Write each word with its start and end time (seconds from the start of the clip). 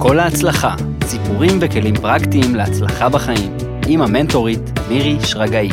כל 0.00 0.14
להצלחה, 0.14 0.74
סיפורים 1.04 1.58
וכלים 1.60 1.94
פרקטיים 1.94 2.54
להצלחה 2.54 3.08
בחיים, 3.08 3.56
עם 3.88 4.02
המנטורית 4.02 4.60
מירי 4.88 5.16
שרגאי. 5.26 5.68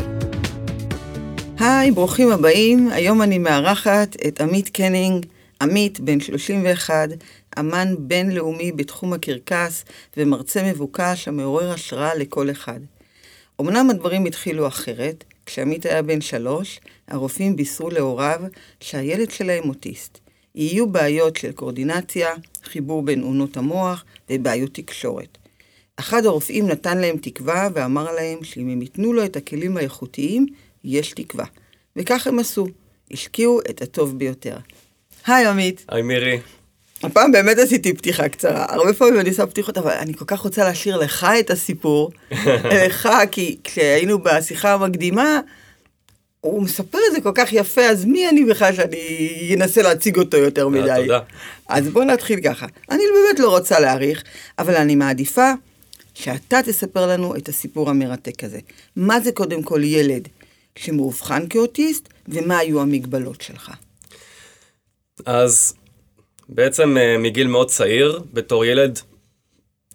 היי, 1.60 1.92
ברוכים 1.92 2.32
הבאים. 2.32 2.90
היום 2.92 3.22
אני 3.22 3.38
מארחת 3.38 4.16
את 4.28 4.42
עמית 4.42 4.70
קנינג. 4.70 5.26
עמית, 5.62 6.00
בן 6.00 6.20
31, 6.20 7.10
אמן 7.60 7.96
בינלאומי 8.00 8.72
בתחום 8.72 9.14
הקרקס 9.14 9.86
ומרצה 10.18 10.64
מבוקש 10.64 11.28
המעורר 11.28 11.72
השראה 11.72 12.16
לכל 12.16 12.52
אחד. 12.52 12.80
אמנם 13.62 13.90
הדברים 13.90 14.26
התחילו 14.26 14.68
אחרת, 14.68 15.24
כשעמית 15.46 15.86
היה 15.86 16.02
בן 16.02 16.22
שלוש, 16.22 16.80
הרופאים 17.08 17.56
בישרו 17.56 17.90
להוריו 17.90 18.42
שהילד 18.80 19.32
שלהם 19.32 19.70
אוטיסט. 19.70 20.25
יהיו 20.56 20.88
בעיות 20.88 21.36
של 21.36 21.52
קורדינציה, 21.52 22.30
חיבור 22.64 23.02
בין 23.02 23.24
אונות 23.24 23.58
המוח 23.58 24.06
ובעיות 24.30 24.74
תקשורת. 24.74 25.38
אחד 25.96 26.26
הרופאים 26.26 26.68
נתן 26.68 26.98
להם 26.98 27.18
תקווה 27.18 27.70
ואמר 27.74 28.12
להם 28.12 28.44
שאם 28.44 28.70
הם 28.70 28.82
ייתנו 28.82 29.14
לו 29.14 29.26
את 29.26 29.36
הכלים 29.36 29.78
האיכותיים, 29.78 30.46
יש 30.84 31.12
תקווה. 31.12 31.46
וכך 31.96 32.28
הם 32.28 32.40
עשו, 32.40 32.68
השקיעו 33.12 33.60
את 33.70 33.82
הטוב 33.82 34.20
ביותר. 34.20 34.58
היי 35.28 35.46
עמית. 35.46 35.86
היי 35.90 36.02
מירי. 36.02 36.40
הפעם 37.04 37.32
באמת 37.32 37.58
עשיתי 37.58 37.94
פתיחה 37.94 38.30
קצרה. 38.30 38.66
הרבה 38.70 38.94
פעמים 38.94 39.20
אני 39.20 39.30
עושה 39.30 39.46
פתיחות, 39.46 39.78
אבל 39.78 39.92
אני 39.92 40.14
כל 40.14 40.26
כך 40.28 40.40
רוצה 40.40 40.64
להשאיר 40.64 40.98
לך 40.98 41.28
את 41.40 41.50
הסיפור. 41.50 42.12
לך, 42.88 43.10
כי 43.32 43.58
כשהיינו 43.64 44.20
בשיחה 44.20 44.74
המקדימה, 44.74 45.40
הוא 46.46 46.64
מספר 46.64 46.98
את 47.08 47.14
זה 47.14 47.22
כל 47.22 47.32
כך 47.36 47.54
יפה, 47.54 47.82
אז 47.82 48.06
מי 48.06 48.30
אני 48.30 48.46
בכלל 48.46 48.76
שאני 48.76 49.56
אנסה 49.56 49.82
להציג 49.82 50.18
אותו 50.18 50.38
יותר 50.38 50.68
מדי? 50.68 50.90
אה, 50.90 51.02
תודה. 51.02 51.20
אז 51.70 51.88
בוא 51.88 52.04
נתחיל 52.04 52.40
ככה. 52.42 52.66
אני 52.92 53.04
באמת 53.14 53.40
לא 53.40 53.50
רוצה 53.50 53.80
להעריך, 53.80 54.24
אבל 54.60 54.76
אני 54.76 54.96
מעדיפה 54.96 55.52
שאתה 56.14 56.60
תספר 56.66 57.08
לנו 57.08 57.36
את 57.36 57.50
הסיפור 57.50 57.90
המרתק 57.90 58.44
הזה. 58.44 58.60
מה 58.96 59.20
זה 59.20 59.32
קודם 59.32 59.64
כל 59.64 59.84
ילד 59.84 60.28
שמאובחן 60.76 61.48
כאוטיסט, 61.48 62.10
ומה 62.28 62.58
היו 62.58 62.82
המגבלות 62.82 63.42
שלך? 63.42 63.72
אז 65.26 65.74
בעצם 66.50 66.98
אה, 66.98 67.18
מגיל 67.18 67.48
מאוד 67.48 67.70
צעיר, 67.70 68.22
בתור 68.34 68.66
ילד, 68.66 69.00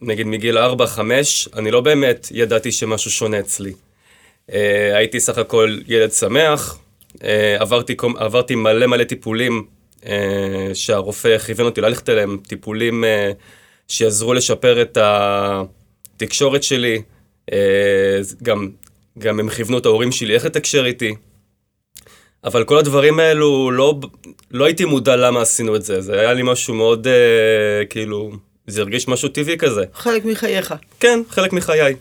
נגיד 0.02 0.26
מגיל 0.26 0.58
4-5, 0.58 0.60
אני 1.56 1.70
לא 1.70 1.80
באמת 1.80 2.28
ידעתי 2.30 2.72
שמשהו 2.72 3.10
שונה 3.10 3.40
אצלי. 3.40 3.72
אה, 4.52 4.96
הייתי 4.96 5.20
סך 5.20 5.38
הכל 5.38 5.78
ילד 5.86 6.12
שמח, 6.12 6.78
אה, 7.24 7.56
עברתי, 7.58 7.96
עברתי 8.16 8.54
מלא 8.54 8.86
מלא 8.86 9.04
טיפולים 9.04 9.64
אה, 10.06 10.70
שהרופא 10.74 11.38
כיוון 11.38 11.66
אותי 11.66 11.80
ללכת 11.80 12.08
אליהם, 12.08 12.38
טיפולים 12.46 13.04
שיעזרו 13.88 14.34
לשפר 14.34 14.82
את 14.82 14.98
התקשורת 15.00 16.62
שלי, 16.62 17.02
גם, 18.42 18.68
גם 19.18 19.40
הם 19.40 19.48
כיוונו 19.48 19.78
את 19.78 19.86
ההורים 19.86 20.12
שלי 20.12 20.34
איך 20.34 20.44
לתקשר 20.44 20.86
איתי. 20.86 21.14
אבל 22.44 22.64
כל 22.64 22.78
הדברים 22.78 23.20
האלו, 23.20 23.70
לא, 23.70 23.94
לא 24.50 24.64
הייתי 24.64 24.84
מודע 24.84 25.16
למה 25.16 25.42
עשינו 25.42 25.76
את 25.76 25.82
זה. 25.82 26.00
זה 26.00 26.20
היה 26.20 26.32
לי 26.32 26.42
משהו 26.44 26.74
מאוד, 26.74 27.06
אה, 27.06 27.84
כאילו, 27.90 28.30
זה 28.66 28.80
הרגיש 28.80 29.08
משהו 29.08 29.28
טבעי 29.28 29.58
כזה. 29.58 29.84
חלק 29.94 30.24
מחייך. 30.24 30.74
כן, 31.00 31.20
חלק 31.30 31.52
מחיי. 31.52 31.94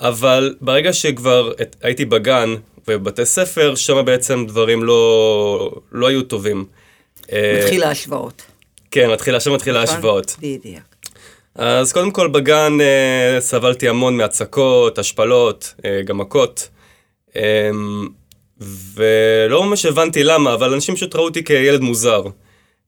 אבל 0.00 0.54
ברגע 0.60 0.92
שכבר 0.92 1.52
את, 1.62 1.76
הייתי 1.82 2.04
בגן 2.04 2.54
ובבתי 2.88 3.26
ספר, 3.26 3.74
שם 3.74 4.04
בעצם 4.04 4.46
דברים 4.46 4.84
לא, 4.84 5.70
לא 5.92 6.06
היו 6.06 6.22
טובים. 6.22 6.64
אה, 7.32 7.60
מתחיל 7.62 7.82
ההשוואות. 7.82 8.42
כן, 8.90 9.10
מתחילה, 9.10 9.40
שם 9.40 9.52
מתחילה 9.52 9.82
נכון? 9.82 9.94
ההשוואות. 9.94 10.36
בדיוק. 10.38 10.82
אז 11.54 11.92
קודם 11.92 12.10
כל 12.10 12.28
בגן 12.28 12.72
אה, 12.80 13.40
סבלתי 13.40 13.88
המון 13.88 14.16
מהצקות, 14.16 14.98
השפלות, 14.98 15.74
אה, 15.84 16.02
גם 16.04 16.18
מכות. 16.18 16.68
אה, 17.36 17.70
ולא 18.94 19.64
ממש 19.64 19.86
הבנתי 19.86 20.24
למה, 20.24 20.54
אבל 20.54 20.74
אנשים 20.74 20.94
פשוט 20.94 21.16
ראו 21.16 21.24
אותי 21.24 21.44
כילד 21.44 21.80
מוזר. 21.80 22.22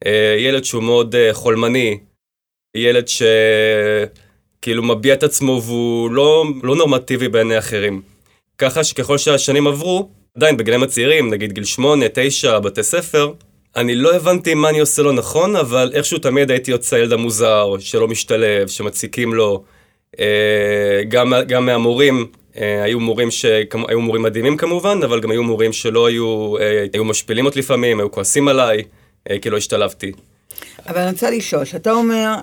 אה, 0.07 0.37
ילד 0.39 0.65
שהוא 0.65 0.83
מאוד 0.83 1.15
אה, 1.15 1.35
חולמני, 1.35 1.99
ילד 2.77 3.09
שכאילו 4.67 4.83
מביע 4.83 5.15
את 5.15 5.23
עצמו 5.23 5.63
והוא 5.65 6.11
לא, 6.11 6.45
לא 6.63 6.77
נורמטיבי 6.77 7.29
בעיני 7.29 7.59
אחרים. 7.59 8.03
ככה 8.59 8.85
שככל 8.85 9.19
שהשנים 9.19 9.67
עברו, 9.67 10.09
עדיין 10.37 10.57
בגילאים 10.57 10.83
הצעירים, 10.83 11.31
נגיד 11.31 11.53
גיל 11.53 11.65
שמונה, 11.65 12.07
תשע, 12.15 12.59
בתי 12.59 12.83
ספר, 12.83 13.33
אני 13.77 13.95
לא 13.95 14.15
הבנתי 14.15 14.55
מה 14.55 14.69
אני 14.69 14.79
עושה 14.81 15.03
לא 15.03 15.13
נכון, 15.13 15.57
אבל 15.57 15.91
איכשהו 15.95 16.19
תמיד 16.19 16.51
הייתי 16.51 16.71
יוצא 16.71 16.97
הילד 16.97 17.13
המוזר, 17.13 17.75
שלא 17.79 18.09
משתלב, 18.09 18.69
שמציקים 18.69 19.35
לו. 19.35 19.65
אה, 20.21 21.03
גם, 21.09 21.33
גם 21.49 21.67
מהמורים, 21.67 22.27
אה, 22.59 22.83
היו 22.83 23.01
מורים 23.01 23.31
שהיו 23.31 24.01
מורים 24.01 24.23
מדהימים 24.23 24.57
כמובן, 24.57 24.99
אבל 25.05 25.21
גם 25.21 25.31
היו 25.31 25.43
מורים 25.43 25.73
שלא 25.73 26.07
היו, 26.07 26.57
אה, 26.61 26.85
היו 26.93 27.05
משפילים 27.05 27.47
אותי 27.47 27.59
לפעמים, 27.59 28.01
היו 28.01 28.11
כועסים 28.11 28.49
עליי, 28.49 28.83
כי 29.43 29.51
לא 29.51 29.57
השתלבתי. 29.57 30.13
אבל 30.89 31.01
אני 31.01 31.11
רוצה 31.11 31.31
לשאול, 31.31 31.65
כשאתה 31.65 31.93
אומר, 31.93 32.35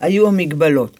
היו 0.00 0.28
המגבלות, 0.28 0.96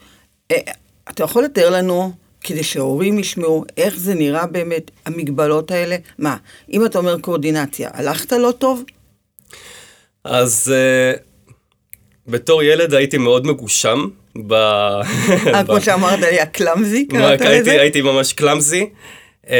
אתה 1.10 1.24
יכול 1.24 1.44
לתאר 1.44 1.70
לנו, 1.70 2.12
כדי 2.40 2.62
שההורים 2.62 3.18
ישמעו, 3.18 3.64
איך 3.76 3.96
זה 3.96 4.14
נראה 4.14 4.46
באמת, 4.46 4.90
המגבלות 5.06 5.70
האלה? 5.70 5.96
מה, 6.18 6.36
אם 6.72 6.86
אתה 6.86 6.98
אומר 6.98 7.18
קואורדינציה, 7.20 7.90
הלכת 7.92 8.32
לא 8.32 8.52
טוב? 8.58 8.84
אז 10.24 10.72
אה, 10.74 11.12
בתור 12.26 12.62
ילד 12.62 12.94
הייתי 12.94 13.18
מאוד 13.18 13.46
מגושם. 13.46 14.08
ב... 14.46 14.52
אה, 14.54 15.64
כמו 15.66 15.80
שאמרת 15.80 16.18
לי, 16.18 16.40
הקלאמזי, 16.40 17.06
מה, 17.12 17.18
קראת 17.18 17.40
הייתי, 17.40 17.60
לזה? 17.60 17.80
הייתי 17.80 18.02
ממש 18.02 18.32
קלאמזי, 18.32 18.86
אמ, 19.48 19.54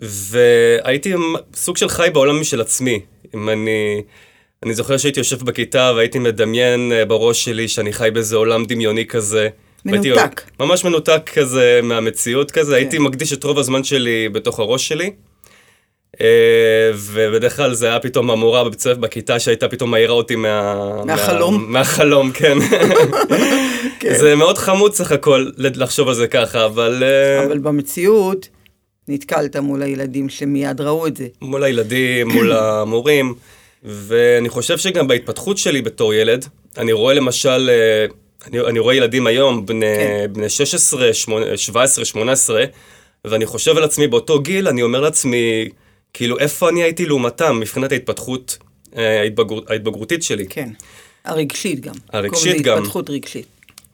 והייתי 0.00 1.12
סוג 1.54 1.76
של 1.76 1.88
חי 1.88 2.08
בעולם 2.12 2.40
משל 2.40 2.60
עצמי. 2.60 3.00
אם 3.34 3.48
אני, 3.48 4.02
אני 4.62 4.74
זוכר 4.74 4.96
שהייתי 4.96 5.20
יושב 5.20 5.44
בכיתה 5.44 5.92
והייתי 5.96 6.18
מדמיין 6.18 6.92
אה, 6.92 7.04
בראש 7.04 7.44
שלי 7.44 7.68
שאני 7.68 7.92
חי 7.92 8.08
באיזה 8.14 8.36
עולם 8.36 8.64
דמיוני 8.64 9.06
כזה. 9.06 9.48
מנותק. 9.84 10.42
ממש 10.60 10.84
מנותק 10.84 11.30
כזה 11.34 11.80
מהמציאות 11.82 12.50
כזה, 12.50 12.76
הייתי 12.76 12.98
מקדיש 12.98 13.32
את 13.32 13.44
רוב 13.44 13.58
הזמן 13.58 13.84
שלי 13.84 14.28
בתוך 14.28 14.60
הראש 14.60 14.88
שלי. 14.88 15.10
אה, 16.20 16.90
ובדרך 16.94 17.56
כלל 17.56 17.74
זה 17.74 17.86
היה 17.86 18.00
פתאום 18.00 18.30
המורה 18.30 18.64
בבית 18.64 18.80
ספר 18.80 18.94
בכיתה 18.94 19.38
שהייתה 19.38 19.68
פתאום 19.68 19.90
מעירה 19.90 20.12
אותי 20.12 20.36
מה... 20.36 21.04
מהחלום. 21.04 21.62
מה, 21.62 21.68
מהחלום, 21.68 22.32
כן. 22.32 22.58
כן. 24.00 24.14
זה 24.18 24.34
מאוד 24.34 24.58
חמוד 24.58 24.94
סך 24.94 25.12
הכל 25.12 25.50
לחשוב 25.56 26.08
על 26.08 26.14
זה 26.14 26.26
ככה, 26.26 26.64
אבל... 26.64 27.02
אה, 27.02 27.44
אבל 27.44 27.58
במציאות, 27.58 28.48
נתקלת 29.08 29.56
מול 29.56 29.82
הילדים 29.82 30.28
שמיד 30.28 30.80
ראו 30.80 31.06
את 31.06 31.16
זה. 31.16 31.26
מול 31.42 31.64
הילדים, 31.64 32.28
מול 32.28 32.52
המורים, 32.52 33.34
ואני 33.82 34.48
חושב 34.48 34.78
שגם 34.78 35.08
בהתפתחות 35.08 35.58
שלי 35.58 35.82
בתור 35.82 36.14
ילד, 36.14 36.46
אני 36.78 36.92
רואה 36.92 37.14
למשל, 37.14 37.70
אה, 37.70 38.06
אני, 38.46 38.60
אני 38.60 38.78
רואה 38.78 38.94
ילדים 38.94 39.26
היום, 39.26 39.66
בני, 39.66 39.86
כן. 39.86 40.32
בני 40.32 40.48
16, 40.48 41.14
8, 41.14 41.56
17, 41.56 42.04
18, 42.04 42.64
ואני 43.24 43.46
חושב 43.46 43.76
על 43.76 43.84
עצמי 43.84 44.06
באותו 44.06 44.40
גיל, 44.40 44.68
אני 44.68 44.82
אומר 44.82 45.00
לעצמי, 45.00 45.68
כאילו, 46.12 46.38
איפה 46.38 46.68
אני 46.68 46.82
הייתי 46.82 47.06
לעומתם 47.06 47.60
מבחינת 47.60 47.92
ההתפתחות 47.92 48.58
אה, 48.96 49.20
ההתבגר, 49.20 49.56
ההתבגרותית 49.68 50.22
שלי. 50.22 50.46
כן. 50.48 50.68
הרגשית 51.24 51.80
גם. 51.80 51.94
הרגשית 52.12 52.62
גם. 52.62 52.78
התפתחות 52.78 53.10
רגשית. 53.10 53.46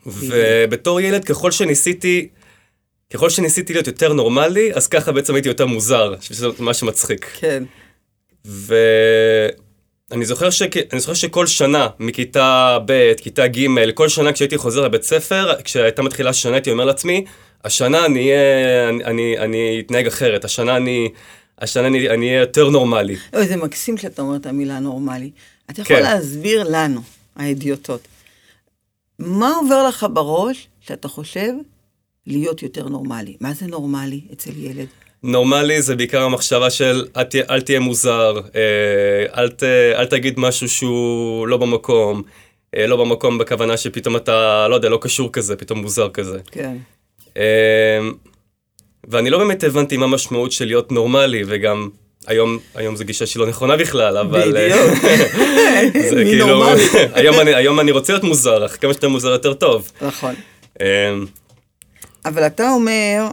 ובתור 0.06 1.00
ילד, 1.00 1.24
ככל 1.24 1.50
שניסיתי, 1.50 2.28
ככל 3.12 3.30
שניסיתי 3.30 3.72
להיות 3.72 3.86
יותר 3.86 4.12
נורמלי, 4.12 4.74
אז 4.74 4.86
ככה 4.86 5.12
בעצם 5.12 5.34
הייתי 5.34 5.48
יותר 5.48 5.66
מוזר, 5.66 6.14
שזה 6.20 6.48
מה 6.58 6.74
שמצחיק. 6.74 7.30
כן. 7.40 7.64
ואני 10.10 10.24
זוכר, 10.24 10.50
שכ... 10.50 10.76
אני 10.92 11.00
זוכר 11.00 11.14
שכל 11.14 11.46
שנה, 11.46 11.88
מכיתה 11.98 12.78
ב', 12.84 13.12
כיתה 13.16 13.46
ג', 13.46 13.90
כל 13.94 14.08
שנה 14.08 14.32
כשהייתי 14.32 14.58
חוזר 14.58 14.80
לבית 14.80 15.02
ספר, 15.02 15.60
כשהייתה 15.64 16.02
מתחילה 16.02 16.32
שנה, 16.32 16.54
הייתי 16.54 16.70
אומר 16.70 16.84
לעצמי, 16.84 17.24
השנה 17.64 18.06
אני 18.06 18.20
אהיה, 18.20 18.88
אני, 18.88 19.04
אני, 19.04 19.38
אני 19.38 19.82
אתנהג 19.86 20.06
אחרת, 20.06 20.44
השנה 20.44 20.76
אני, 20.76 21.08
השנה 21.58 21.86
אני, 21.86 22.10
אני 22.10 22.28
אהיה 22.28 22.40
יותר 22.40 22.70
נורמלי. 22.70 23.16
אוי, 23.34 23.46
זה 23.46 23.56
מקסים 23.56 23.96
שאתה 23.96 24.22
אומר 24.22 24.36
את 24.36 24.46
המילה 24.46 24.78
נורמלי. 24.78 25.30
אתה 25.70 25.82
יכול 25.82 25.96
כן. 25.96 26.02
להסביר 26.02 26.64
לנו, 26.68 27.00
האדיוטות, 27.36 28.08
מה 29.18 29.56
עובר 29.56 29.88
לך 29.88 30.06
בראש 30.12 30.68
שאתה 30.80 31.08
חושב 31.08 31.52
להיות 32.26 32.62
יותר 32.62 32.88
נורמלי? 32.88 33.36
מה 33.40 33.54
זה 33.54 33.66
נורמלי 33.66 34.20
אצל 34.32 34.50
ילד? 34.56 34.86
נורמלי 35.22 35.82
זה 35.82 35.96
בעיקר 35.96 36.22
המחשבה 36.22 36.70
של 36.70 37.06
אל 37.16 37.24
תהיה, 37.24 37.44
אל 37.50 37.60
תהיה 37.60 37.80
מוזר, 37.80 38.40
אה, 38.54 39.42
אל, 39.42 39.48
ת, 39.48 39.62
אל 39.94 40.06
תגיד 40.06 40.40
משהו 40.40 40.68
שהוא 40.68 41.48
לא 41.48 41.56
במקום, 41.56 42.22
אה, 42.76 42.86
לא 42.86 42.96
במקום 42.96 43.38
בכוונה 43.38 43.76
שפתאום 43.76 44.16
אתה, 44.16 44.66
לא 44.68 44.74
יודע, 44.74 44.88
לא 44.88 44.98
קשור 45.00 45.32
כזה, 45.32 45.56
פתאום 45.56 45.78
מוזר 45.78 46.08
כזה. 46.10 46.38
כן. 46.50 46.76
אה, 47.36 48.00
ואני 49.08 49.30
לא 49.30 49.38
באמת 49.38 49.64
הבנתי 49.64 49.96
מה 49.96 50.04
המשמעות 50.04 50.52
של 50.52 50.64
להיות 50.64 50.92
נורמלי, 50.92 51.42
וגם 51.46 51.88
היום, 52.26 52.58
היום 52.74 52.96
זו 52.96 53.04
גישה 53.04 53.26
שהיא 53.26 53.40
לא 53.40 53.46
נכונה 53.46 53.76
בכלל, 53.76 54.16
אבל... 54.16 54.52
בדיוק. 54.52 54.98
זה 56.10 56.16
מי 56.16 56.24
כאילו, 56.24 56.46
נורמלי. 56.46 56.82
היום 57.14 57.40
אני, 57.40 57.54
היום 57.54 57.80
אני 57.80 57.90
רוצה 57.90 58.12
להיות 58.12 58.24
מוזר, 58.24 58.66
אך 58.66 58.76
כמה 58.80 58.92
שאתה 58.92 59.08
מוזר 59.08 59.28
יותר 59.28 59.54
טוב. 59.54 59.92
נכון. 60.02 60.34
אבל 62.24 62.46
אתה 62.46 62.70
אומר 62.70 63.28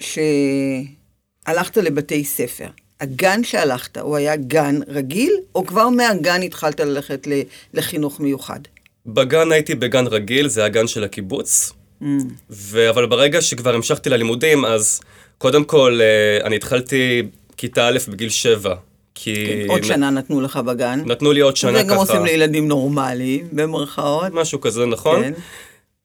שהלכת 0.00 1.76
לבתי 1.76 2.24
ספר. 2.24 2.66
הגן 3.00 3.44
שהלכת, 3.44 3.98
הוא 3.98 4.16
היה 4.16 4.36
גן 4.36 4.80
רגיל, 4.88 5.32
או 5.54 5.66
כבר 5.66 5.88
מהגן 5.88 6.42
התחלת 6.42 6.80
ללכת 6.80 7.28
לחינוך 7.74 8.20
מיוחד? 8.20 8.60
בגן 9.06 9.52
הייתי 9.52 9.74
בגן 9.74 10.06
רגיל, 10.06 10.48
זה 10.48 10.64
הגן 10.64 10.86
של 10.86 11.04
הקיבוץ. 11.04 11.72
Mm. 12.02 12.04
ו... 12.50 12.90
אבל 12.90 13.06
ברגע 13.06 13.42
שכבר 13.42 13.74
המשכתי 13.74 14.10
ללימודים, 14.10 14.64
אז 14.64 15.00
קודם 15.38 15.64
כל, 15.64 16.00
אה, 16.02 16.46
אני 16.46 16.56
התחלתי 16.56 17.22
כיתה 17.56 17.88
א' 17.88 17.98
בגיל 18.08 18.28
שבע. 18.28 18.74
כי... 19.14 19.34
כן, 19.46 19.70
עוד 19.70 19.84
שנה 19.84 20.10
נתנו 20.10 20.40
לך 20.40 20.56
בגן. 20.56 21.02
נתנו 21.06 21.32
לי 21.32 21.40
עוד 21.40 21.56
שנה 21.56 21.72
זה 21.72 21.84
ככה. 21.84 21.92
גם 21.92 21.96
עושים 21.96 22.24
לילדים 22.24 22.68
נורמליים, 22.68 23.48
במרכאות. 23.52 24.32
משהו 24.32 24.60
כזה, 24.60 24.86
נכון? 24.86 25.22
כן. 25.22 25.32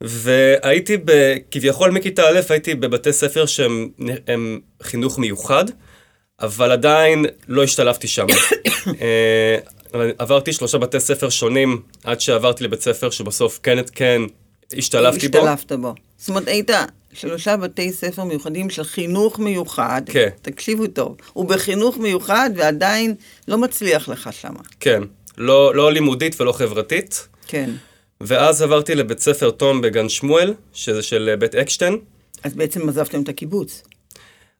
והייתי 0.01 0.97
ב... 0.97 1.35
כביכול 1.51 1.91
מכיתה 1.91 2.23
א' 2.29 2.39
הייתי 2.49 2.75
בבתי 2.75 3.13
ספר 3.13 3.45
שהם 3.45 3.89
הם 4.27 4.59
חינוך 4.83 5.19
מיוחד, 5.19 5.65
אבל 6.41 6.71
עדיין 6.71 7.25
לא 7.47 7.63
השתלבתי 7.63 8.07
שם. 8.07 8.25
אה, 9.01 9.57
עברתי 10.17 10.53
שלושה 10.53 10.77
בתי 10.77 10.99
ספר 10.99 11.29
שונים 11.29 11.81
עד 12.03 12.21
שעברתי 12.21 12.63
לבית 12.63 12.81
ספר 12.81 13.09
שבסוף 13.09 13.59
כן, 13.63 13.77
כן 13.95 14.21
השתלבתי 14.77 15.27
בו. 15.27 15.37
השתלבת 15.37 15.71
בו. 15.71 15.93
זאת 16.17 16.29
אומרת, 16.29 16.47
היית 16.47 16.69
שלושה 17.13 17.57
בתי 17.57 17.91
ספר 17.91 18.23
מיוחדים 18.23 18.69
של 18.69 18.83
חינוך 18.83 19.39
מיוחד. 19.39 20.01
כן. 20.05 20.29
תקשיבו 20.41 20.87
טוב. 20.87 21.17
הוא 21.33 21.45
בחינוך 21.45 21.97
מיוחד 21.97 22.49
ועדיין 22.55 23.15
לא 23.47 23.57
מצליח 23.57 24.09
לך 24.09 24.29
שמה. 24.33 24.59
כן, 24.79 25.01
לא, 25.37 25.75
לא 25.75 25.91
לימודית 25.91 26.41
ולא 26.41 26.51
חברתית. 26.51 27.27
כן. 27.47 27.69
ואז 28.21 28.61
עברתי 28.61 28.95
לבית 28.95 29.19
ספר 29.19 29.49
תום 29.49 29.81
בגן 29.81 30.09
שמואל, 30.09 30.53
שזה 30.73 31.03
של 31.03 31.29
אה, 31.31 31.37
בית 31.37 31.55
אקשטיין. 31.55 31.97
אז 32.43 32.53
בעצם 32.53 32.89
עזבתם 32.89 33.21
את 33.21 33.29
הקיבוץ. 33.29 33.83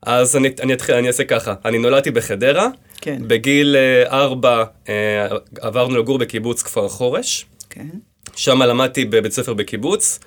אז 0.02 0.36
אני, 0.36 0.50
אני 0.62 0.74
אתחיל, 0.74 0.96
אני 0.96 1.08
אעשה 1.08 1.24
ככה, 1.24 1.54
אני 1.66 1.78
נולדתי 1.78 2.12
בחדרה, 2.12 2.68
כן. 3.02 3.28
בגיל 3.28 3.76
אה, 3.76 4.04
ארבע 4.20 4.64
אה, 4.90 5.28
עברנו 5.60 5.98
לגור 5.98 6.18
בקיבוץ 6.18 6.62
כפר 6.62 6.86
החורש, 6.86 7.46
כן. 7.70 7.88
שם 8.36 8.62
למדתי 8.62 9.06
בבית 9.06 9.32
ספר 9.32 9.54
בקיבוץ, 9.54 10.20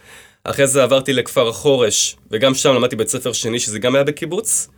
אחרי 0.45 0.67
זה 0.67 0.83
עברתי 0.83 1.13
לכפר 1.13 1.49
החורש, 1.49 2.17
וגם 2.31 2.55
שם 2.55 2.75
למדתי 2.75 2.97
בית 2.97 3.09
ספר 3.09 3.33
שני 3.33 3.61
שזה 3.61 3.79
גם 3.79 3.95
היה 3.95 4.05
בקיבוץ, 4.05 4.69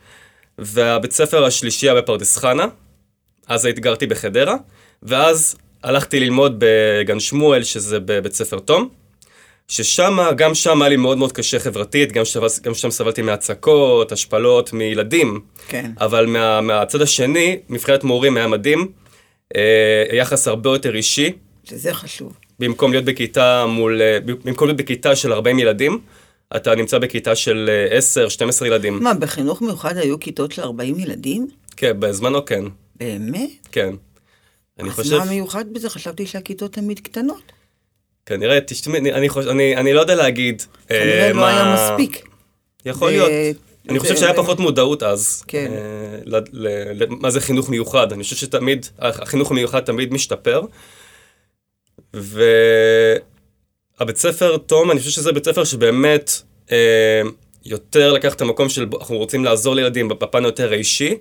והבית 0.58 1.12
ספר 1.12 1.44
השלישי 1.44 1.86
היה 1.86 1.94
בפרדס 1.94 2.36
חנה, 2.36 2.66
אז 3.46 3.66
גרתי 3.66 4.06
בחדרה, 4.06 4.56
ואז 5.02 5.56
הלכתי 5.82 6.20
ללמוד 6.20 6.56
בגן 6.64 7.20
שמואל, 7.20 7.62
שזה 7.62 8.00
בבית 8.00 8.32
ספר 8.34 8.58
תום, 8.58 8.88
ששם, 9.68 10.18
גם 10.36 10.54
שם 10.54 10.82
היה 10.82 10.88
לי 10.88 10.96
מאוד 10.96 11.18
מאוד 11.18 11.32
קשה 11.32 11.58
חברתית, 11.58 12.12
גם 12.12 12.24
שם, 12.24 12.40
גם 12.62 12.74
שם 12.74 12.90
סבלתי 12.90 13.22
מהצקות, 13.22 14.12
השפלות, 14.12 14.72
מילדים. 14.72 15.40
כן. 15.68 15.90
אבל 16.00 16.26
מה, 16.26 16.60
מהצד 16.60 17.02
השני, 17.02 17.58
מבחינת 17.68 18.04
מורים 18.04 18.36
היה 18.36 18.46
מדהים, 18.46 18.88
אה, 19.56 20.04
יחס 20.12 20.48
הרבה 20.48 20.70
יותר 20.70 20.96
אישי, 20.96 21.32
שזה 21.64 21.94
חשוב. 21.94 22.36
במקום 22.58 22.92
להיות 22.92 23.04
בכיתה 23.04 23.66
מול, 23.66 24.02
אה, 24.02 24.18
במקום 24.44 24.68
להיות 24.68 24.80
בכיתה 24.80 25.16
של 25.16 25.32
40 25.32 25.58
ילדים, 25.58 25.98
אתה 26.56 26.74
נמצא 26.74 26.98
בכיתה 26.98 27.34
של 27.34 27.70
אה, 27.92 27.98
10-12 28.62 28.66
ילדים. 28.66 29.02
מה, 29.02 29.14
בחינוך 29.14 29.62
מיוחד 29.62 29.96
היו 29.96 30.20
כיתות 30.20 30.52
של 30.52 30.62
40 30.62 30.98
ילדים? 30.98 31.46
כן, 31.76 32.00
בזמנו 32.00 32.44
כן, 32.44 32.64
באמת? 32.96 33.50
כן. 33.72 33.94
אני 34.80 34.88
אז 34.88 34.94
חושב, 34.94 35.18
מה 35.18 35.24
מיוחד 35.24 35.64
בזה? 35.72 35.90
חשבתי 35.90 36.26
שהכיתות 36.26 36.72
תמיד 36.72 37.00
קטנות. 37.00 37.52
כנראה, 38.26 38.60
תשמעי, 38.60 38.98
אני, 39.00 39.12
אני, 39.12 39.28
אני, 39.50 39.76
אני 39.76 39.92
לא 39.92 40.00
יודע 40.00 40.14
להגיד. 40.14 40.62
אה, 40.90 40.98
כנראה 41.00 41.32
לא 41.32 41.40
מה- 41.40 41.48
היה 41.48 41.74
מספיק. 41.92 42.26
יכול 42.86 43.08
ו- 43.08 43.10
להיות. 43.10 43.30
אני 43.88 43.98
חושב 43.98 44.16
שהיה 44.16 44.34
פחות 44.34 44.60
מודעות 44.60 45.02
אז. 45.02 45.44
כן. 45.48 45.70
אה, 45.72 46.18
מה 47.08 47.30
זה 47.30 47.40
חינוך 47.40 47.68
מיוחד. 47.68 48.12
אני 48.12 48.22
חושב 48.22 48.36
שתמיד, 48.36 48.86
החינוך 48.98 49.50
המיוחד 49.50 49.80
תמיד 49.80 50.12
משתפר. 50.12 50.62
והבית 52.14 53.20
ספר 54.16 54.56
תום, 54.56 54.90
אני 54.90 54.98
חושב 55.00 55.10
שזה 55.10 55.32
בית 55.32 55.44
ספר 55.44 55.64
שבאמת 55.64 56.30
אה, 56.72 57.22
יותר 57.64 58.12
לקח 58.12 58.34
את 58.34 58.40
המקום 58.40 58.68
של 58.68 58.86
אנחנו 59.00 59.16
רוצים 59.16 59.44
לעזור 59.44 59.74
לילדים 59.74 60.08
בפן 60.08 60.44
יותר 60.44 60.72
האישי. 60.72 61.14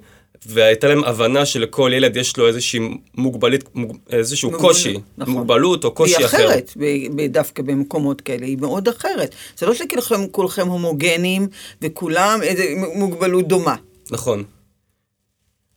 והייתה 0.46 0.88
להם 0.88 1.04
הבנה 1.04 1.46
שלכל 1.46 1.92
ילד 1.96 2.16
יש 2.16 2.38
לו 2.38 2.48
איזושהי 2.48 2.80
מוגבלית, 3.18 3.64
מוג- 3.76 3.98
איזשהו 4.10 4.52
מוגבלות, 4.52 4.72
קושי, 4.76 4.98
נכון. 5.18 5.34
מוגבלות 5.34 5.84
או 5.84 5.92
קושי 5.92 6.16
היא 6.18 6.26
אחר. 6.26 6.38
אחרת, 6.38 6.72
ב- 6.78 7.16
ב- 7.16 7.28
דווקא 7.32 7.64
במקומות 7.64 8.22
כאלה, 8.22 8.46
היא 8.46 8.58
מאוד 8.58 8.88
אחרת. 8.88 9.36
זה 9.58 9.66
לא 9.66 9.74
שכולכם 9.74 10.28
כולכם 10.28 10.68
הומוגנים 10.68 11.48
וכולם 11.82 12.40
איזה 12.44 12.64
מוגבלות 12.96 13.48
דומה. 13.48 13.76
נכון. 14.12 14.44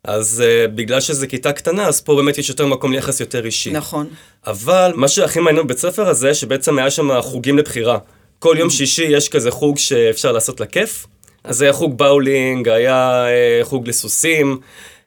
אז 0.05 0.43
uh, 0.45 0.69
בגלל 0.71 1.01
שזה 1.01 1.27
כיתה 1.27 1.53
קטנה, 1.53 1.87
אז 1.87 2.01
פה 2.01 2.15
באמת 2.17 2.39
יש 2.39 2.49
יותר 2.49 2.67
מקום 2.67 2.93
ליחס 2.93 3.21
יותר 3.21 3.45
אישי. 3.47 3.71
נכון. 3.71 4.07
אבל 4.47 4.93
מה 4.95 5.09
שהכי 5.09 5.41
מעניין 5.41 5.67
בבית 5.67 5.79
ספר 5.79 6.09
הזה, 6.09 6.35
שבעצם 6.35 6.79
היה 6.79 6.91
שם 6.91 7.21
חוגים 7.21 7.59
לבחירה. 7.59 7.99
כל 8.39 8.57
יום 8.59 8.71
שישי 8.71 9.03
יש 9.05 9.29
כזה 9.29 9.51
חוג 9.51 9.79
שאפשר 9.79 10.33
לעשות 10.33 10.61
לכיף. 10.61 11.07
אז 11.45 11.63
היה 11.63 11.73
חוג 11.73 11.99
באולינג, 11.99 12.69
היה 12.69 13.27
uh, 13.27 13.65
חוג 13.65 13.89
לסוסים, 13.89 14.59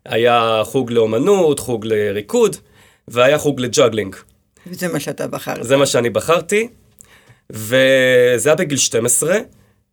היה 0.05 0.61
חוג 0.63 0.91
לאומנות, 0.91 1.59
חוג 1.59 1.85
לריקוד, 1.85 2.55
והיה 3.07 3.37
חוג 3.37 3.59
לג'אגלינג. 3.59 4.15
וזה 4.67 4.87
מה 4.87 4.99
שאתה 4.99 5.27
בחרת. 5.27 5.63
זה 5.63 5.77
מה 5.77 5.85
שאני 5.85 6.09
בחרתי, 6.09 6.67
וזה 7.49 8.49
היה 8.49 8.55
בגיל 8.55 8.77
12, 8.77 9.37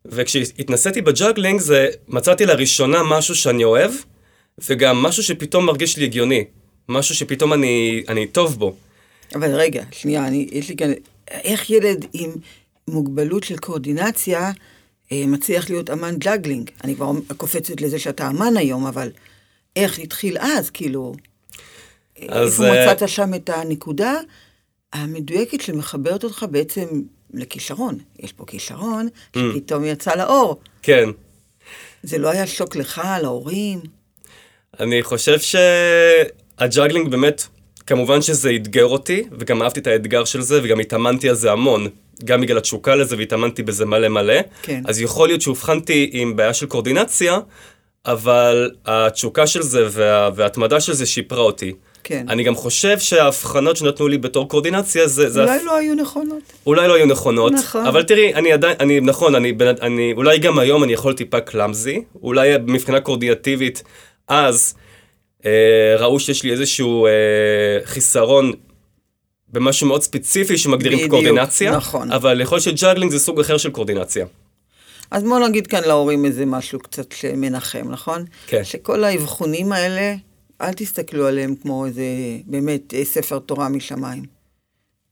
וכשהתנסיתי 0.06 1.02
בג'אגלינג 1.02 1.60
זה 1.60 1.88
מצאתי 2.08 2.46
לראשונה 2.46 3.02
משהו 3.02 3.34
שאני 3.34 3.64
אוהב, 3.64 3.90
וגם 4.68 4.96
משהו 4.96 5.22
שפתאום 5.22 5.66
מרגיש 5.66 5.96
לי 5.96 6.04
הגיוני, 6.04 6.44
משהו 6.88 7.14
שפתאום 7.14 7.52
אני, 7.52 8.04
אני 8.08 8.26
טוב 8.26 8.58
בו. 8.58 8.74
אבל 9.34 9.54
רגע, 9.54 9.82
שנייה, 9.90 10.26
אני, 10.26 10.48
יש 10.52 10.68
לי 10.68 10.76
כאן... 10.76 10.92
איך 11.28 11.70
ילד 11.70 12.06
עם 12.12 12.30
מוגבלות 12.88 13.44
של 13.44 13.56
קואורדינציה 13.56 14.40
אה, 14.40 14.50
מצליח 15.12 15.70
להיות 15.70 15.90
אמן 15.90 16.18
ג'אגלינג? 16.18 16.70
אני 16.84 16.94
כבר 16.96 17.12
קופצת 17.36 17.80
לזה 17.80 17.98
שאתה 17.98 18.28
אמן 18.28 18.56
היום, 18.56 18.86
אבל 18.86 19.10
איך 19.76 19.98
התחיל 19.98 20.38
אז, 20.38 20.70
כאילו... 20.70 21.14
אז, 22.28 22.62
איפה 22.62 22.76
אה, 22.76 22.94
מצאת 22.94 23.08
שם 23.08 23.34
את 23.34 23.50
הנקודה 23.50 24.14
המדויקת 24.92 25.60
שמחברת 25.60 26.24
אותך 26.24 26.46
בעצם 26.50 26.86
לכישרון? 27.34 27.98
יש 28.18 28.32
פה 28.32 28.44
כישרון. 28.46 29.08
שפתאום 29.36 29.84
יצא 29.84 30.14
לאור. 30.14 30.60
כן, 30.82 31.08
זה 32.02 32.18
לא 32.18 32.30
היה 32.30 32.46
שוק 32.46 32.76
לך, 32.76 33.02
להורים? 33.22 33.80
אני 34.80 35.02
חושב 35.02 35.38
שהג'אגלינג 35.38 37.08
באמת, 37.08 37.46
כמובן 37.86 38.22
שזה 38.22 38.50
אתגר 38.56 38.86
אותי, 38.86 39.22
וגם 39.38 39.62
אהבתי 39.62 39.80
את 39.80 39.86
האתגר 39.86 40.24
של 40.24 40.40
זה, 40.40 40.60
וגם 40.62 40.80
התאמנתי 40.80 41.28
על 41.28 41.34
זה 41.34 41.52
המון. 41.52 41.88
גם 42.24 42.40
בגלל 42.40 42.58
התשוקה 42.58 42.94
לזה, 42.94 43.16
והתאמנתי 43.18 43.62
בזה 43.62 43.86
מלא 43.86 44.08
מלא. 44.08 44.34
כן. 44.62 44.82
אז 44.86 45.00
יכול 45.00 45.28
להיות 45.28 45.40
שאובחנתי 45.40 46.10
עם 46.12 46.36
בעיה 46.36 46.54
של 46.54 46.66
קואורדינציה, 46.66 47.38
אבל 48.06 48.70
התשוקה 48.86 49.46
של 49.46 49.62
זה 49.62 49.86
וה... 49.90 50.30
וההתמדה 50.34 50.80
של 50.80 50.92
זה 50.92 51.06
שיפרה 51.06 51.40
אותי. 51.42 51.72
כן. 52.04 52.26
אני 52.28 52.42
גם 52.42 52.54
חושב 52.54 52.98
שההבחנות 52.98 53.76
שנתנו 53.76 54.08
לי 54.08 54.18
בתור 54.18 54.48
קואורדינציה, 54.48 55.06
זה... 55.06 55.30
זה 55.30 55.42
אולי 55.42 55.64
לא 55.64 55.76
היו 55.76 55.94
נכונות. 55.94 56.42
אולי 56.66 56.88
לא 56.88 56.94
היו 56.94 57.06
נכונות, 57.06 57.52
נכון. 57.52 57.86
אבל 57.86 58.02
תראי, 58.02 58.34
אני 58.34 58.52
עדיין, 58.52 58.76
אני, 58.80 59.00
נכון, 59.00 59.34
אני, 59.34 59.52
בן- 59.52 59.74
אני, 59.82 60.12
אולי 60.16 60.38
גם 60.38 60.58
היום 60.58 60.84
אני 60.84 60.92
יכול 60.92 61.12
טיפה 61.14 61.40
clumsy, 61.40 62.02
אולי 62.22 62.50
מבחינה 62.66 63.00
קואורדינטיבית, 63.00 63.82
אז 64.28 64.74
אה, 65.46 65.50
ראו 65.98 66.20
שיש 66.20 66.42
לי 66.42 66.52
איזשהו 66.52 67.06
אה, 67.06 67.10
חיסרון 67.84 68.52
במשהו 69.52 69.86
מאוד 69.86 70.02
ספציפי 70.02 70.58
שמגדירים 70.58 70.98
בדיוק, 70.98 71.10
כקואורדינציה, 71.10 71.76
נכון. 71.76 72.12
אבל 72.12 72.40
יכול 72.40 72.56
להיות 72.56 72.78
שג'אגלינג 72.78 73.12
זה 73.12 73.18
סוג 73.18 73.40
אחר 73.40 73.56
של 73.56 73.70
קואורדינציה. 73.70 74.26
אז 75.10 75.22
בואו 75.22 75.48
נגיד 75.48 75.66
כאן 75.66 75.80
להורים 75.86 76.24
איזה 76.24 76.46
משהו 76.46 76.78
קצת 76.78 77.12
שמנחם, 77.12 77.88
נכון? 77.90 78.24
כן. 78.46 78.64
שכל 78.64 79.04
האבחונים 79.04 79.72
האלה, 79.72 80.14
אל 80.60 80.72
תסתכלו 80.72 81.26
עליהם 81.26 81.54
כמו 81.62 81.86
איזה, 81.86 82.02
באמת, 82.46 82.94
אה, 82.94 83.04
ספר 83.04 83.38
תורה 83.38 83.68
משמיים. 83.68 84.22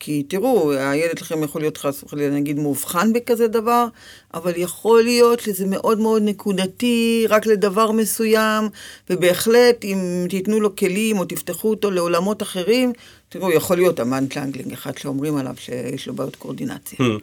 כי 0.01 0.23
תראו, 0.23 0.73
הילד 0.73 1.19
שלכם 1.19 1.43
יכול 1.43 1.61
להיות 1.61 1.77
חס 1.77 2.03
וחלילה 2.03 2.35
נגיד 2.35 2.59
מאובחן 2.59 3.13
בכזה 3.13 3.49
דבר, 3.49 3.87
אבל 4.35 4.53
יכול 4.57 5.03
להיות 5.03 5.41
שזה 5.41 5.67
מאוד 5.67 6.01
מאוד 6.01 6.23
נקודתי, 6.23 7.27
רק 7.29 7.47
לדבר 7.47 7.93
מסוים, 7.93 8.69
ובהחלט 9.11 9.85
אם 9.85 10.27
תיתנו 10.29 10.61
לו 10.61 10.77
כלים 10.77 11.19
או 11.19 11.25
תפתחו 11.25 11.71
אותו 11.71 11.91
לעולמות 11.91 12.43
אחרים, 12.43 12.93
תראו, 13.31 13.53
יכול 13.53 13.77
להיות 13.77 14.01
אמן 14.01 14.27
ג'אגלינג 14.29 14.73
אחד 14.73 14.99
שאומרים 14.99 15.37
עליו 15.37 15.55
שיש 15.59 16.07
לו 16.07 16.15
בעיות 16.15 16.37
קואורדינציה. 16.37 16.99
Hmm. 16.99 17.21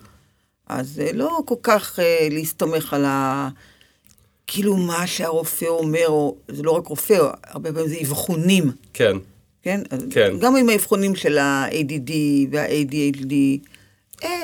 אז 0.68 1.02
אה, 1.06 1.14
לא 1.14 1.40
כל 1.46 1.56
כך 1.64 2.00
אה, 2.00 2.28
להסתמך 2.32 2.94
על, 2.94 3.06
ה... 3.06 3.50
כאילו 4.48 4.78
מה 4.78 5.08
שהרופא 5.08 5.66
אומר, 5.66 6.08
או 6.08 6.36
זה 6.48 6.64
לא 6.64 6.72
רק 6.72 6.88
רופא, 6.88 7.18
הרבה 7.44 7.74
פעמים 7.74 7.90
זה 7.90 7.96
אבחונים, 8.02 8.72
כן. 8.94 9.18
כן? 9.62 9.82
כן. 10.10 10.34
גם 10.40 10.56
עם 10.56 10.70
האבחונים 10.70 11.16
של 11.16 11.38
ה-ADD 11.38 12.12
וה-ADHD, 12.52 13.34
אה, 14.24 14.44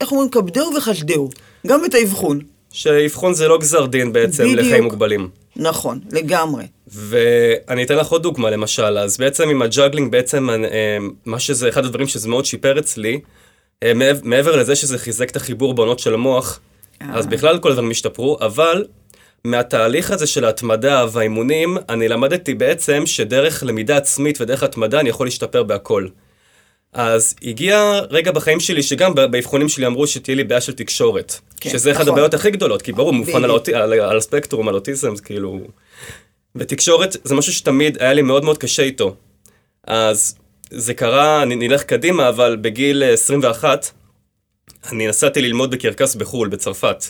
איך 0.00 0.12
אומרים? 0.12 0.30
כבדהו 0.30 0.74
וחשדהו, 0.76 1.30
גם 1.66 1.84
את 1.84 1.94
האבחון. 1.94 2.40
שאבחון 2.72 3.34
זה 3.34 3.48
לא 3.48 3.58
גזר 3.58 3.86
דין 3.86 4.12
בעצם 4.12 4.44
בדיוק. 4.44 4.60
לחיים 4.60 4.84
מוגבלים. 4.84 5.28
נכון, 5.56 6.00
לגמרי. 6.12 6.64
ואני 6.88 7.82
אתן 7.84 7.96
לך 7.96 8.08
עוד 8.08 8.22
דוגמה 8.22 8.50
למשל, 8.50 8.98
אז 8.98 9.16
בעצם 9.16 9.48
עם 9.48 9.62
הג'אגלינג, 9.62 10.12
בעצם 10.12 10.50
אה, 10.50 10.56
מה 11.24 11.38
שזה, 11.38 11.68
אחד 11.68 11.84
הדברים 11.84 12.08
שזה 12.08 12.28
מאוד 12.28 12.44
שיפר 12.44 12.78
אצלי, 12.78 13.20
אה, 13.82 13.94
מעב- 13.94 14.20
מעבר 14.22 14.56
לזה 14.56 14.76
שזה 14.76 14.98
חיזק 14.98 15.30
את 15.30 15.36
החיבור 15.36 15.74
בעונות 15.74 15.98
של 15.98 16.14
המוח, 16.14 16.60
אז 17.00 17.26
בכלל 17.26 17.58
כל 17.58 17.70
הדברים 17.70 17.90
השתפרו, 17.90 18.38
אבל 18.40 18.84
מהתהליך 19.44 20.10
הזה 20.10 20.26
של 20.26 20.44
ההתמדה 20.44 21.04
והאימונים, 21.12 21.76
אני 21.88 22.08
למדתי 22.08 22.54
בעצם 22.54 23.06
שדרך 23.06 23.62
למידה 23.66 23.96
עצמית 23.96 24.40
ודרך 24.40 24.62
התמדה 24.62 25.00
אני 25.00 25.08
יכול 25.08 25.26
להשתפר 25.26 25.62
בהכל. 25.62 26.06
אז 26.98 27.34
הגיע 27.42 28.00
רגע 28.10 28.32
בחיים 28.32 28.60
שלי 28.60 28.82
שגם 28.82 29.14
באבחונים 29.14 29.68
שלי 29.68 29.86
אמרו 29.86 30.06
שתהיה 30.06 30.34
לי 30.36 30.44
בעיה 30.44 30.60
של 30.60 30.72
תקשורת. 30.72 31.34
כן, 31.60 31.70
שזה 31.70 31.90
אחד 31.90 32.00
נכון. 32.00 32.12
הבעיות 32.12 32.34
הכי 32.34 32.50
גדולות, 32.50 32.82
כי 32.82 32.92
ברור, 32.92 33.12
מאובחן 33.12 33.44
על. 33.44 33.50
האוטי- 33.50 33.74
על, 33.74 33.92
על 33.92 34.16
הספקטרום, 34.16 34.68
על 34.68 34.74
אוטיזם, 34.74 35.16
זה 35.16 35.22
כאילו... 35.22 35.60
ותקשורת 36.56 37.16
זה 37.24 37.34
משהו 37.34 37.52
שתמיד 37.52 38.02
היה 38.02 38.12
לי 38.12 38.22
מאוד 38.22 38.44
מאוד 38.44 38.58
קשה 38.58 38.82
איתו. 38.82 39.16
אז 39.86 40.36
זה 40.70 40.94
קרה, 40.94 41.42
אני 41.42 41.54
נלך 41.56 41.82
קדימה, 41.82 42.28
אבל 42.28 42.56
בגיל 42.60 43.02
אה, 43.02 43.12
21, 43.12 43.86
אני 44.92 45.06
נסעתי 45.08 45.42
ללמוד 45.42 45.70
בקרקס 45.70 46.14
בחו"ל, 46.14 46.48
בצרפת. 46.48 47.04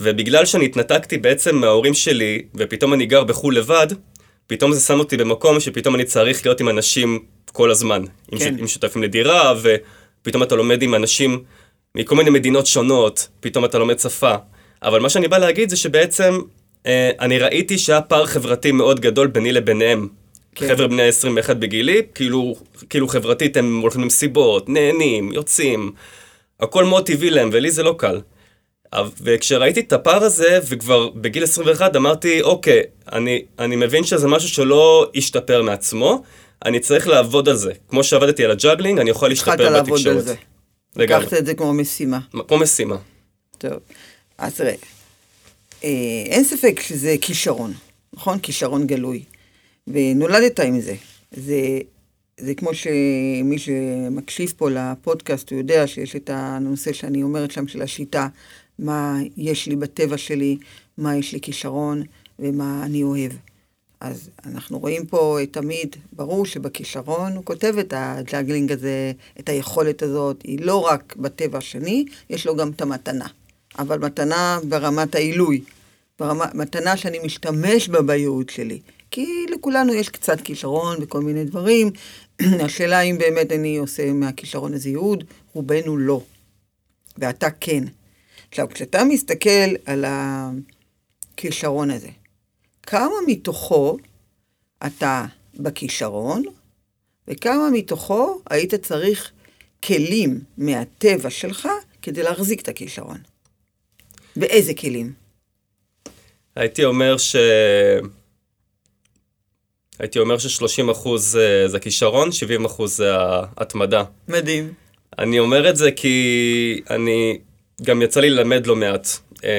ובגלל 0.00 0.44
שאני 0.46 0.64
התנתקתי 0.64 1.18
בעצם 1.18 1.56
מההורים 1.56 1.94
שלי, 1.94 2.42
ופתאום 2.54 2.94
אני 2.94 3.06
גר 3.06 3.24
בחו"ל 3.24 3.56
לבד, 3.56 3.86
פתאום 4.48 4.72
זה 4.72 4.80
שם 4.80 4.98
אותי 4.98 5.16
במקום 5.16 5.60
שפתאום 5.60 5.94
אני 5.94 6.04
צריך 6.04 6.46
להיות 6.46 6.60
עם 6.60 6.68
אנשים 6.68 7.18
כל 7.52 7.70
הזמן. 7.70 8.02
כן. 8.38 8.56
עם 8.58 8.66
שותפים 8.66 9.02
לדירה, 9.02 9.54
ופתאום 9.62 10.42
אתה 10.42 10.56
לומד 10.56 10.82
עם 10.82 10.94
אנשים 10.94 11.42
מכל 11.94 12.16
מיני 12.16 12.30
מדינות 12.30 12.66
שונות, 12.66 13.28
פתאום 13.40 13.64
אתה 13.64 13.78
לומד 13.78 13.98
שפה. 13.98 14.34
אבל 14.82 15.00
מה 15.00 15.08
שאני 15.08 15.28
בא 15.28 15.38
להגיד 15.38 15.70
זה 15.70 15.76
שבעצם 15.76 16.38
אה, 16.86 17.10
אני 17.20 17.38
ראיתי 17.38 17.78
שהיה 17.78 18.00
פער 18.00 18.26
חברתי 18.26 18.72
מאוד 18.72 19.00
גדול 19.00 19.26
ביני 19.26 19.52
לביניהם. 19.52 20.08
כן. 20.54 20.68
חבר'ה 20.68 20.88
בני 20.88 21.02
21 21.02 21.56
בגילי, 21.56 22.02
כאילו, 22.14 22.56
כאילו 22.90 23.08
חברתית 23.08 23.56
הם 23.56 23.80
הולכים 23.80 24.02
למסיבות, 24.02 24.68
נהנים, 24.68 25.32
יוצאים, 25.32 25.92
הכל 26.60 26.84
מאוד 26.84 27.06
טבעי 27.06 27.30
להם, 27.30 27.50
ולי 27.52 27.70
זה 27.70 27.82
לא 27.82 27.94
קל. 27.98 28.20
וכשראיתי 29.22 29.80
את 29.80 29.92
הפער 29.92 30.24
הזה, 30.24 30.58
וכבר 30.68 31.08
בגיל 31.08 31.44
21 31.44 31.96
אמרתי, 31.96 32.42
אוקיי, 32.42 32.82
אני, 33.12 33.44
אני 33.58 33.76
מבין 33.76 34.04
שזה 34.04 34.28
משהו 34.28 34.48
שלא 34.48 35.10
ישתפר 35.14 35.62
מעצמו, 35.62 36.22
אני 36.64 36.80
צריך 36.80 37.08
לעבוד 37.08 37.48
על 37.48 37.56
זה. 37.56 37.72
כמו 37.88 38.04
שעבדתי 38.04 38.44
על 38.44 38.50
הג'אגלינג, 38.50 38.98
אני 38.98 39.10
יכול 39.10 39.32
התחלת 39.32 39.60
להשתפר 39.60 39.70
לעבוד 39.70 39.92
בתקשורת. 39.92 40.16
על 40.16 40.22
זה. 40.22 40.34
לגמרי. 40.96 41.24
לקחת 41.24 41.38
את 41.38 41.46
זה 41.46 41.54
כמו 41.54 41.72
משימה. 41.72 42.18
כמו 42.48 42.58
משימה. 42.58 42.96
טוב, 43.58 43.72
אז 44.38 44.54
תראה, 44.54 44.74
אה, 45.84 46.22
אין 46.26 46.44
ספק 46.44 46.80
שזה 46.80 47.14
כישרון, 47.20 47.72
נכון? 48.12 48.38
כישרון 48.38 48.86
גלוי. 48.86 49.22
ונולדת 49.86 50.60
עם 50.60 50.80
זה. 50.80 50.94
זה, 51.32 51.78
זה 52.40 52.54
כמו 52.54 52.74
שמי 52.74 53.58
שמקשיב 53.58 54.54
פה 54.56 54.70
לפודקאסט, 54.70 55.50
הוא 55.50 55.58
יודע 55.58 55.86
שיש 55.86 56.16
את 56.16 56.30
הנושא 56.32 56.92
שאני 56.92 57.22
אומרת 57.22 57.50
שם 57.50 57.68
של 57.68 57.82
השיטה, 57.82 58.28
מה 58.78 59.18
יש 59.36 59.66
לי 59.66 59.76
בטבע 59.76 60.18
שלי, 60.18 60.56
מה 60.98 61.16
יש 61.16 61.32
לי 61.32 61.40
כישרון 61.40 62.02
ומה 62.38 62.82
אני 62.84 63.02
אוהב. 63.02 63.32
אז 64.00 64.30
אנחנו 64.46 64.78
רואים 64.78 65.06
פה 65.06 65.38
תמיד, 65.50 65.96
ברור 66.12 66.46
שבכישרון 66.46 67.32
הוא 67.32 67.44
כותב 67.44 67.74
את 67.80 67.94
הג'אגלינג 67.96 68.72
הזה, 68.72 69.12
את 69.40 69.48
היכולת 69.48 70.02
הזאת, 70.02 70.42
היא 70.42 70.60
לא 70.60 70.76
רק 70.80 71.16
בטבע 71.16 71.58
השני, 71.58 72.04
יש 72.30 72.46
לו 72.46 72.56
גם 72.56 72.70
את 72.70 72.80
המתנה. 72.80 73.26
אבל 73.78 73.98
מתנה 73.98 74.58
ברמת 74.68 75.14
העילוי, 75.14 75.62
ברמה, 76.18 76.44
מתנה 76.54 76.96
שאני 76.96 77.18
משתמש 77.18 77.88
בה 77.88 78.02
בייעוד 78.02 78.50
שלי. 78.50 78.80
כי 79.10 79.46
לכולנו 79.50 79.94
יש 79.94 80.08
קצת 80.08 80.40
כישרון 80.40 81.00
בכל 81.00 81.20
מיני 81.20 81.44
דברים. 81.44 81.90
השאלה 82.64 83.00
אם 83.00 83.18
באמת 83.18 83.52
אני 83.52 83.76
עושה 83.76 84.12
מהכישרון 84.12 84.74
הזה 84.74 84.88
ייעוד, 84.88 85.24
רובנו 85.52 85.96
לא. 85.96 86.22
ואתה 87.18 87.50
כן. 87.50 87.84
עכשיו, 88.48 88.68
כשאתה 88.74 89.04
מסתכל 89.04 89.74
על 89.86 90.04
הכישרון 90.08 91.90
הזה, 91.90 92.08
כמה 92.82 93.14
מתוכו 93.26 93.96
אתה 94.86 95.24
בכישרון, 95.54 96.42
וכמה 97.28 97.70
מתוכו 97.72 98.40
היית 98.50 98.74
צריך 98.74 99.32
כלים 99.84 100.40
מהטבע 100.58 101.30
שלך 101.30 101.68
כדי 102.02 102.22
להחזיק 102.22 102.60
את 102.60 102.68
הכישרון. 102.68 103.18
ואיזה 104.36 104.74
כלים? 104.74 105.12
הייתי 106.56 106.84
אומר 106.84 107.18
ש... 107.18 107.36
הייתי 109.98 110.18
אומר 110.18 110.38
ש-30 110.38 110.92
אחוז 110.92 111.24
זה, 111.24 111.64
זה 111.66 111.80
כישרון, 111.80 112.32
70 112.32 112.64
אחוז 112.64 112.96
זה 112.96 113.16
ההתמדה. 113.16 114.04
מדהים. 114.28 114.72
אני 115.18 115.38
אומר 115.38 115.70
את 115.70 115.76
זה 115.76 115.92
כי 115.92 116.80
אני, 116.90 117.38
גם 117.82 118.02
יצא 118.02 118.20
לי 118.20 118.30
ללמד 118.30 118.66
לא 118.66 118.76
מעט. 118.76 119.08
אה, 119.44 119.50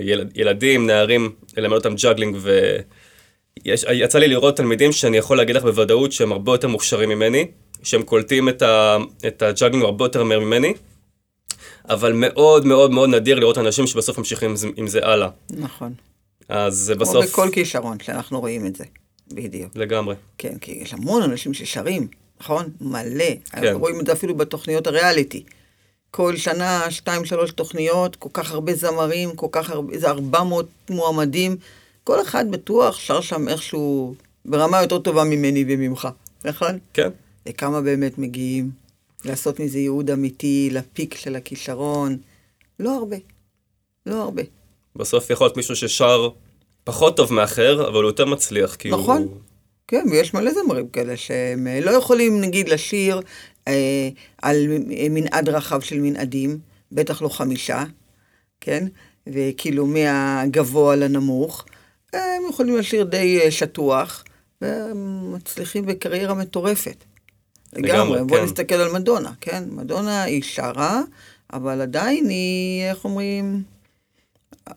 יל, 0.00 0.24
ילדים, 0.34 0.86
נערים, 0.86 1.32
ללמד 1.56 1.76
אותם 1.76 1.94
ג'אגלינג, 1.94 2.36
ויצא 3.64 4.18
לי 4.18 4.28
לראות 4.28 4.56
תלמידים 4.56 4.92
שאני 4.92 5.16
יכול 5.16 5.36
להגיד 5.36 5.56
לך 5.56 5.62
בוודאות 5.62 6.12
שהם 6.12 6.32
הרבה 6.32 6.52
יותר 6.52 6.68
מוכשרים 6.68 7.08
ממני, 7.08 7.46
שהם 7.82 8.02
קולטים 8.02 8.48
את, 8.48 8.62
ה, 8.62 8.96
את 9.26 9.42
הג'אגלינג 9.42 9.84
הרבה 9.84 10.04
יותר 10.04 10.24
מהר 10.24 10.40
ממני, 10.40 10.74
אבל 11.88 12.12
מאוד 12.12 12.66
מאוד 12.66 12.90
מאוד 12.90 13.08
נדיר 13.08 13.38
לראות 13.38 13.58
אנשים 13.58 13.86
שבסוף 13.86 14.18
ממשיכים 14.18 14.50
עם 14.50 14.56
זה, 14.56 14.68
עם 14.76 14.86
זה 14.86 15.00
הלאה. 15.02 15.28
נכון. 15.50 15.92
אז 16.48 16.74
זה 16.74 16.94
כמו 16.94 17.00
בסוף... 17.04 17.24
בכל 17.24 17.48
כישרון 17.52 18.00
שאנחנו 18.00 18.40
רואים 18.40 18.66
את 18.66 18.76
זה. 18.76 18.84
בדיוק. 19.32 19.76
לגמרי. 19.76 20.14
כן, 20.38 20.58
כי 20.60 20.72
יש 20.72 20.92
המון 20.92 21.22
אנשים 21.22 21.54
ששרים, 21.54 22.08
נכון? 22.40 22.70
מלא. 22.80 23.24
כן. 23.50 23.64
אנחנו 23.64 23.78
רואים 23.78 24.00
את 24.00 24.06
זה 24.06 24.12
אפילו 24.12 24.34
בתוכניות 24.34 24.86
הריאליטי. 24.86 25.44
כל 26.16 26.36
שנה, 26.36 26.90
שתיים, 26.90 27.24
שלוש 27.24 27.52
תוכניות, 27.52 28.16
כל 28.16 28.28
כך 28.32 28.52
הרבה 28.52 28.74
זמרים, 28.74 29.36
כל 29.36 29.46
כך 29.52 29.70
הרבה, 29.70 29.92
איזה 29.92 30.08
400 30.08 30.66
מועמדים. 30.90 31.56
כל 32.04 32.22
אחד 32.22 32.50
בטוח 32.50 32.98
שר 32.98 33.20
שם 33.20 33.48
איכשהו 33.48 34.14
ברמה 34.44 34.82
יותר 34.82 34.98
טובה 34.98 35.24
ממני 35.24 35.64
וממך, 35.68 36.08
נכון? 36.44 36.78
כן. 36.94 37.08
וכמה 37.48 37.80
באמת 37.80 38.18
מגיעים 38.18 38.70
לעשות 39.24 39.60
מזה 39.60 39.78
ייעוד 39.78 40.10
אמיתי, 40.10 40.68
לפיק 40.72 41.14
של 41.14 41.36
הכישרון? 41.36 42.16
לא 42.80 42.96
הרבה. 42.96 43.16
לא 44.06 44.22
הרבה. 44.22 44.42
בסוף 44.96 45.30
יכול 45.30 45.46
להיות 45.46 45.56
מישהו 45.56 45.76
ששר 45.76 46.28
פחות 46.84 47.16
טוב 47.16 47.32
מאחר, 47.32 47.88
אבל 47.88 48.02
הוא 48.02 48.10
יותר 48.10 48.24
מצליח, 48.24 48.74
כי 48.74 48.90
נכון. 48.90 49.22
הוא... 49.22 49.36
כן, 49.88 50.06
ויש 50.10 50.34
מלא 50.34 50.50
זמרים 50.54 50.88
כאלה 50.88 51.16
שהם 51.16 51.66
אה, 51.66 51.80
לא 51.80 51.90
יכולים, 51.90 52.40
נגיד, 52.40 52.68
לשיר 52.68 53.20
על 54.42 54.66
מ- 54.68 55.14
מנעד 55.14 55.48
רחב 55.48 55.80
של 55.80 56.00
מנעדים, 56.00 56.58
בטח 56.92 57.22
לא 57.22 57.28
חמישה, 57.28 57.84
כן? 58.60 58.86
וכאילו 59.26 59.86
מהגבוה 59.86 60.96
לנמוך. 60.96 61.64
הם 62.12 62.42
יכולים 62.50 62.76
לשיר 62.76 63.04
די 63.04 63.40
אה, 63.44 63.50
שטוח, 63.50 64.24
והם 64.60 65.32
מצליחים 65.34 65.86
בקריירה 65.86 66.34
מטורפת. 66.34 67.04
לגמרי. 67.72 68.24
בואו 68.24 68.40
כן. 68.40 68.44
נסתכל 68.44 68.74
על 68.74 68.92
מדונה, 68.92 69.32
כן? 69.40 69.64
מדונה 69.70 70.22
היא 70.22 70.42
שרה, 70.42 71.00
אבל 71.52 71.80
עדיין 71.80 72.28
היא, 72.28 72.84
איך 72.84 73.04
אומרים, 73.04 73.62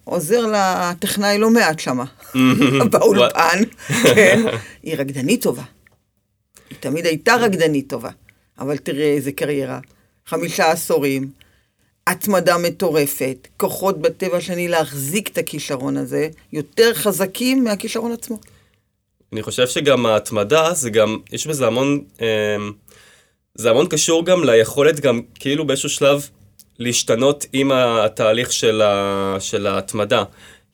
עוזר 0.03 0.45
לטכנאי 0.53 1.37
לא 1.37 1.49
מעט 1.49 1.79
שמה, 1.79 2.05
באולפן, 2.91 3.59
כן? 4.03 4.41
היא 4.83 4.95
רקדנית 4.97 5.41
טובה. 5.43 5.63
היא 6.69 6.77
תמיד 6.79 7.05
הייתה 7.05 7.35
רקדנית 7.35 7.89
טובה, 7.89 8.09
אבל 8.59 8.77
תראה 8.77 9.05
איזה 9.05 9.31
קריירה. 9.31 9.79
חמישה 10.25 10.71
עשורים, 10.71 11.29
התמדה 12.07 12.57
מטורפת, 12.57 13.47
כוחות 13.57 14.01
בטבע 14.01 14.41
שני 14.41 14.67
להחזיק 14.67 15.27
את 15.27 15.37
הכישרון 15.37 15.97
הזה, 15.97 16.29
יותר 16.53 16.93
חזקים 16.93 17.63
מהכישרון 17.63 18.11
עצמו. 18.11 18.39
אני 19.33 19.43
חושב 19.43 19.67
שגם 19.67 20.05
ההתמדה, 20.05 20.73
זה 20.73 20.89
גם, 20.89 21.17
יש 21.31 21.47
בזה 21.47 21.67
המון, 21.67 22.01
אה, 22.21 22.27
זה 23.55 23.69
המון 23.69 23.87
קשור 23.87 24.25
גם 24.25 24.43
ליכולת 24.43 24.99
גם 24.99 25.21
כאילו 25.35 25.67
באיזשהו 25.67 25.89
שלב 25.89 26.29
להשתנות 26.79 27.45
עם 27.53 27.71
התהליך 27.71 28.51
של, 28.51 28.81
ה, 28.81 29.35
של 29.39 29.67
ההתמדה. 29.67 30.23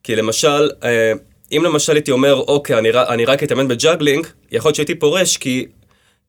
כי 0.04 0.16
למשל, 0.16 0.70
אה, 0.84 1.14
אם 1.52 1.62
למשל 1.66 1.94
הייתי 1.94 2.12
אומר, 2.12 2.34
אוקיי, 2.34 2.78
אני, 2.78 2.90
אני 2.94 3.26
רק 3.26 3.44
אתאמן 3.44 3.68
בג'אגלינג, 3.68 4.28
יכול 4.52 4.70
להיות 4.70 4.76
שהייתי 4.76 4.96
פורש, 4.96 5.38
כי 5.38 5.68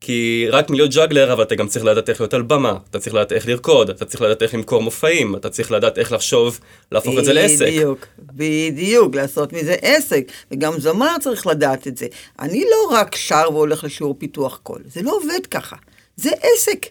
כי 0.01 0.47
רק 0.51 0.71
מלהיות 0.71 0.91
ג'אגלר, 0.91 1.33
אבל 1.33 1.43
אתה 1.43 1.55
גם 1.55 1.69
צריך 1.69 1.85
לדעת 1.85 2.09
איך 2.09 2.21
להיות 2.21 2.35
על 2.35 2.43
במה, 2.43 2.79
אתה 2.91 2.99
צריך 2.99 3.15
לדעת 3.15 3.33
איך 3.33 3.49
לרקוד, 3.49 3.91
אתה 3.91 4.05
צריך 4.05 4.23
לדעת 4.23 4.43
איך 4.43 4.55
למכור 4.55 4.83
מופעים, 4.83 5.37
אתה 5.37 5.49
צריך 5.49 5.73
לדעת 5.73 5.99
איך 5.99 6.13
לחשוב, 6.13 6.61
להפוך 6.93 7.19
את 7.19 7.25
זה 7.25 7.33
לעסק. 7.33 7.67
בדיוק, 7.67 8.07
בדיוק, 8.19 9.15
לעשות 9.15 9.53
מזה 9.53 9.75
עסק. 9.83 10.33
וגם 10.51 10.81
זמר 10.81 11.17
צריך 11.21 11.47
לדעת 11.47 11.87
את 11.87 11.97
זה. 11.97 12.07
אני 12.41 12.65
לא 12.71 12.97
רק 12.97 13.17
שר 13.17 13.49
והולך 13.53 13.85
לשיעור 13.85 14.15
פיתוח 14.19 14.61
קול, 14.63 14.83
זה 14.95 15.03
לא 15.03 15.17
עובד 15.17 15.47
ככה. 15.51 15.77
זה 16.17 16.31
עסק. 16.31 16.87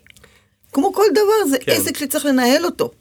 כמו 0.73 0.93
כל 0.93 1.05
דבר, 1.11 1.49
זה 1.49 1.57
כן. 1.59 1.71
עסק 1.71 1.97
שצריך 1.97 2.25
לנהל 2.25 2.65
אותו. 2.65 2.91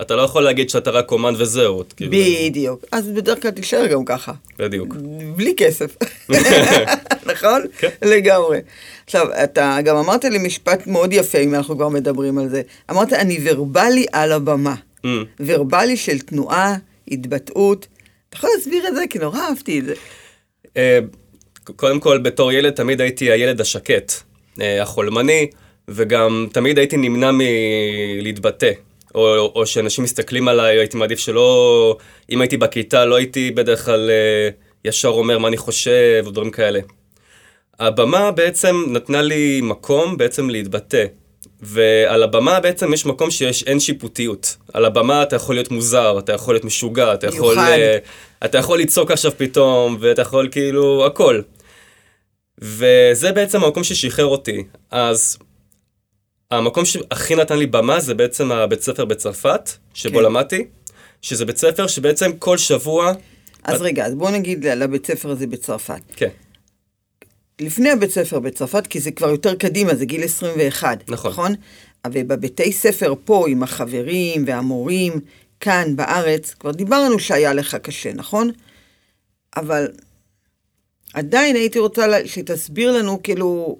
אתה 0.00 0.16
לא 0.16 0.22
יכול 0.22 0.42
להגיד 0.42 0.70
שאתה 0.70 0.90
רק 0.90 1.12
אומן 1.12 1.34
וזהו. 1.38 1.82
כאילו, 1.96 2.10
בדיוק. 2.10 2.84
אז 2.92 3.08
בדרך 3.08 3.42
כלל 3.42 3.50
תישאר 3.50 3.86
גם 3.86 4.04
ככה. 4.04 4.32
בדיוק. 4.58 4.94
בלי 5.36 5.54
כסף. 5.56 5.96
נכון? 7.32 7.62
כן. 7.78 7.88
לגמרי. 8.02 8.58
עכשיו, 9.04 9.26
אתה 9.44 9.78
גם 9.84 9.96
אמרת 9.96 10.24
לי 10.24 10.38
משפט 10.38 10.86
מאוד 10.86 11.12
יפה, 11.12 11.38
אם 11.38 11.54
אנחנו 11.54 11.76
כבר 11.76 11.88
מדברים 11.88 12.38
על 12.38 12.48
זה. 12.48 12.62
אמרת, 12.90 13.12
אני 13.12 13.38
ורבלי 13.42 14.06
על 14.12 14.32
הבמה. 14.32 14.74
Mm. 15.06 15.08
ורבלי 15.40 15.96
של 15.96 16.18
תנועה, 16.18 16.76
התבטאות. 17.08 17.86
אתה 18.28 18.36
יכול 18.36 18.50
להסביר 18.56 18.88
את 18.88 18.94
זה? 18.94 19.02
כי 19.10 19.18
נורא 19.18 19.40
אהבתי 19.40 19.78
את 19.78 19.84
זה. 19.84 19.94
אה, 20.76 20.98
קודם 21.76 22.00
כל, 22.00 22.18
בתור 22.18 22.52
ילד 22.52 22.72
תמיד 22.72 23.00
הייתי 23.00 23.30
הילד 23.30 23.60
השקט, 23.60 24.12
אה, 24.60 24.82
החולמני, 24.82 25.46
וגם 25.88 26.46
תמיד 26.52 26.78
הייתי 26.78 26.96
נמנע 26.96 27.30
מלהתבטא. 27.32 28.70
או, 29.18 29.52
או 29.54 29.66
שאנשים 29.66 30.04
מסתכלים 30.04 30.48
עליי, 30.48 30.78
הייתי 30.78 30.96
מעדיף 30.96 31.18
שלא... 31.18 31.96
אם 32.30 32.40
הייתי 32.40 32.56
בכיתה, 32.56 33.04
לא 33.04 33.16
הייתי 33.16 33.50
בדרך 33.50 33.84
כלל 33.84 34.10
אה, 34.10 34.48
ישר 34.84 35.08
אומר 35.08 35.38
מה 35.38 35.48
אני 35.48 35.56
חושב, 35.56 36.22
או 36.26 36.30
דברים 36.30 36.50
כאלה. 36.50 36.80
הבמה 37.80 38.30
בעצם 38.30 38.84
נתנה 38.88 39.22
לי 39.22 39.60
מקום 39.62 40.16
בעצם 40.16 40.50
להתבטא. 40.50 41.04
ועל 41.60 42.22
הבמה 42.22 42.60
בעצם 42.60 42.92
יש 42.92 43.06
מקום 43.06 43.30
שיש 43.30 43.62
אין 43.62 43.80
שיפוטיות. 43.80 44.56
על 44.72 44.84
הבמה 44.84 45.22
אתה 45.22 45.36
יכול 45.36 45.54
להיות 45.54 45.70
מוזר, 45.70 46.18
אתה 46.18 46.32
יכול 46.32 46.54
להיות 46.54 46.64
משוגע, 46.64 47.14
אתה 47.14 47.26
יכול, 47.26 47.54
מיוחד. 47.54 47.72
אה, 47.72 47.98
אתה 48.44 48.58
יכול 48.58 48.78
לצעוק 48.78 49.10
עכשיו 49.10 49.32
פתאום, 49.36 49.96
ואתה 50.00 50.22
יכול 50.22 50.48
כאילו 50.50 51.06
הכל. 51.06 51.40
וזה 52.58 53.32
בעצם 53.32 53.64
המקום 53.64 53.84
ששחרר 53.84 54.26
אותי. 54.26 54.64
אז 54.90 55.38
המקום 56.50 56.84
שהכי 56.84 57.36
נתן 57.36 57.58
לי 57.58 57.66
במה 57.66 58.00
זה 58.00 58.14
בעצם 58.14 58.52
הבית 58.52 58.82
ספר 58.82 59.04
בצרפת, 59.04 59.70
שבו 59.94 60.18
כן. 60.18 60.24
למדתי, 60.24 60.64
שזה 61.22 61.44
בית 61.44 61.56
ספר 61.56 61.86
שבעצם 61.86 62.32
כל 62.38 62.58
שבוע... 62.58 63.12
אז 63.64 63.82
רגע, 63.82 64.06
אז 64.06 64.14
בוא 64.14 64.30
נגיד 64.30 64.66
על 64.66 64.82
הבית 64.82 65.06
ספר 65.06 65.30
הזה 65.30 65.46
בצרפת. 65.46 66.00
כן, 66.16 66.28
לפני 67.60 67.90
הבית 67.90 68.10
ספר 68.10 68.38
בצרפת, 68.38 68.86
כי 68.86 69.00
זה 69.00 69.10
כבר 69.10 69.28
יותר 69.28 69.54
קדימה, 69.54 69.94
זה 69.94 70.04
גיל 70.04 70.24
21. 70.24 71.10
נכון. 71.10 71.30
נכון? 71.30 71.54
ובבתי 72.06 72.72
ספר 72.72 73.14
פה, 73.24 73.46
עם 73.48 73.62
החברים 73.62 74.44
והמורים, 74.46 75.12
כאן 75.60 75.96
בארץ, 75.96 76.54
כבר 76.54 76.70
דיברנו 76.70 77.18
שהיה 77.18 77.54
לך 77.54 77.74
קשה, 77.74 78.12
נכון? 78.12 78.50
אבל 79.56 79.88
עדיין 81.14 81.56
הייתי 81.56 81.78
רוצה 81.78 82.06
שתסביר 82.26 82.92
לנו, 82.92 83.22
כאילו, 83.22 83.78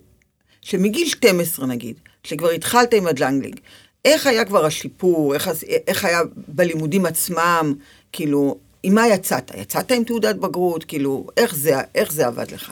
שמגיל 0.61 1.09
12 1.09 1.67
נגיד, 1.67 1.97
שכבר 2.29 2.51
התחלת 2.51 2.95
עם 2.95 3.07
הג'אגלינג, 3.07 3.61
איך 4.05 4.27
היה 4.27 4.45
כבר 4.45 4.65
השיפור, 4.65 5.35
איך, 5.35 5.51
איך 5.87 6.05
היה 6.05 6.21
בלימודים 6.49 7.07
עצמם, 7.07 7.75
כאילו, 8.13 8.59
עם 8.83 8.95
מה 8.95 9.09
יצאת? 9.09 9.51
יצאת 9.57 9.93
עם 9.93 10.05
תעודת 10.05 10.37
בגרות? 10.37 10.85
כאילו, 10.85 11.27
איך 11.37 11.55
זה, 11.55 11.75
איך 11.95 12.13
זה 12.13 12.27
עבד 12.27 12.51
לך? 12.51 12.71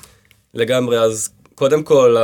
לגמרי. 0.54 0.98
אז 0.98 1.28
קודם 1.54 1.82
כל, 1.82 2.16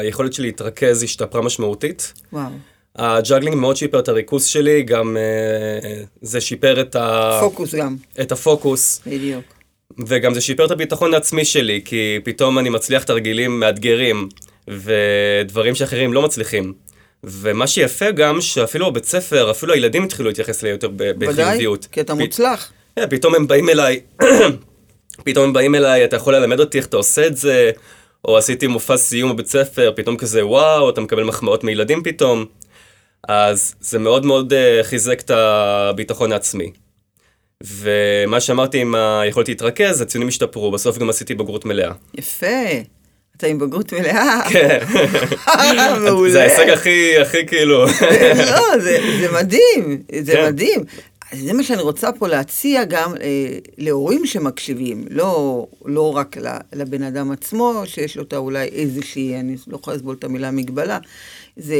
היכולת 0.00 0.32
שלי 0.32 0.46
להתרכז 0.46 1.02
השתפרה 1.02 1.42
משמעותית. 1.42 2.12
וואו. 2.32 2.50
הג'אגלינג 2.96 3.56
מאוד 3.56 3.76
שיפר 3.76 3.98
את 3.98 4.08
הריכוז 4.08 4.44
שלי, 4.44 4.82
גם 4.82 5.16
אה, 5.16 6.02
זה 6.22 6.40
שיפר 6.40 6.80
את, 6.80 6.96
ה... 6.96 7.38
פוקוס 7.40 7.74
גם, 7.74 7.96
את 8.20 8.32
הפוקוס, 8.32 9.00
בדיוק. 9.06 9.44
וגם 10.06 10.34
זה 10.34 10.40
שיפר 10.40 10.64
את 10.64 10.70
הביטחון 10.70 11.14
העצמי 11.14 11.44
שלי, 11.44 11.80
כי 11.84 12.18
פתאום 12.24 12.58
אני 12.58 12.68
מצליח 12.68 13.04
תרגילים 13.04 13.60
מאתגרים, 13.60 14.28
ודברים 14.70 15.74
שאחרים 15.74 16.12
לא 16.12 16.22
מצליחים. 16.22 16.72
ומה 17.24 17.66
שיפה 17.66 18.10
גם, 18.10 18.40
שאפילו 18.40 18.90
בבית 18.90 19.04
ספר, 19.04 19.50
אפילו 19.50 19.74
הילדים 19.74 20.04
התחילו 20.04 20.28
להתייחס 20.28 20.62
אליי 20.64 20.72
יותר 20.72 20.88
ב- 20.88 20.92
ודאי, 21.16 21.28
בחיוביות. 21.28 21.86
כי 21.92 22.00
אתה 22.00 22.12
פ- 22.14 22.18
מוצלח. 22.18 22.72
כן, 22.96 23.06
פתאום 23.10 23.34
הם 23.34 23.46
באים 23.46 23.68
אליי, 23.68 24.00
פתאום 25.24 25.44
הם 25.44 25.52
באים 25.52 25.74
אליי, 25.74 26.04
אתה 26.04 26.16
יכול 26.16 26.34
ללמד 26.34 26.60
אותי 26.60 26.78
איך 26.78 26.86
אתה 26.86 26.96
עושה 26.96 27.26
את 27.26 27.36
זה, 27.36 27.70
או 28.24 28.38
עשיתי 28.38 28.66
מופע 28.66 28.96
סיום 28.96 29.32
בבית 29.32 29.46
ספר, 29.46 29.92
פתאום 29.96 30.16
כזה 30.16 30.46
וואו, 30.46 30.90
אתה 30.90 31.00
מקבל 31.00 31.24
מחמאות 31.24 31.64
מילדים 31.64 32.02
פתאום. 32.02 32.44
אז 33.28 33.74
זה 33.80 33.98
מאוד 33.98 34.26
מאוד 34.26 34.52
uh, 34.52 34.56
חיזק 34.84 35.20
את 35.20 35.30
הביטחון 35.30 36.32
העצמי. 36.32 36.70
ומה 37.64 38.40
שאמרתי 38.40 38.78
עם 38.80 38.94
היכולת 38.94 39.48
להתרכז, 39.48 40.00
הציונים 40.00 40.28
השתפרו, 40.28 40.70
בסוף 40.70 40.98
גם 40.98 41.10
עשיתי 41.10 41.34
בגרות 41.34 41.64
מלאה. 41.64 41.92
יפה. 42.14 42.46
אתה 43.40 43.48
עם 43.48 43.58
בגרות 43.58 43.92
מלאה. 43.92 44.40
כן, 44.50 44.78
מעולה. 46.04 46.32
זה 46.32 46.42
ההישג 46.42 46.68
הכי, 46.68 47.18
הכי 47.18 47.46
כאילו... 47.46 47.84
לא, 48.50 48.78
זה, 48.78 48.98
זה 49.20 49.32
מדהים, 49.32 50.02
זה 50.20 50.32
כן. 50.32 50.46
מדהים. 50.46 50.80
אז 51.32 51.38
זה 51.38 51.52
מה 51.52 51.62
שאני 51.62 51.82
רוצה 51.82 52.12
פה 52.12 52.28
להציע 52.28 52.84
גם 52.84 53.14
אה, 53.20 53.58
להורים 53.78 54.26
שמקשיבים, 54.26 55.04
לא, 55.10 55.66
לא 55.84 56.16
רק 56.16 56.36
לבן 56.72 57.02
אדם 57.02 57.30
עצמו, 57.30 57.82
שיש 57.84 58.16
לו 58.16 58.22
את 58.22 58.34
אולי 58.34 58.68
איזושהי, 58.68 59.40
אני 59.40 59.56
לא 59.66 59.76
יכולה 59.76 59.96
לסבול 59.96 60.16
את 60.18 60.24
המילה 60.24 60.50
מגבלה, 60.50 60.98
זה, 61.56 61.76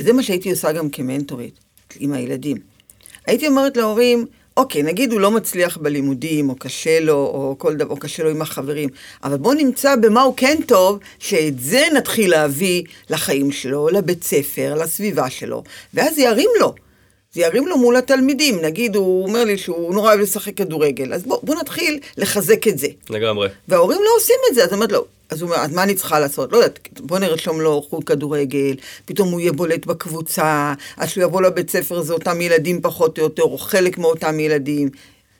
זה 0.00 0.12
מה 0.12 0.22
שהייתי 0.22 0.50
עושה 0.50 0.72
גם 0.72 0.90
כמנטורית 0.90 1.58
עם 2.00 2.12
הילדים. 2.12 2.56
הייתי 3.26 3.48
אומרת 3.48 3.76
להורים, 3.76 4.26
אוקיי, 4.56 4.82
נגיד 4.82 5.12
הוא 5.12 5.20
לא 5.20 5.30
מצליח 5.30 5.76
בלימודים, 5.76 6.50
או 6.50 6.54
קשה 6.54 7.00
לו, 7.00 7.14
או 7.14 7.54
כל 7.58 7.74
דבר, 7.74 7.90
או 7.90 7.96
קשה 7.96 8.22
לו 8.22 8.30
עם 8.30 8.42
החברים, 8.42 8.88
אבל 9.24 9.36
בואו 9.36 9.54
נמצא 9.54 9.96
במה 9.96 10.22
הוא 10.22 10.34
כן 10.36 10.56
טוב, 10.66 10.98
שאת 11.18 11.60
זה 11.60 11.86
נתחיל 11.94 12.30
להביא 12.30 12.82
לחיים 13.10 13.52
שלו, 13.52 13.88
לבית 13.88 14.24
ספר, 14.24 14.74
לסביבה 14.74 15.30
שלו, 15.30 15.62
ואז 15.94 16.18
ירים 16.18 16.50
לו. 16.60 16.74
זה 17.32 17.40
ירים 17.40 17.66
לו 17.66 17.78
מול 17.78 17.96
התלמידים, 17.96 18.60
נגיד 18.60 18.96
הוא 18.96 19.26
אומר 19.26 19.44
לי 19.44 19.58
שהוא 19.58 19.94
נורא 19.94 20.08
אוהב 20.08 20.20
לשחק 20.20 20.56
כדורגל, 20.56 21.14
אז 21.14 21.22
בוא, 21.22 21.38
בוא 21.42 21.54
נתחיל 21.54 21.98
לחזק 22.16 22.68
את 22.68 22.78
זה. 22.78 22.88
לגמרי. 23.10 23.48
וההורים 23.68 24.00
לא 24.04 24.10
עושים 24.16 24.36
את 24.50 24.54
זה, 24.54 24.62
אז 24.62 24.68
אני 24.68 24.74
אומרת 24.74 24.92
לו, 24.92 25.04
אז 25.34 25.42
הוא 25.42 25.50
אומר, 25.50 25.62
אז 25.62 25.72
מה 25.72 25.82
אני 25.82 25.94
צריכה 25.94 26.20
לעשות? 26.20 26.52
לא 26.52 26.56
יודעת, 26.56 26.88
בוא 27.00 27.18
נרשום 27.18 27.60
לו 27.60 27.82
חוג 27.90 28.04
כדורגל, 28.04 28.74
פתאום 29.04 29.30
הוא 29.30 29.40
יהיה 29.40 29.52
בולט 29.52 29.86
בקבוצה, 29.86 30.74
אז 30.96 31.10
שהוא 31.10 31.24
יבוא 31.24 31.42
לבית 31.42 31.70
ספר 31.70 32.02
זה 32.02 32.12
אותם 32.12 32.40
ילדים 32.40 32.80
פחות 32.82 33.18
או 33.18 33.22
יותר, 33.22 33.42
או 33.42 33.58
חלק 33.58 33.98
מאותם 33.98 34.40
ילדים. 34.40 34.88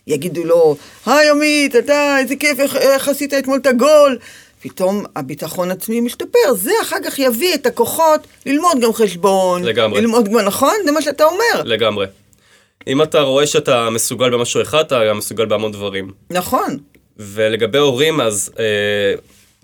יגידו 0.06 0.44
לו, 0.44 0.76
היי 1.06 1.30
עמית, 1.30 1.76
אתה, 1.76 2.18
איזה 2.18 2.36
כיף, 2.36 2.60
איך, 2.60 2.76
איך 2.76 3.08
עשית 3.08 3.34
אתמול 3.34 3.58
את 3.58 3.66
הגול? 3.66 4.18
פתאום 4.62 5.04
הביטחון 5.16 5.70
עצמי 5.70 6.00
משתפר, 6.00 6.54
זה 6.54 6.72
אחר 6.82 6.96
כך 7.04 7.18
יביא 7.18 7.54
את 7.54 7.66
הכוחות 7.66 8.20
ללמוד 8.46 8.80
גם 8.80 8.92
חשבון. 8.92 9.64
לגמרי. 9.64 10.00
ללמוד 10.00 10.28
גם, 10.28 10.38
נכון? 10.38 10.74
זה 10.84 10.92
מה 10.92 11.02
שאתה 11.02 11.24
אומר. 11.24 11.62
לגמרי. 11.64 12.06
אם 12.86 13.02
אתה 13.02 13.20
רואה 13.20 13.46
שאתה 13.46 13.90
מסוגל 13.90 14.30
במשהו 14.30 14.62
אחד, 14.62 14.84
אתה 14.84 15.00
גם 15.08 15.18
מסוגל 15.18 15.46
בהמון 15.46 15.72
דברים. 15.72 16.10
נכון. 16.30 16.78
ולגבי 17.16 17.78
הורים, 17.78 18.20
אז 18.20 18.50
אה, 18.58 19.14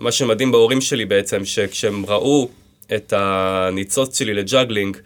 מה 0.00 0.12
שמדהים 0.12 0.52
בהורים 0.52 0.80
שלי 0.80 1.04
בעצם, 1.04 1.44
שכשהם 1.44 2.06
ראו 2.06 2.48
את 2.94 3.12
הניצוץ 3.16 4.18
שלי 4.18 4.34
לג'אגלינג, 4.34 4.96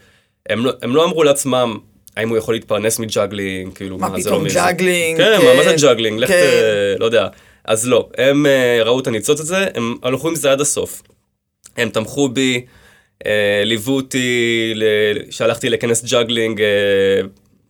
הם 0.49 0.65
לא, 0.65 0.71
הם 0.81 0.95
לא 0.95 1.05
אמרו 1.05 1.23
לעצמם, 1.23 1.77
האם 2.17 2.29
הוא 2.29 2.37
יכול 2.37 2.53
להתפרנס 2.53 2.99
מג'אגלינג, 2.99 3.73
כאילו, 3.73 3.97
מה 3.97 4.09
זה 4.09 4.23
פתאום, 4.23 4.39
לא 4.39 4.45
מזה. 4.45 4.55
ג'אגלינג, 4.59 5.17
כן, 5.17 5.37
כן, 5.39 5.45
מה, 5.45 5.53
מה 5.55 5.63
זה 5.63 5.75
ג'אגלינג? 5.87 6.19
לך, 6.19 6.29
כן. 6.29 6.95
לא 6.99 7.05
יודע. 7.05 7.27
אז 7.65 7.87
לא, 7.87 8.09
הם 8.17 8.45
אה, 8.45 8.83
ראו 8.83 8.99
את 8.99 9.07
הניצוץ 9.07 9.39
הזה, 9.39 9.67
הם 9.75 9.95
הלכו 10.03 10.27
עם 10.29 10.35
זה 10.35 10.51
עד 10.51 10.61
הסוף. 10.61 11.01
הם 11.77 11.89
תמכו 11.89 12.29
בי, 12.29 12.65
אה, 13.25 13.61
ליוו 13.65 13.95
אותי, 13.95 14.71
ל- 14.75 14.83
כשהלכתי 15.29 15.69
לכנס 15.69 16.05
ג'אגלינג 16.05 16.61
אה, 16.61 16.67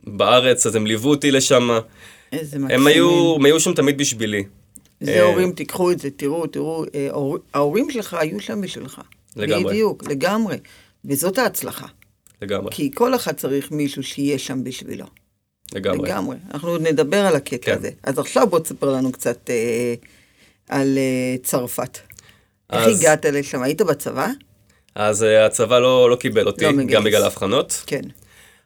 בארץ, 0.03 0.65
אז 0.65 0.75
הם 0.75 0.87
ליוו 0.87 1.09
אותי 1.09 1.31
לשם. 1.31 1.69
איזה 2.31 2.55
הם 2.57 2.63
מקסימים. 2.65 2.87
היו, 2.87 3.35
הם 3.35 3.45
היו 3.45 3.59
שם 3.59 3.73
תמיד 3.73 3.97
בשבילי. 3.97 4.43
זה 5.01 5.11
אה, 5.13 5.21
הורים, 5.23 5.51
תיקחו 5.51 5.91
את 5.91 5.99
זה, 5.99 6.09
תראו, 6.11 6.47
תראו, 6.47 6.85
אה, 6.95 7.07
ההור- 7.09 7.37
ההורים 7.53 7.91
שלך 7.91 8.13
היו 8.13 8.39
שם 8.39 8.61
בשבילך. 8.61 9.01
לגמרי. 9.35 9.63
בדיוק, 9.63 10.03
לגמרי. 10.07 10.57
וזאת 11.05 11.37
ההצלחה. 11.37 11.85
לגמרי, 12.41 12.71
כי 12.71 12.91
כל 12.93 13.15
אחד 13.15 13.31
צריך 13.33 13.71
מישהו 13.71 14.03
שיהיה 14.03 14.39
שם 14.39 14.63
בשבילו. 14.63 15.05
לגמרי. 15.73 16.09
לגמרי. 16.09 16.35
אנחנו 16.53 16.69
עוד 16.69 16.81
נדבר 16.81 17.25
על 17.25 17.35
הקטע 17.35 17.57
כן. 17.65 17.77
הזה. 17.77 17.89
אז 18.03 18.19
עכשיו 18.19 18.47
בוא 18.47 18.59
תספר 18.59 18.89
לנו 18.93 19.11
קצת 19.11 19.49
אה, 19.49 19.93
על 20.69 20.97
אה, 20.97 21.35
צרפת. 21.43 21.97
איך 22.73 22.87
אז- 22.87 22.99
הגעת 22.99 23.25
לשם? 23.25 23.61
היית 23.63 23.81
בצבא? 23.81 24.27
אז 24.95 25.23
אה, 25.23 25.45
הצבא 25.45 25.79
לא, 25.79 26.09
לא 26.09 26.15
קיבל 26.15 26.47
אותי, 26.47 26.65
לא 26.65 26.71
מגייס. 26.71 26.91
גם 26.91 27.03
בגלל 27.03 27.23
ההבחנות. 27.23 27.83
כן. 27.87 28.01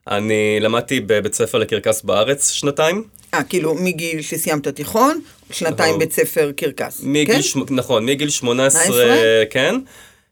אני 0.07 0.57
למדתי 0.61 0.99
בבית 0.99 1.33
ספר 1.33 1.57
לקרקס 1.57 2.01
בארץ 2.01 2.49
שנתיים. 2.49 3.03
אה, 3.33 3.43
כאילו, 3.43 3.75
מגיל 3.75 4.21
שסיימת 4.21 4.67
תיכון, 4.67 5.21
שנתיים 5.51 5.89
נכון. 5.89 5.99
בית 5.99 6.11
ספר 6.11 6.51
קרקס. 6.55 7.01
מגיל, 7.03 7.35
כן? 7.35 7.41
שמ... 7.41 7.59
נכון, 7.69 8.05
מגיל 8.05 8.29
18, 8.29 8.83
18? 8.83 9.45
כן. 9.49 9.75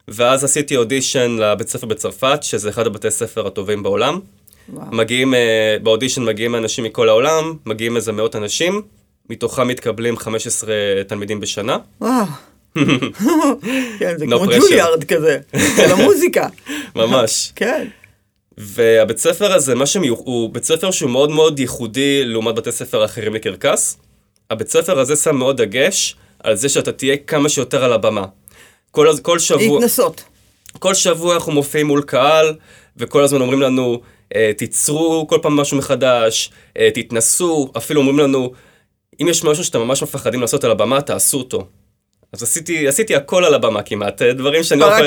ואז 0.08 0.44
עשיתי 0.44 0.78
אודישן 0.78 1.38
לבית 1.40 1.70
ספר 1.70 1.88
בצרפת, 1.88 2.40
שזה 2.44 2.70
אחד 2.70 2.88
הבתי 2.88 3.12
ספר 3.12 3.48
הטובים 3.48 3.84
בעולם. 3.84 4.20
וואו. 4.70 4.86
מגיעים, 4.92 5.34
אה, 5.34 5.78
באודישן 5.84 6.24
מגיעים 6.24 6.56
אנשים 6.56 6.84
מכל 6.84 7.10
העולם, 7.10 7.54
מגיעים 7.66 7.96
איזה 7.96 8.12
מאות 8.12 8.36
אנשים, 8.36 8.82
מתוכם 9.30 9.68
מתקבלים 9.68 10.18
15 10.18 10.74
תלמידים 11.08 11.40
בשנה. 11.40 11.78
וואו. 12.02 12.26
כן, 14.00 14.18
זה 14.18 14.26
No 14.26 14.28
כמו 14.28 14.46
pressure. 14.46 14.60
ג'וליארד 14.60 15.04
כזה, 15.04 15.40
של 15.76 15.92
המוזיקה. 15.92 16.48
ממש. 16.96 17.52
כן. 17.56 17.88
והבית 18.58 19.18
ספר 19.18 19.54
הזה, 19.54 19.76
מה 19.76 19.86
שמיוח... 19.86 20.20
הוא 20.20 20.54
בית 20.54 20.64
ספר 20.64 20.92
שהוא 20.92 21.10
מאוד 21.12 21.32
מאוד 21.32 21.60
ייחודי 21.60 22.24
לעומת 22.26 22.56
בתי 22.56 22.72
ספר 22.72 23.06
אחרים 23.06 23.34
לקרקס. 23.34 23.98
הבית 24.52 24.68
ספר 24.68 25.00
הזה 25.00 25.16
שם 25.16 25.36
מאוד 25.36 25.62
דגש 25.62 26.16
על 26.44 26.56
זה 26.56 26.70
שאתה 26.70 26.92
תהיה 26.92 27.18
כמה 27.18 27.50
שיותר 27.50 27.84
על 27.84 27.94
הבמה. 27.94 28.26
כל, 28.92 29.08
כל 29.22 29.40
שבוע... 29.40 29.62
להתנסות. 29.62 30.24
כל 30.80 30.94
שבוע 30.94 31.34
אנחנו 31.36 31.52
מופיעים 31.52 31.88
מול 31.88 32.02
קהל, 32.02 32.54
וכל 32.98 33.24
הזמן 33.24 33.42
אומרים 33.42 33.62
לנו, 33.62 34.02
אה, 34.36 34.52
תיצרו 34.58 35.28
כל 35.30 35.40
פעם 35.42 35.56
משהו 35.56 35.78
מחדש, 35.78 36.52
אה, 36.78 36.90
תתנסו, 36.94 37.72
אפילו 37.78 38.02
אומרים 38.02 38.20
לנו, 38.20 38.52
אם 39.22 39.28
יש 39.28 39.44
משהו 39.44 39.64
שאתם 39.64 39.80
ממש 39.80 40.04
מפחדים 40.04 40.42
לעשות 40.42 40.64
על 40.64 40.72
הבמה, 40.72 41.02
תעשו 41.02 41.38
אותו. 41.38 41.68
אז 42.34 42.44
עשיתי, 42.44 42.88
עשיתי 42.88 43.16
הכל 43.16 43.46
על 43.46 43.54
הבמה 43.54 43.82
כמעט, 43.82 44.22
אה, 44.22 44.34
דברים 44.34 44.64
שאני 44.64 44.80
לא. 44.80 44.88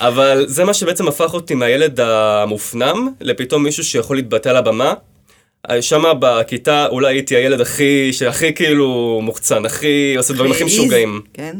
אבל 0.00 0.44
זה 0.48 0.64
מה 0.64 0.74
שבעצם 0.74 1.08
הפך 1.08 1.34
אותי 1.34 1.54
מהילד 1.54 2.00
המופנם, 2.00 3.08
לפתאום 3.20 3.62
מישהו 3.62 3.84
שיכול 3.84 4.16
להתבטא 4.16 4.48
על 4.48 4.56
הבמה. 4.56 4.94
שם 5.80 6.04
בכיתה 6.20 6.86
אולי 6.86 7.14
הייתי 7.14 7.36
הילד 7.36 7.60
הכי, 7.60 8.12
שהכי 8.12 8.54
כאילו 8.54 9.18
מוחצן, 9.22 9.64
הכי, 9.64 10.14
עושה 10.16 10.34
דברים 10.34 10.52
הכי 10.52 10.64
משוגעים. 10.64 11.20
כן. 11.34 11.56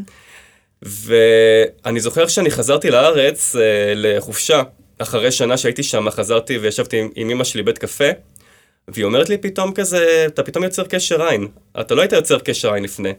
ואני 0.81 1.99
זוכר 1.99 2.27
שאני 2.27 2.51
חזרתי 2.51 2.91
לארץ 2.91 3.55
אה, 3.55 3.61
לחופשה, 3.95 4.63
אחרי 4.97 5.31
שנה 5.31 5.57
שהייתי 5.57 5.83
שם, 5.83 6.09
חזרתי 6.09 6.57
וישבתי 6.57 6.99
עם, 6.99 7.09
עם 7.15 7.29
אמא 7.29 7.43
שלי 7.43 7.63
בית 7.63 7.77
קפה, 7.77 8.09
והיא 8.87 9.05
אומרת 9.05 9.29
לי 9.29 9.37
פתאום 9.37 9.73
כזה, 9.73 10.25
אתה 10.27 10.43
פתאום 10.43 10.63
יוצר 10.63 10.83
קשר 10.83 11.23
עין. 11.23 11.47
אתה 11.79 11.95
לא 11.95 12.01
היית 12.01 12.13
יוצר 12.13 12.39
קשר 12.39 12.73
עין 12.73 12.83
לפני. 12.83 13.13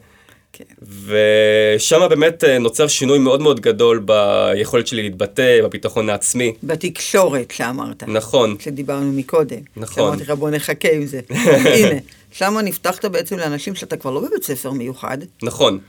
כן. 0.53 0.63
ושם 1.07 2.07
באמת 2.09 2.43
אה, 2.43 2.59
נוצר 2.59 2.87
שינוי 2.87 3.19
מאוד 3.19 3.41
מאוד 3.41 3.59
גדול 3.59 4.05
ביכולת 4.05 4.87
שלי 4.87 5.03
להתבטא, 5.03 5.61
בביטחון 5.63 6.09
העצמי. 6.09 6.53
בתקשורת 6.63 7.51
שאמרת. 7.51 8.03
נכון, 8.03 8.55
שדיברנו 8.59 9.11
מקודם. 9.11 9.59
נכון. 9.77 10.03
שאמרתי 10.03 10.23
לך 10.23 10.29
בוא 10.29 10.49
נחכה 10.49 10.91
עם 10.91 11.05
זה. 11.05 11.19
הנה, 11.75 11.99
שמה 12.31 12.61
נפתחת 12.61 13.05
בעצם 13.05 13.37
לאנשים 13.37 13.75
שאתה 13.75 13.97
כבר 13.97 14.11
לא 14.11 14.21
בבית 14.21 14.43
ספר 14.43 14.71
מיוחד. 14.71 15.17
נכון. 15.43 15.79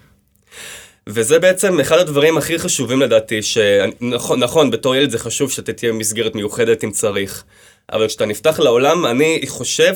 וזה 1.07 1.39
בעצם 1.39 1.81
אחד 1.81 1.99
הדברים 1.99 2.39
הכי 2.39 2.59
חשובים 2.59 3.03
לדעתי, 3.03 3.43
שנכון, 3.43 4.41
נכון, 4.41 4.71
בתור 4.71 4.97
ילד 4.97 5.11
זה 5.11 5.19
חשוב 5.19 5.51
שאתה 5.51 5.73
תהיה 5.73 5.93
במסגרת 5.93 6.35
מיוחדת 6.35 6.85
אם 6.85 6.91
צריך, 6.91 7.45
אבל 7.93 8.09
כשאתה 8.09 8.27
נפתח 8.27 8.61
לעולם, 8.61 9.07
אני 9.07 9.41
חושב 9.47 9.93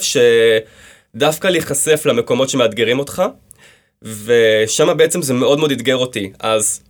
שדווקא 1.14 1.48
להיחשף 1.48 2.06
למקומות 2.06 2.48
שמאתגרים 2.48 2.98
אותך, 2.98 3.22
ושם 4.02 4.96
בעצם 4.96 5.22
זה 5.22 5.34
מאוד 5.34 5.58
מאוד 5.58 5.70
אתגר 5.70 5.96
אותי. 5.96 6.32
אז 6.40 6.80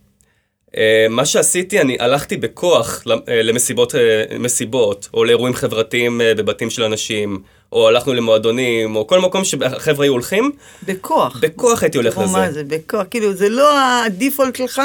אה, 0.76 1.06
מה 1.10 1.26
שעשיתי, 1.26 1.80
אני 1.80 1.96
הלכתי 2.00 2.36
בכוח 2.36 3.02
אה, 3.28 3.42
למסיבות, 3.42 3.94
אה, 3.94 4.24
מסיבות, 4.38 5.08
או 5.14 5.24
לאירועים 5.24 5.54
חברתיים 5.54 6.20
בבתים 6.36 6.70
של 6.70 6.82
אנשים, 6.82 7.42
או 7.72 7.88
הלכנו 7.88 8.14
למועדונים, 8.14 8.96
או 8.96 9.06
כל 9.06 9.20
מקום 9.20 9.44
שהחבר'ה 9.44 10.04
היו 10.04 10.12
הולכים, 10.12 10.52
בכוח. 10.82 11.38
בכוח 11.40 11.82
הייתי 11.82 11.98
הולך 11.98 12.18
לזה. 12.18 12.32
מה 12.32 12.52
זה, 12.52 12.64
בכוח. 12.64 13.06
כאילו, 13.10 13.34
זה 13.34 13.48
לא 13.48 13.78
הדיפולט 14.06 14.56
שלך, 14.56 14.82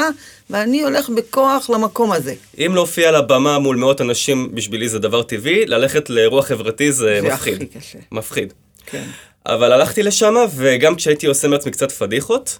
ואני 0.50 0.82
הולך 0.82 1.08
בכוח 1.08 1.70
למקום 1.70 2.12
הזה. 2.12 2.34
אם 2.58 2.72
להופיע 2.74 3.08
על 3.08 3.14
הבמה 3.14 3.58
מול 3.58 3.76
מאות 3.76 4.00
אנשים, 4.00 4.54
בשבילי 4.54 4.88
זה 4.88 4.98
דבר 4.98 5.22
טבעי, 5.22 5.66
ללכת 5.66 6.10
לאירוע 6.10 6.42
חברתי 6.42 6.92
זה, 6.92 7.18
זה 7.20 7.28
מפחיד. 7.28 7.54
הכי 7.54 7.66
קשה. 7.66 7.98
מפחיד. 8.12 8.52
כן. 8.86 9.04
אבל 9.46 9.72
הלכתי 9.72 10.02
לשם, 10.02 10.34
וגם 10.56 10.94
כשהייתי 10.94 11.26
עושה 11.26 11.48
מעצמי 11.48 11.72
קצת 11.72 11.92
פדיחות, 11.92 12.58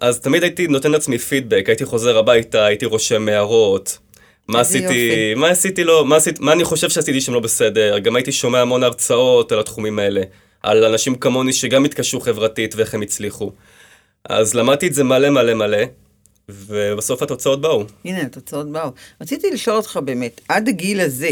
אז 0.00 0.20
תמיד 0.20 0.42
הייתי 0.42 0.66
נותן 0.66 0.90
לעצמי 0.90 1.18
פידבק, 1.18 1.64
הייתי 1.66 1.84
חוזר 1.84 2.18
הביתה, 2.18 2.66
הייתי 2.66 2.86
רושם 2.86 3.28
הערות. 3.28 3.98
מה 4.48 4.60
עשיתי. 4.60 5.34
מה 5.36 5.48
עשיתי 5.48 5.84
לא, 5.84 6.04
מה, 6.04 6.16
עשית, 6.16 6.40
מה 6.40 6.52
אני 6.52 6.64
חושב 6.64 6.90
שעשיתי 6.90 7.20
שם 7.20 7.34
לא 7.34 7.40
בסדר, 7.40 7.98
גם 7.98 8.16
הייתי 8.16 8.32
שומע 8.32 8.60
המון 8.60 8.82
הרצאות 8.82 9.52
על 9.52 9.60
התחומים 9.60 9.98
האלה, 9.98 10.22
על 10.62 10.84
אנשים 10.84 11.14
כמוני 11.14 11.52
שגם 11.52 11.84
התקשרו 11.84 12.20
חברתית 12.20 12.74
ואיך 12.74 12.94
הם 12.94 13.02
הצליחו. 13.02 13.52
אז 14.24 14.54
למדתי 14.54 14.86
את 14.86 14.94
זה 14.94 15.04
מלא 15.04 15.30
מלא 15.30 15.54
מלא, 15.54 15.78
ובסוף 16.48 17.22
התוצאות 17.22 17.60
באו. 17.60 17.84
הנה, 18.04 18.20
התוצאות 18.22 18.72
באו. 18.72 18.90
רציתי 19.20 19.50
לשאול 19.50 19.76
אותך 19.76 19.98
באמת, 20.04 20.40
עד 20.48 20.68
הגיל 20.68 21.00
הזה, 21.00 21.30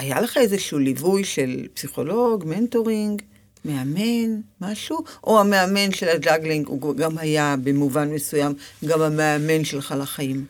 היה 0.00 0.20
לך 0.20 0.36
איזשהו 0.36 0.78
ליווי 0.78 1.24
של 1.24 1.66
פסיכולוג, 1.74 2.44
mentoring, 2.46 3.22
מאמן, 3.64 4.40
משהו? 4.60 4.98
או 5.24 5.40
המאמן 5.40 5.92
של 5.92 6.08
הג'אגלינג, 6.08 6.66
הוא 6.66 6.96
גם 6.96 7.18
היה 7.18 7.54
במובן 7.64 8.08
מסוים 8.08 8.52
גם 8.84 9.00
המאמן 9.00 9.64
שלך 9.64 9.94
לחיים? 9.98 10.44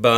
ב... 0.00 0.08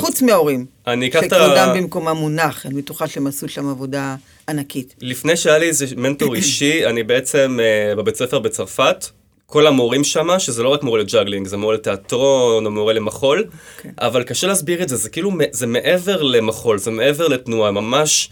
חוץ 0.00 0.22
מההורים, 0.22 0.66
אני 0.86 1.08
אקח 1.08 1.18
את 1.18 1.30
שכבודם 1.30 1.68
ה... 1.68 1.74
במקומם 1.74 2.16
מונח, 2.16 2.66
אני 2.66 2.74
בטוחה 2.74 3.08
שהם 3.08 3.26
עשו 3.26 3.48
שם 3.48 3.68
עבודה 3.68 4.16
ענקית. 4.48 4.94
לפני 5.00 5.36
שהיה 5.36 5.58
לי 5.58 5.66
איזה 5.66 5.86
מנטור 5.96 6.34
אישי, 6.36 6.86
אני 6.86 7.02
בעצם 7.02 7.58
אה, 7.58 7.96
בבית 7.96 8.16
ספר 8.16 8.38
בצרפת, 8.38 9.06
כל 9.50 9.66
המורים 9.66 10.04
שמה, 10.04 10.38
שזה 10.38 10.62
לא 10.62 10.68
רק 10.68 10.82
מורה 10.82 11.00
לג'אגלינג, 11.00 11.46
זה 11.46 11.56
מורה 11.56 11.74
לתיאטרון 11.74 12.66
או 12.66 12.70
מורה 12.70 12.92
למחול, 12.92 13.44
כן. 13.82 13.90
אבל 14.00 14.22
קשה 14.22 14.46
להסביר 14.46 14.82
את 14.82 14.88
זה, 14.88 14.96
זה 14.96 15.10
כאילו, 15.10 15.30
זה 15.50 15.66
מעבר 15.66 16.22
למחול, 16.22 16.78
זה 16.78 16.90
מעבר 16.90 17.28
לתנועה, 17.28 17.70
ממש, 17.70 18.30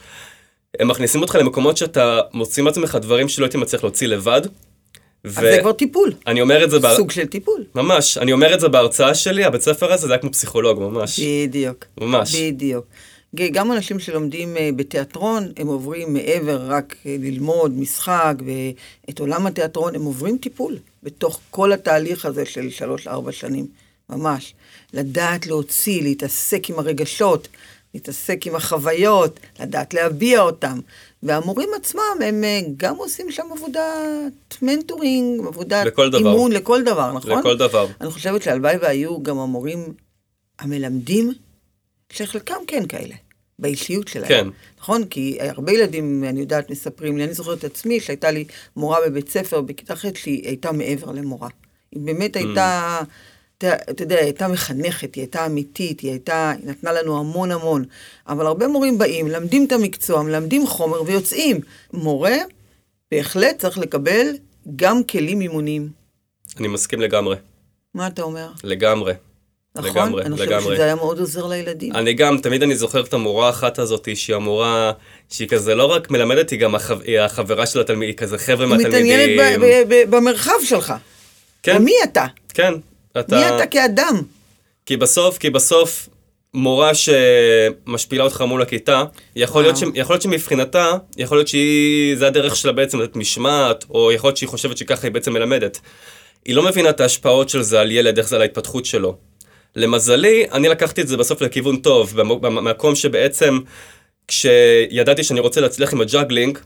הם 0.80 0.88
מכניסים 0.88 1.20
אותך 1.22 1.34
למקומות 1.34 1.76
שאתה 1.76 2.20
מוציא 2.32 2.62
מעצמך 2.62 2.98
דברים 3.00 3.28
שלא 3.28 3.44
הייתי 3.44 3.56
מצליח 3.58 3.82
להוציא 3.84 4.06
לבד. 4.06 4.40
אז 5.24 5.32
זה 5.34 5.58
כבר 5.60 5.72
טיפול, 5.72 6.12
אני 6.26 6.40
אומר 6.40 6.64
את 6.64 6.70
זה, 6.70 6.78
בהר- 6.78 6.96
סוג 6.96 7.10
של 7.10 7.26
טיפול. 7.26 7.64
ממש, 7.74 8.18
אני 8.18 8.32
אומר 8.32 8.54
את 8.54 8.60
זה 8.60 8.68
בהרצאה 8.68 9.14
שלי, 9.14 9.44
הבית 9.44 9.62
ספר 9.62 9.92
הזה 9.92 10.06
זה 10.06 10.12
היה 10.12 10.20
כמו 10.20 10.32
פסיכולוג, 10.32 10.78
ממש. 10.80 11.20
בדיוק. 11.20 11.84
ממש. 12.00 12.34
בדיוק. 12.36 12.84
גם 13.52 13.72
אנשים 13.72 13.98
שלומדים 13.98 14.56
אה, 14.56 14.70
בתיאטרון, 14.76 15.52
הם 15.56 15.66
עוברים 15.66 16.14
מעבר 16.14 16.60
רק 16.68 16.96
אה, 17.06 17.16
ללמוד 17.20 17.78
משחק 17.78 18.34
ואת 18.46 19.20
עולם 19.20 19.46
התיאטרון, 19.46 19.94
הם 19.94 20.02
עוברים 20.02 20.38
טיפול 20.38 20.78
בתוך 21.02 21.40
כל 21.50 21.72
התהליך 21.72 22.26
הזה 22.26 22.46
של 22.46 22.70
שלוש-ארבע 22.70 23.32
שנים, 23.32 23.66
ממש. 24.10 24.54
לדעת 24.92 25.46
להוציא, 25.46 26.02
להתעסק 26.02 26.70
עם 26.70 26.78
הרגשות, 26.78 27.48
להתעסק 27.94 28.46
עם 28.46 28.54
החוויות, 28.54 29.40
לדעת 29.60 29.94
להביע 29.94 30.40
אותם. 30.40 30.80
והמורים 31.22 31.68
עצמם, 31.76 32.16
הם 32.24 32.44
אה, 32.44 32.60
גם 32.76 32.96
עושים 32.96 33.30
שם 33.30 33.46
עבודת 33.52 34.56
מנטורינג, 34.62 35.46
עבודת 35.46 35.86
לכל 35.86 36.10
דבר. 36.10 36.18
אימון, 36.18 36.52
לכל 36.52 36.82
דבר, 36.82 37.12
נכון? 37.12 37.38
לכל 37.38 37.56
דבר. 37.56 37.86
אני 38.00 38.10
חושבת 38.10 38.42
שהלוואי 38.42 38.76
והיו 38.76 39.22
גם 39.22 39.38
המורים 39.38 39.94
המלמדים, 40.58 41.32
שחלקם 42.12 42.56
כן 42.66 42.86
כאלה, 42.86 43.14
באישיות 43.58 44.08
שלהם. 44.08 44.28
כן. 44.28 44.48
נכון? 44.80 45.04
כי 45.04 45.38
הרבה 45.40 45.72
ילדים, 45.72 46.24
אני 46.24 46.40
יודעת, 46.40 46.70
מספרים 46.70 47.18
לי, 47.18 47.24
אני 47.24 47.34
זוכרת 47.34 47.58
את 47.58 47.64
עצמי, 47.64 48.00
שהייתה 48.00 48.30
לי 48.30 48.44
מורה 48.76 48.98
בבית 49.06 49.28
ספר 49.28 49.60
בכיתה 49.60 49.96
ח' 49.96 50.04
שהיא 50.14 50.46
הייתה 50.46 50.72
מעבר 50.72 51.12
למורה. 51.12 51.48
היא 51.92 52.00
באמת 52.00 52.36
הייתה, 52.36 53.00
אתה, 53.58 53.74
אתה 53.90 54.02
יודע, 54.02 54.16
היא 54.16 54.24
הייתה 54.24 54.48
מחנכת, 54.48 55.14
היא 55.14 55.22
הייתה 55.22 55.46
אמיתית, 55.46 56.00
היא 56.00 56.10
הייתה, 56.10 56.52
היא 56.58 56.70
נתנה 56.70 56.92
לנו 56.92 57.18
המון 57.18 57.50
המון. 57.50 57.84
אבל 58.28 58.46
הרבה 58.46 58.68
מורים 58.68 58.98
באים, 58.98 59.26
מלמדים 59.26 59.64
את 59.64 59.72
המקצוע, 59.72 60.22
מלמדים 60.22 60.66
חומר 60.66 61.02
ויוצאים. 61.02 61.60
מורה 61.92 62.36
בהחלט 63.10 63.58
צריך 63.58 63.78
לקבל 63.78 64.26
גם 64.76 65.04
כלים 65.04 65.40
אימוניים. 65.40 65.88
אני 66.58 66.68
מסכים 66.68 67.00
לגמרי. 67.00 67.36
מה 67.94 68.06
אתה 68.06 68.22
אומר? 68.22 68.50
לגמרי. 68.64 69.12
נכון? 69.78 69.90
לגמרי, 69.90 70.22
אני 70.22 70.32
חושבת 70.32 70.48
לגמרי. 70.48 70.74
שזה 70.74 70.84
היה 70.84 70.94
מאוד 70.94 71.18
עוזר 71.18 71.46
לילדים. 71.46 71.92
אני 71.92 72.14
גם, 72.14 72.38
תמיד 72.38 72.62
אני 72.62 72.76
זוכר 72.76 73.00
את 73.00 73.14
המורה 73.14 73.46
האחת 73.46 73.78
הזאת, 73.78 74.08
שהיא 74.14 74.36
המורה, 74.36 74.92
שהיא 75.30 75.48
כזה 75.48 75.74
לא 75.74 75.84
רק 75.84 76.10
מלמדת, 76.10 76.50
היא 76.50 76.60
גם 76.60 76.74
החב... 76.74 77.00
היא 77.00 77.20
החברה 77.20 77.66
של 77.66 77.80
התלמיד, 77.80 78.08
היא 78.08 78.16
כזה 78.16 78.38
חבר'ה 78.38 78.66
היא 78.66 78.76
מהתלמידים. 78.76 79.06
מתעניינת 79.06 79.60
ב- 79.60 79.64
ב- 79.64 79.94
ב- 79.94 80.16
במרחב 80.16 80.52
שלך. 80.64 80.94
כן, 81.62 81.76
ומי 81.76 81.92
אתה? 82.04 82.26
כן. 82.54 82.74
אתה... 83.20 83.36
מי 83.36 83.48
אתה 83.48 83.66
כאדם? 83.66 84.22
כי 84.86 84.96
בסוף, 84.96 85.38
כי 85.38 85.50
בסוף, 85.50 86.08
מורה 86.54 86.90
שמשפילה 86.94 88.24
אותך 88.24 88.40
מול 88.40 88.62
הכיתה, 88.62 89.04
יכול 89.36 89.62
להיות, 89.62 89.76
ש... 89.76 89.82
יכול 89.94 90.14
להיות 90.14 90.22
שמבחינתה, 90.22 90.92
יכול 91.16 91.38
להיות 91.38 91.48
שהיא, 91.48 92.16
זה 92.16 92.26
הדרך 92.26 92.56
שלה 92.56 92.72
בעצם 92.72 93.00
לתת 93.00 93.16
משמעת, 93.16 93.84
או 93.90 94.12
יכול 94.12 94.28
להיות 94.28 94.36
שהיא 94.36 94.48
חושבת 94.48 94.76
שככה 94.76 95.06
היא 95.06 95.12
בעצם 95.12 95.32
מלמדת. 95.32 95.80
היא 96.44 96.54
לא 96.54 96.62
מבינה 96.62 96.90
את 96.90 97.00
ההשפעות 97.00 97.48
של 97.48 97.62
זה 97.62 97.80
על 97.80 97.92
ילד, 97.92 98.18
איך 98.18 98.28
זה 98.28 98.36
על 98.36 98.42
ההתפתחות 98.42 98.84
שלו. 98.84 99.16
למזלי, 99.76 100.44
אני 100.52 100.68
לקחתי 100.68 101.00
את 101.00 101.08
זה 101.08 101.16
בסוף 101.16 101.40
לכיוון 101.42 101.76
טוב, 101.76 102.12
במ- 102.16 102.40
במקום 102.40 102.94
שבעצם, 102.94 103.58
כשידעתי 104.28 105.24
שאני 105.24 105.40
רוצה 105.40 105.60
להצליח 105.60 105.92
עם 105.92 106.00
הג'אגלינג, 106.00 106.58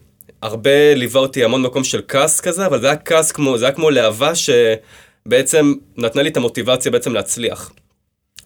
הרבה 0.43 0.95
ליווה 0.95 1.21
אותי 1.21 1.45
המון 1.45 1.63
מקום 1.63 1.85
של 1.85 2.01
כעס 2.09 2.41
כזה, 2.41 2.67
אבל 2.67 2.81
זה 2.81 2.87
היה 2.87 2.97
כעס 2.97 3.33
כמו, 3.33 3.59
זה 3.59 3.65
היה 3.65 3.75
כמו 3.75 3.91
להבה 3.91 4.33
בעצם 5.27 5.75
נתנה 5.97 6.23
לי 6.23 6.29
את 6.29 6.37
המוטיבציה 6.37 6.93
בעצם 6.93 7.15
להצליח. 7.15 7.73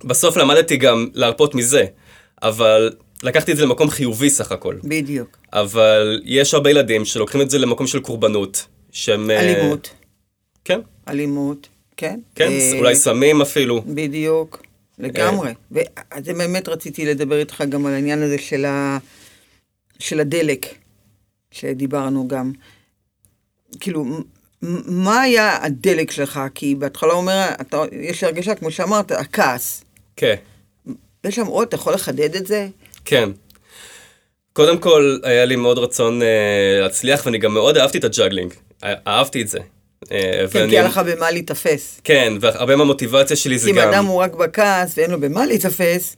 בסוף 0.05 0.37
למדתי 0.37 0.77
גם 0.77 1.09
להרפות 1.15 1.55
מזה, 1.55 1.85
אבל 2.43 2.93
לקחתי 3.23 3.53
את 3.53 3.57
זה 3.57 3.63
למקום 3.65 3.91
חיובי 3.91 4.31
סך 4.31 4.53
הכל. 4.53 4.75
בדיוק. 4.85 5.37
אבל 5.53 6.21
יש 6.25 6.55
הרבה 6.55 6.71
ילדים 6.71 7.05
שלוקחים 7.05 7.41
את 7.41 7.51
זה 7.51 7.59
למקום 7.59 7.87
של 7.87 8.01
קורבנות, 8.01 8.67
שהם... 8.93 9.31
אה, 9.31 9.41
אלימות. 9.41 9.91
כן, 10.65 10.81
אלימות, 11.09 11.69
כן. 12.05 12.21
כן, 12.35 12.49
אה, 12.51 12.79
אולי 12.79 12.97
סמים 12.97 13.43
אפילו. 13.43 13.83
בדיוק, 13.87 14.63
לגמרי. 14.99 15.49
אה. 15.77 15.83
וזה 16.17 16.35
באמת 16.35 16.69
רציתי 16.69 17.05
לדבר 17.05 17.39
איתך 17.39 17.65
גם 17.69 17.87
על 17.87 17.95
העניין 17.95 18.23
הזה 18.23 18.39
של, 18.39 18.65
ה... 18.65 18.99
של 19.99 20.21
הדלק, 20.21 20.67
שדיברנו 21.51 22.29
גם. 22.29 22.53
כאילו, 23.81 24.05
מה 24.87 25.21
היה 25.21 25.65
הדלק 25.65 26.11
שלך? 26.11 26.41
כי 26.55 26.75
בהתחלה 26.75 27.13
אומר, 27.13 27.49
אתה, 27.61 27.83
יש 27.93 28.23
לי 28.23 28.29
הרגשה, 28.29 28.55
כמו 28.55 28.71
שאמרת, 28.71 29.13
הכעס. 29.13 29.85
כן, 30.17 30.35
יש 31.25 31.37
שם 31.37 31.47
עוד, 31.47 31.69
אתה 31.69 31.77
יכול 31.77 31.95
לחדד 31.95 32.37
את 32.37 32.47
זה? 32.47 32.69
כן. 33.05 33.31
קודם 34.53 34.79
כל, 34.79 35.19
היה 35.23 35.45
לי 35.45 35.57
מאוד 35.57 35.79
רצון 35.79 36.23
אה, 36.23 36.79
להצליח, 36.81 37.27
ואני 37.27 37.39
גם 37.39 37.55
מאוד 37.55 37.77
אהבתי 37.77 37.99
את 37.99 38.05
הג'אגלינג. 38.05 38.55
אה, 38.85 38.95
אהבתי 39.07 39.43
את 39.43 39.49
זה. 39.49 39.59
אה, 40.13 40.45
כן, 40.53 40.69
כי 40.69 40.79
היה 40.79 40.89
לך 40.89 41.01
במה 41.07 41.31
להיתפס. 41.31 42.01
כן, 42.05 42.33
והרבה 42.41 42.77
מהמוטיבציה 42.77 43.37
שלי 43.37 43.59
זה 43.59 43.67
כי 43.67 43.71
אם 43.71 43.77
גם... 43.77 43.89
אדם 43.89 44.07
הוא 44.07 44.23
רק 44.23 44.35
בכעס 44.35 44.99
ואין 44.99 45.11
לו 45.11 45.21
במה 45.21 45.47
להיתפס, 45.47 46.17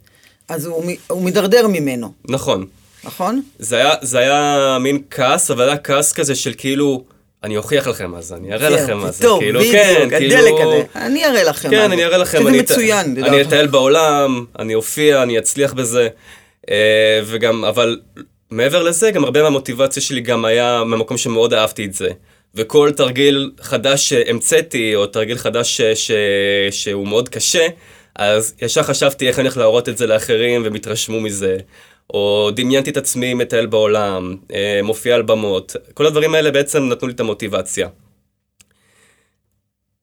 אז 0.49 0.66
הוא, 0.66 0.92
מידרדר 1.22 1.66
ממנו, 1.66 2.12
נכון. 2.29 2.66
נכון? 3.05 3.42
זה 3.59 3.77
היה, 3.77 3.94
זה 4.03 4.18
היה 4.18 4.79
מין 4.81 5.03
כעס, 5.11 5.51
אבל 5.51 5.68
היה 5.68 5.79
כעס 5.79 6.12
כזה 6.12 6.35
של 6.35 6.53
כאילו, 6.57 7.05
אני 7.44 7.57
אוכיח 7.57 7.87
לכם 7.87 8.11
מה 8.11 8.22
זה, 8.22 8.35
אני 8.35 8.53
אראה 8.53 8.68
לכם 8.70 8.99
מה 8.99 9.11
זה. 9.11 9.22
טוב, 9.22 9.40
כאילו, 9.40 9.61
בדיוק, 9.61 9.75
כן, 9.75 9.94
הדלק 10.03 10.55
כאילו... 10.57 10.72
הזה. 10.72 10.83
אני 10.96 11.27
אראה 11.27 11.42
לכם 11.42 11.70
כן. 11.70 11.90
אני 11.92 12.05
אראה 12.05 12.18
לכם. 12.18 12.38
שזה 12.38 12.49
אני 12.49 12.61
מצוין. 12.61 13.16
יודע. 13.16 13.29
אני 13.29 13.42
אטייל 13.42 13.66
בעולם, 13.66 14.44
אני 14.59 14.75
אופיע, 14.75 15.22
אני 15.22 15.38
אצליח 15.38 15.72
בזה. 15.72 16.09
אה, 16.70 17.20
וגם, 17.25 17.64
אבל 17.64 18.01
מעבר 18.51 18.83
לזה, 18.83 19.11
גם 19.11 19.25
הרבה 19.25 19.42
מהמוטיבציה 19.42 20.03
שלי 20.03 20.20
גם 20.20 20.44
היה 20.44 20.83
מהמקום 20.85 21.16
שמאוד 21.16 21.55
אהבתי 21.55 21.85
את 21.85 21.94
זה. 21.94 22.09
וכל 22.57 22.90
תרגיל 22.97 23.51
חדש 23.61 24.09
שהמצאתי, 24.09 24.95
או 24.95 25.07
תרגיל 25.07 25.38
חדש 25.38 25.81
ש, 25.81 25.81
ש, 25.81 26.11
שהוא 26.71 27.09
מאוד 27.09 27.29
קשה, 27.29 27.66
אז 28.16 28.55
ישר 28.62 28.83
חשבתי 28.83 29.29
איך 29.29 29.38
אני 29.38 29.49
הולך 29.49 29.57
להראות 29.57 29.88
את 29.88 29.99
זה 29.99 30.07
לאחרים, 30.07 30.62
והם 30.62 30.77
יתרשמו 30.77 31.21
מזה. 31.21 31.57
או 32.14 32.51
דמיינתי 32.57 32.90
את 32.90 32.97
עצמי 32.97 33.35
מטייל 33.35 33.66
בעולם, 33.66 34.37
אה, 34.55 34.81
מופיע 34.83 35.14
על 35.14 35.23
במות. 35.23 35.77
כל 35.95 36.07
הדברים 36.07 36.35
האלה 36.35 36.51
בעצם 36.51 36.88
נתנו 36.88 37.09
לי 37.09 37.14
את 37.14 37.21
המוטיבציה. 37.21 37.88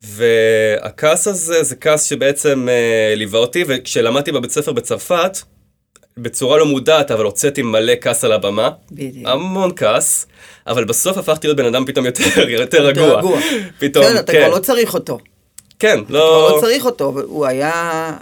והכעס 0.03 1.27
הזה 1.27 1.63
זה 1.63 1.75
כעס 1.75 2.03
שבעצם 2.03 2.69
אה, 2.69 3.13
ליווה 3.15 3.39
אותי, 3.39 3.63
וכשלמדתי 3.67 4.31
בבית 4.31 4.51
ספר 4.51 4.71
בצרפת, 4.71 5.37
בצורה 6.17 6.57
לא 6.57 6.65
מודעת, 6.65 7.11
אבל 7.11 7.25
הוצאתי 7.25 7.61
מלא 7.61 7.93
כעס 8.01 8.23
על 8.23 8.31
הבמה. 8.31 8.69
בדיוק. 8.91 9.27
המון 9.27 9.71
כעס, 9.75 10.27
אבל 10.67 10.83
בסוף 10.83 11.17
הפכתי 11.17 11.47
להיות 11.47 11.57
בן 11.57 11.65
אדם 11.65 11.85
פתאום 11.85 12.05
יותר, 12.09 12.49
יותר 12.49 12.85
רגוע. 12.85 13.17
רגוע. 13.17 13.39
פתאום, 13.79 14.05
בסדר, 14.05 14.19
אתה 14.19 14.31
כן. 14.31 14.45
כבר 14.45 14.55
לא 14.55 14.59
צריך 14.59 14.93
אותו. 14.93 15.19
כן, 15.79 15.99
אתה 15.99 16.07
כבר 16.07 16.17
לא 16.17 16.51
לא... 16.55 16.61
צריך 16.61 16.85
אותו, 16.85 17.13
הוא 17.25 17.45
היה 17.45 18.17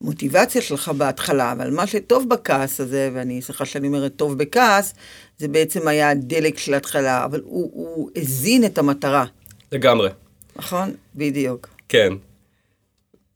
המוטיבציה 0.00 0.62
שלך 0.62 0.88
בהתחלה, 0.88 1.52
אבל 1.52 1.70
מה 1.70 1.86
שטוב 1.86 2.28
בכעס 2.28 2.80
הזה, 2.80 3.10
ואני, 3.14 3.42
סליחה 3.42 3.64
שאני 3.64 3.86
אומרת 3.86 4.12
טוב 4.16 4.38
בכעס, 4.38 4.94
זה 5.38 5.48
בעצם 5.48 5.88
היה 5.88 6.10
הדלק 6.10 6.58
של 6.58 6.74
ההתחלה, 6.74 7.24
אבל 7.24 7.40
הוא, 7.44 7.70
הוא 7.74 8.10
הזין 8.16 8.64
את 8.64 8.78
המטרה, 8.78 9.24
לגמרי, 9.72 10.08
נכון? 10.56 10.90
בדיוק. 11.14 11.68
כן. 11.88 12.12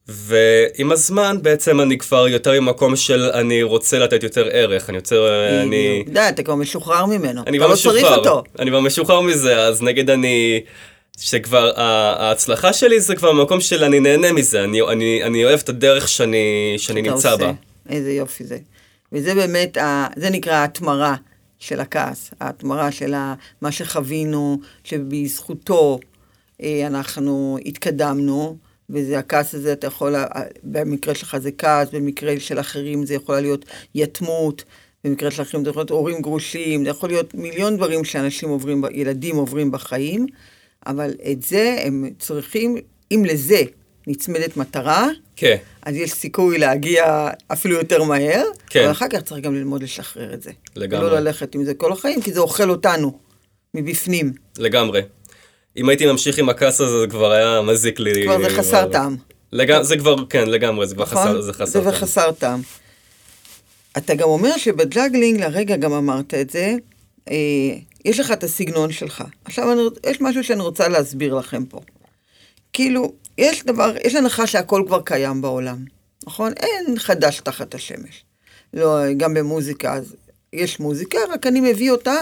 ועם 0.09 0.93
הזמן 0.93 1.37
בעצם 1.43 1.81
אני 1.81 1.99
כבר 1.99 2.29
יותר 2.29 2.61
ממקום 2.61 2.97
של 2.97 3.31
אני 3.35 3.63
רוצה 3.63 3.99
לתת 3.99 4.23
יותר 4.23 4.49
ערך, 4.53 4.91
אני 4.91 4.97
יותר... 4.97 5.47
אני... 5.63 6.01
בדיוק. 6.03 6.15
די, 6.15 6.29
אתה 6.29 6.43
כבר 6.43 6.55
משוחרר 6.55 7.07
ממנו. 7.07 7.43
אתה 7.43 7.51
לא 7.51 7.77
צריך 7.77 8.07
אותו. 8.07 8.43
אני 8.59 8.71
כבר 8.71 8.81
משוחרר 8.81 9.21
מזה, 9.21 9.59
אז 9.59 9.83
נגיד 9.83 10.11
אני, 10.11 10.61
שכבר 11.19 11.73
ההצלחה 11.77 12.73
שלי 12.73 13.01
זה 13.01 13.17
כבר 13.17 13.33
מקום 13.33 13.61
של 13.61 13.85
אני 13.85 14.01
נהנה 14.01 14.33
מזה, 14.33 14.65
אני, 14.65 14.81
אני, 14.83 15.25
אני 15.25 15.45
אוהב 15.45 15.61
את 15.65 15.69
הדרך 15.69 16.09
שאני, 16.09 16.75
שאני 16.79 17.01
אתה 17.01 17.11
נמצא 17.11 17.35
עושה. 17.35 17.47
בה. 17.47 17.53
איזה 17.89 18.13
יופי 18.13 18.45
זה. 18.45 18.59
וזה 19.13 19.35
באמת, 19.35 19.77
ה... 19.77 20.07
זה 20.17 20.31
נקרא 20.31 20.55
ההתמרה 20.55 21.15
של 21.59 21.81
הכעס, 21.81 22.31
ההתמרה 22.41 22.93
של 22.93 23.15
ה... 23.15 23.35
מה 23.61 23.73
שחווינו, 23.73 24.61
שבזכותו 24.85 25.99
אה, 26.63 26.87
אנחנו 26.87 27.59
התקדמנו, 27.67 28.57
וזה 28.91 29.19
הכעס 29.19 29.55
הזה, 29.55 29.73
אתה 29.73 29.87
יכול, 29.87 30.15
ה- 30.15 30.27
במקרה 30.65 31.15
שלך 31.15 31.37
זה 31.39 31.51
כעס, 31.59 31.89
במקרה 31.93 32.41
של 32.41 32.61
אחרים 32.61 33.07
זה 33.07 33.15
יכול 33.15 33.41
להיות 33.41 33.65
יתמות, 33.95 34.65
במקרה 35.05 35.31
של 35.31 35.43
אחרים 35.43 35.65
זה 35.65 35.71
יכול 35.71 35.81
להיות 35.81 35.91
הורים 35.91 36.23
גרושים, 36.23 36.85
זה 36.85 36.91
יכול 36.91 37.09
להיות 37.09 37.35
מיליון 37.35 37.77
דברים 37.77 38.05
שאנשים 38.05 38.49
עוברים, 38.49 38.85
ילדים 38.93 39.37
עוברים 39.37 39.71
בחיים, 39.71 40.27
אבל 40.87 41.15
את 41.33 41.43
זה 41.43 41.77
הם 41.85 42.11
צריכים, 42.19 42.77
אם 43.13 43.23
לזה 43.29 43.63
נצמדת 44.07 44.57
מטרה, 44.57 45.09
כן, 45.37 45.57
אז 45.83 45.95
יש 45.97 46.13
סיכוי 46.13 46.59
להגיע 46.59 47.29
אפילו 47.49 47.75
יותר 47.77 48.03
מהר, 48.03 48.45
כן. 48.71 48.83
אבל 48.83 48.91
אחר 48.91 49.09
כך 49.09 49.21
צריך 49.23 49.45
גם 49.45 49.55
ללמוד 49.55 49.83
לשחרר 49.83 50.35
את 50.35 50.43
זה. 50.43 50.51
לגמרי. 50.77 51.07
ולא 51.07 51.19
ללכת 51.19 51.55
עם 51.55 51.65
זה 51.65 51.75
כל 51.75 51.93
החיים, 51.93 52.23
כי 52.23 52.33
זה 52.33 52.41
אוכל 52.41 52.71
אותנו, 52.71 53.19
מבפנים. 53.75 54.33
לגמרי. 54.59 55.01
אם 55.77 55.89
הייתי 55.89 56.07
ממשיך 56.07 56.39
עם 56.39 56.49
הכעס 56.49 56.81
הזה, 56.81 57.01
זה 57.01 57.07
כבר 57.07 57.33
היה 57.33 57.63
מזיק 57.63 58.01
לי. 58.01 58.25
כבר 58.25 58.43
זה 58.43 58.57
חסר 58.57 58.93
טעם. 58.93 59.17
לג... 59.53 59.83
זה 59.83 59.97
כבר, 59.97 60.17
כן, 60.31 60.49
לגמרי, 60.49 60.87
זה 60.87 60.95
כבר 60.95 61.05
נכון? 61.05 61.19
חסר, 61.19 61.41
זה 61.41 61.53
חסר 61.53 61.67
זה 61.67 61.91
טעם. 61.91 61.93
חסר 61.93 62.33
טעם. 62.33 62.61
אתה 63.97 64.15
גם 64.15 64.29
אומר 64.29 64.57
שבג'אגלינג, 64.57 65.41
לרגע 65.41 65.77
גם 65.77 65.93
אמרת 65.93 66.35
את 66.35 66.51
זה, 66.51 66.75
אה, 67.31 67.35
יש 68.05 68.21
לך 68.21 68.33
את 68.33 68.45
הסגנון 68.45 68.93
שלך. 68.93 69.25
עכשיו, 69.45 69.73
אני, 69.73 69.83
יש 70.11 70.21
משהו 70.21 70.45
שאני 70.45 70.63
רוצה 70.63 70.89
להסביר 70.89 71.35
לכם 71.35 71.65
פה. 71.65 71.81
כאילו, 72.73 73.13
יש 73.39 73.65
דבר, 73.65 73.95
יש 74.05 74.15
הנחה 74.15 74.47
שהכל 74.47 74.83
כבר 74.87 75.03
קיים 75.03 75.43
בעולם, 75.43 75.85
נכון? 76.27 76.53
אין 76.57 76.99
חדש 76.99 77.41
תחת 77.41 77.75
השמש. 77.75 78.25
לא, 78.75 79.13
גם 79.17 79.35
במוזיקה, 79.35 79.95
אז 79.95 80.17
יש 80.53 80.81
מוזיקה, 80.81 81.19
רק 81.33 81.47
אני 81.47 81.61
מביא 81.61 81.91
אותה 81.91 82.15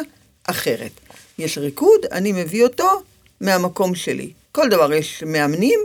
אחרת. 0.45 0.91
יש 1.39 1.59
ריקוד, 1.59 2.01
אני 2.13 2.33
מביא 2.33 2.65
אותו 2.65 3.03
מהמקום 3.41 3.95
שלי. 3.95 4.31
כל 4.53 4.69
דבר 4.69 4.93
יש 4.93 5.23
מאמנים, 5.27 5.81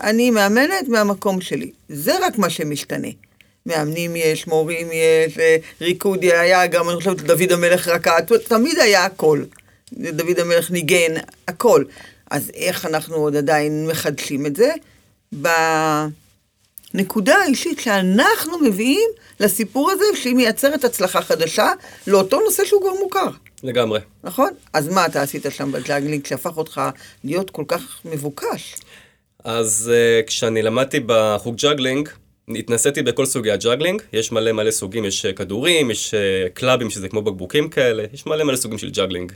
אני 0.00 0.30
מאמנת 0.30 0.88
מהמקום 0.88 1.40
שלי. 1.40 1.70
זה 1.88 2.26
רק 2.26 2.38
מה 2.38 2.50
שמשתנה. 2.50 3.08
מאמנים 3.66 4.16
יש, 4.16 4.46
מורים 4.46 4.88
יש, 4.92 5.38
אה, 5.38 5.56
ריקוד 5.80 6.22
היה 6.22 6.66
גם, 6.66 6.88
אני 6.88 6.96
חושבת, 6.96 7.20
דוד 7.20 7.52
המלך 7.52 7.88
רקד, 7.88 8.22
תמיד 8.48 8.78
היה 8.78 9.04
הכל. 9.04 9.44
דוד 9.92 10.38
המלך 10.38 10.70
ניגן, 10.70 11.14
הכל. 11.48 11.84
אז 12.30 12.50
איך 12.54 12.86
אנחנו 12.86 13.16
עוד 13.16 13.36
עדיין 13.36 13.86
מחדשים 13.86 14.46
את 14.46 14.56
זה? 14.56 14.72
בנקודה 16.94 17.36
האישית 17.36 17.80
שאנחנו 17.80 18.58
מביאים 18.58 19.10
לסיפור 19.40 19.90
הזה, 19.90 20.04
שהיא 20.14 20.34
מייצרת 20.34 20.84
הצלחה 20.84 21.22
חדשה 21.22 21.72
לאותו 22.06 22.40
נושא 22.40 22.64
שהוא 22.64 22.80
כבר 22.80 22.92
מוכר. 23.02 23.28
לגמרי. 23.62 24.00
נכון? 24.24 24.50
אז 24.72 24.88
מה 24.88 25.06
אתה 25.06 25.22
עשית 25.22 25.46
שם 25.50 25.72
בג'אגלינג 25.72 26.26
שהפך 26.26 26.56
אותך 26.56 26.80
להיות 27.24 27.50
כל 27.50 27.64
כך 27.68 28.00
מבוקש? 28.04 28.74
אז 29.44 29.92
אה, 29.92 30.26
כשאני 30.26 30.62
למדתי 30.62 31.00
בחוג 31.06 31.56
ג'אגלינג, 31.56 32.08
התנסיתי 32.48 33.02
בכל 33.02 33.26
סוגי 33.26 33.50
הג'אגלינג, 33.50 34.02
יש 34.12 34.32
מלא 34.32 34.52
מלא 34.52 34.70
סוגים, 34.70 35.04
יש 35.04 35.26
אה, 35.26 35.32
כדורים, 35.32 35.90
יש 35.90 36.14
אה, 36.14 36.50
קלאבים 36.54 36.90
שזה 36.90 37.08
כמו 37.08 37.22
בקבוקים 37.22 37.68
כאלה, 37.68 38.04
יש 38.12 38.26
מלא 38.26 38.44
מלא 38.44 38.56
סוגים 38.56 38.78
של 38.78 38.90
ג'אגלינג. 38.90 39.32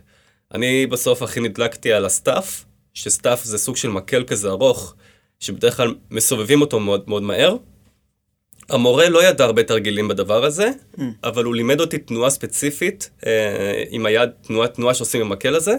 אני 0.54 0.86
בסוף 0.86 1.22
הכי 1.22 1.40
נדלקתי 1.40 1.92
על 1.92 2.04
ה 2.04 2.13
staff, 2.13 2.64
ש 2.94 3.09
staff 3.09 3.44
זה 3.44 3.58
סוג 3.58 3.76
של 3.76 3.88
מקל 3.88 4.24
כזה 4.24 4.48
ארוך, 4.48 4.94
שבדרך 5.40 5.76
כלל 5.76 5.94
מסובבים 6.10 6.60
אותו 6.60 6.80
מאוד 6.80 7.04
מאוד 7.06 7.22
מהר. 7.22 7.56
המורה 8.70 9.08
לא 9.08 9.24
ידע 9.24 9.44
הרבה 9.44 9.62
תרגילים 9.62 10.08
בדבר 10.08 10.44
הזה, 10.44 10.70
אממ. 10.98 11.00
אבל 11.24 11.44
הוא 11.44 11.54
לימד 11.54 11.80
אותי 11.80 11.98
תנועה 11.98 12.30
ספציפית, 12.30 13.10
אה, 13.26 13.32
עם 13.90 14.06
היד, 14.06 14.30
תנועה, 14.46 14.68
תנועה 14.68 14.94
שעושים 14.94 15.20
עם 15.20 15.26
המקל 15.26 15.54
הזה, 15.54 15.72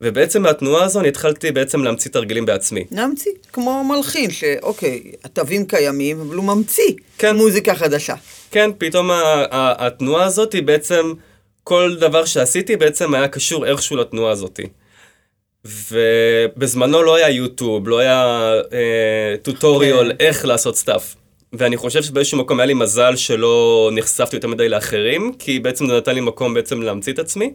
ובעצם 0.00 0.42
מהתנועה 0.42 0.84
הזו 0.84 1.00
אני 1.00 1.08
התחלתי 1.08 1.52
בעצם 1.52 1.84
להמציא 1.84 2.10
תרגילים 2.10 2.46
בעצמי. 2.46 2.84
להמציא, 2.90 3.32
כמו 3.52 3.84
מלחין, 3.84 4.30
שאוקיי, 4.30 5.02
התווים 5.24 5.66
קיימים, 5.66 6.20
אבל 6.20 6.36
הוא 6.36 6.44
ממציא 6.44 6.92
כן. 7.18 7.36
מוזיקה 7.36 7.74
חדשה. 7.74 8.14
כן, 8.50 8.70
פתאום 8.78 9.10
ה- 9.10 9.14
ה- 9.50 9.86
התנועה 9.86 10.24
הזאת 10.24 10.52
היא 10.52 10.62
בעצם, 10.62 11.12
כל 11.64 11.96
דבר 12.00 12.24
שעשיתי 12.24 12.76
בעצם 12.76 13.14
היה 13.14 13.28
קשור 13.28 13.66
איכשהו 13.66 13.96
לתנועה 13.96 14.32
הזאת. 14.32 14.60
ובזמנו 15.64 17.02
לא 17.02 17.14
היה 17.14 17.30
יוטיוב, 17.30 17.88
לא 17.88 17.98
היה 17.98 18.52
אה, 18.72 19.34
טוטוריול 19.42 20.12
כן. 20.12 20.16
איך 20.26 20.44
לעשות 20.44 20.76
staff. 20.76 21.14
ואני 21.52 21.76
חושב 21.76 22.02
שבאיזשהו 22.02 22.38
מקום 22.38 22.60
היה 22.60 22.66
לי 22.66 22.74
מזל 22.74 23.16
שלא 23.16 23.90
נחשפתי 23.94 24.36
יותר 24.36 24.48
מדי 24.48 24.68
לאחרים, 24.68 25.32
כי 25.38 25.60
בעצם 25.60 25.86
זה 25.86 25.96
נתן 25.96 26.14
לי 26.14 26.20
מקום 26.20 26.54
בעצם 26.54 26.82
להמציא 26.82 27.12
את 27.12 27.18
עצמי, 27.18 27.52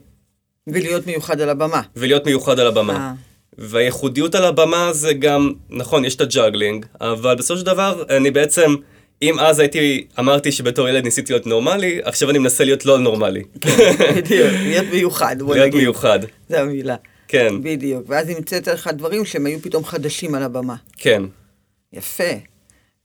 ולהיות 0.68 1.08
מיוחד 1.08 1.42
על 1.42 1.50
הבמה. 1.50 1.82
ולהיות 1.96 2.26
מיוחד 2.26 2.60
על 2.60 2.68
הבמה. 2.68 2.94
אה, 2.94 3.12
והייחודיות 3.58 4.36
על 4.36 4.46
הבמה 4.46 4.94
זה 4.94 5.14
גם, 5.14 5.54
נכון, 5.70 6.06
יש 6.06 6.16
את 6.16 6.22
הג'אגלינג, 6.22 6.86
אבל 7.02 7.36
בסופו 7.36 7.60
של 7.60 7.66
דבר, 7.66 8.04
אני 8.10 8.32
בעצם, 8.32 8.76
אם 9.22 9.40
אז 9.40 9.60
הייתי, 9.60 10.08
אמרתי 10.20 10.52
שבתור 10.52 10.90
ילד 10.90 11.04
ניסיתי 11.04 11.34
להיות 11.34 11.48
נורמלי, 11.48 12.00
עכשיו 12.04 12.30
אני 12.30 12.40
מנסה 12.40 12.64
להיות 12.64 12.86
לא 12.86 13.00
נורמלי. 13.00 13.44
בדיוק, 14.16 14.52
להיות 14.64 14.86
מיוחד, 14.92 15.36
בוא 15.40 15.56
להיות 15.56 15.68
נגיד. 15.68 15.82
מיוחד. 15.82 16.20
זו 16.50 16.58
המילה. 16.58 16.96
כן, 17.28 17.64
בדיוק. 17.64 18.04
ואז 18.08 18.30
המצאת 18.30 18.68
לך 18.68 18.88
דברים 18.88 19.26
שהם 19.26 19.46
היו 19.46 19.60
פתאום 19.62 19.86
חדשים 19.86 20.36
על 20.36 20.44
הבמה. 20.44 20.76
כן. 20.98 21.24
יפה. 21.94 22.24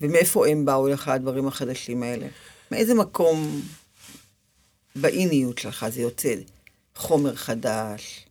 ומאיפה 0.00 0.46
הם 0.48 0.64
באו 0.64 0.88
לך, 0.88 1.08
הדברים 1.08 1.48
החדשים 1.48 2.02
האלה? 2.02 2.26
מאיזה 2.70 2.94
מקום 2.94 3.62
באישיות 4.96 5.58
שלך 5.58 5.86
זה 5.88 6.02
יוצא? 6.02 6.34
חומר 6.96 7.34
חדש? 7.34 8.26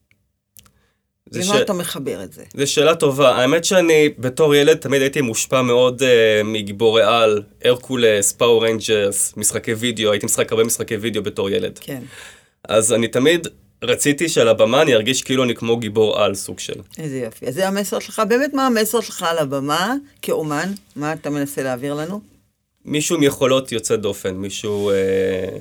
למה 1.33 1.43
ש- 1.43 1.61
אתה 1.61 1.73
מחבר 1.73 2.23
את 2.23 2.33
זה? 2.33 2.43
זו 2.57 2.71
שאלה 2.71 2.95
טובה. 2.95 3.35
האמת 3.35 3.65
שאני 3.65 4.09
בתור 4.17 4.55
ילד 4.55 4.77
תמיד 4.77 5.01
הייתי 5.01 5.21
מושפע 5.21 5.61
מאוד 5.61 6.01
אה, 6.01 6.05
מגיבורי 6.43 7.03
על, 7.03 7.43
הרקולס, 7.65 8.31
Power 8.31 8.63
Rangers, 8.63 9.33
משחקי 9.37 9.73
וידאו, 9.73 10.11
הייתי 10.11 10.25
משחק 10.25 10.51
הרבה 10.51 10.63
משחקי 10.63 10.95
וידאו 10.95 11.23
בתור 11.23 11.49
ילד. 11.49 11.79
כן. 11.81 12.01
אז 12.67 12.93
אני 12.93 13.07
תמיד 13.07 13.47
רציתי 13.83 14.29
שעל 14.29 14.47
הבמה 14.47 14.81
אני 14.81 14.93
ארגיש 14.93 15.21
כאילו 15.21 15.43
אני 15.43 15.55
כמו 15.55 15.77
גיבור 15.77 16.19
על 16.19 16.35
סוג 16.35 16.59
של. 16.59 16.73
איזה 16.97 17.17
יופי. 17.17 17.47
אז 17.47 17.53
זה 17.53 17.67
המסר 17.67 17.99
שלך, 17.99 18.21
באמת 18.27 18.53
מה 18.53 18.67
המסר 18.67 19.01
שלך 19.01 19.23
על 19.23 19.37
הבמה 19.37 19.93
כאומן? 20.21 20.71
מה 20.95 21.13
אתה 21.13 21.29
מנסה 21.29 21.63
להעביר 21.63 21.93
לנו? 21.93 22.21
מישהו 22.85 23.15
עם 23.15 23.23
יכולות 23.23 23.71
יוצא 23.71 23.95
דופן, 23.95 24.35
מישהו 24.35 24.89
אה, 24.89 24.95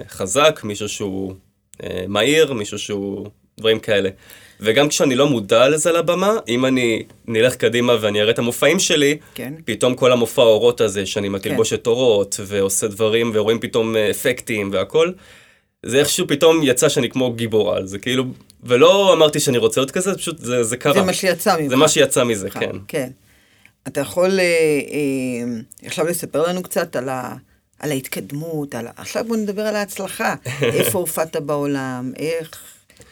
חזק, 0.09 0.61
מישהו 0.65 0.89
שהוא 0.89 1.35
אה, 1.83 2.05
מהיר, 2.09 2.53
מישהו 2.53 2.79
שהוא... 2.79 3.27
דברים 3.61 3.79
כאלה. 3.79 4.11
וגם 4.61 4.89
כשאני 4.89 5.15
לא 5.15 5.27
מודע 5.27 5.69
לזה 5.69 5.93
לבמה, 5.93 6.37
אם 6.49 6.67
אני 6.67 7.03
נלך 7.27 7.57
קדימה 7.57 7.97
ואני 8.01 8.21
אראה 8.21 8.31
את 8.31 8.39
המופעים 8.39 8.79
שלי, 8.79 9.19
כן. 9.35 9.55
פתאום 9.65 9.95
כל 9.95 10.13
המופע 10.13 10.43
האורות 10.43 10.81
הזה, 10.81 11.07
שאני 11.07 11.29
כן. 11.29 11.33
מתלבושת 11.33 11.87
אורות, 11.87 12.41
ועושה 12.47 12.89
דברים, 12.89 13.31
ורואים 13.35 13.59
פתאום 13.61 13.97
אה, 13.97 14.11
אפקטים 14.11 14.71
והכל, 14.73 15.13
זה 15.87 15.99
איכשהו 15.99 16.29
פתאום 16.29 16.61
יצא 16.63 16.89
שאני 16.89 17.11
כמו 17.11 17.33
גיבור 17.33 17.75
על, 17.75 17.87
זה 17.87 17.99
כאילו, 17.99 18.25
ולא 18.63 19.13
אמרתי 19.13 19.41
שאני 19.41 19.59
רוצה 19.59 19.81
להיות 19.81 19.91
כזה, 19.91 20.15
פשוט 20.15 20.39
זה, 20.39 20.65
זה 20.65 20.77
קרה. 20.77 20.93
זה 20.93 21.03
מה 21.03 21.13
שיצא 21.13 21.57
ממך. 21.61 21.69
זה 21.69 21.77
מה 21.77 21.89
שיצא 21.89 22.25
מזה, 22.25 22.51
כן. 22.51 22.71
כן. 22.89 23.11
אתה 23.89 24.01
יכול 24.01 24.41
אה, 24.41 24.45
אה, 24.45 25.61
עכשיו 25.87 26.07
לספר 26.07 26.43
לנו 26.49 26.63
קצת 26.63 26.97
על, 26.97 27.09
ה, 27.09 27.35
על 27.79 27.91
ההתקדמות, 27.91 28.75
על, 28.75 28.87
עכשיו 28.97 29.25
בוא 29.25 29.37
נדבר 29.37 29.63
על 29.63 29.77
ההצלחה. 29.77 30.35
איפה 30.63 30.99
הופעת 30.99 31.37
בעולם, 31.37 32.13
איך... 32.17 32.51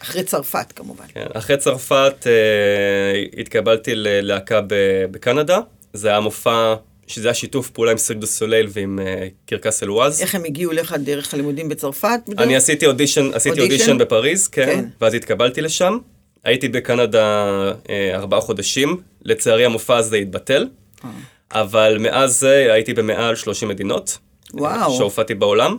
אחרי 0.02 0.22
צרפת 0.24 0.72
כמובן. 0.76 1.04
כן. 1.14 1.26
אחרי 1.35 1.57
צרפת 1.57 2.26
אה, 2.26 3.40
התקבלתי 3.40 3.94
ללהקה 3.94 4.61
בקנדה, 5.11 5.61
זה 5.92 6.09
היה 6.09 6.20
מופע, 6.20 6.74
שזה 7.08 7.28
היה 7.28 7.34
שיתוף 7.34 7.70
פעולה 7.70 7.90
עם 7.92 7.98
סירק 7.98 8.18
דו 8.18 8.26
סוליל 8.26 8.66
ועם 8.70 8.98
אה, 8.98 9.28
קרקס 9.46 9.82
אלואז. 9.82 10.20
איך 10.22 10.34
הם 10.34 10.44
הגיעו 10.44 10.72
לך 10.72 10.96
דרך 10.98 11.34
הלימודים 11.34 11.68
בצרפת? 11.68 12.20
בדרך? 12.28 12.40
אני 12.40 12.56
עשיתי 12.56 12.86
אודישן, 12.86 13.30
עשיתי 13.34 13.60
אודישן? 13.60 13.72
אודישן 13.72 13.98
בפריז, 13.98 14.48
כן, 14.48 14.66
כן. 14.66 14.84
ואז 15.00 15.14
התקבלתי 15.14 15.60
לשם. 15.60 15.98
הייתי 16.44 16.68
בקנדה 16.68 17.44
אה, 17.90 18.14
ארבעה 18.14 18.40
חודשים, 18.40 18.96
לצערי 19.22 19.64
המופע 19.64 19.96
הזה 19.96 20.16
התבטל, 20.16 20.68
אה. 21.04 21.10
אבל 21.52 21.96
מאז 22.00 22.38
זה 22.40 22.72
הייתי 22.72 22.94
במעל 22.94 23.36
30 23.36 23.68
מדינות. 23.68 24.18
וואו. 24.54 24.96
שהופעתי 24.96 25.34
בעולם. 25.34 25.76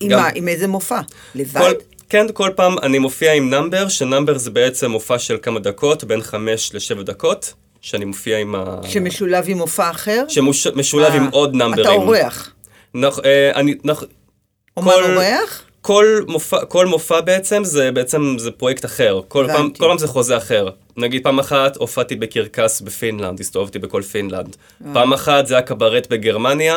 עם 0.00 0.08
גם- 0.10 0.18
מה? 0.20 0.28
עם 0.34 0.48
איזה 0.48 0.66
מופע? 0.68 1.00
לבד? 1.34 1.60
כל, 1.60 1.72
כן, 2.08 2.26
כל 2.32 2.50
פעם 2.56 2.78
אני 2.82 2.98
מופיע 2.98 3.32
עם 3.32 3.50
נאמבר, 3.50 3.88
שנאמבר 3.88 4.38
זה 4.38 4.50
בעצם 4.50 4.90
מופע 4.90 5.18
של 5.18 5.36
כמה 5.42 5.60
דקות, 5.60 6.04
בין 6.04 6.22
חמש 6.22 6.74
לשבע 6.74 7.02
דקות, 7.02 7.54
שאני 7.80 8.04
מופיע 8.04 8.38
עם 8.38 8.54
ה... 8.54 8.64
שמשולב 8.84 9.44
עם 9.48 9.58
מופע 9.58 9.90
אחר? 9.90 10.24
שמשולב 10.28 11.10
אה, 11.10 11.16
עם 11.16 11.28
עוד 11.30 11.54
נאמברים. 11.54 11.80
אתה 11.86 11.90
אורח. 11.94 12.52
נכ, 12.94 13.18
אה, 13.24 13.50
אני, 13.54 13.74
נכ, 13.84 14.02
אומן 14.76 14.92
כל- 14.92 15.14
אורח? 15.16 15.62
כל 15.80 16.20
מופע, 16.28 16.64
כל 16.64 16.86
מופע 16.86 17.20
בעצם 17.20 17.64
זה 17.64 17.92
בעצם 17.92 18.36
זה 18.38 18.50
פרויקט 18.50 18.84
אחר. 18.84 19.20
כל. 19.28 19.46
פעם, 19.52 19.70
כל 19.70 19.86
פעם 19.88 19.98
זה 19.98 20.06
חוזה 20.08 20.36
אחר. 20.36 20.68
נגיד 20.96 21.22
פעם 21.22 21.38
אחת 21.38 21.76
הופעתי 21.76 22.16
בקרקס 22.16 22.80
בפינלנד, 22.80 23.40
הסתובבתי 23.40 23.78
בכל 23.78 24.02
פינלנד. 24.02 24.56
אה. 24.86 24.90
פעם 24.94 25.12
אחת 25.12 25.46
זה 25.46 25.54
היה 25.54 25.62
קברט 25.62 26.06
בגרמניה, 26.10 26.76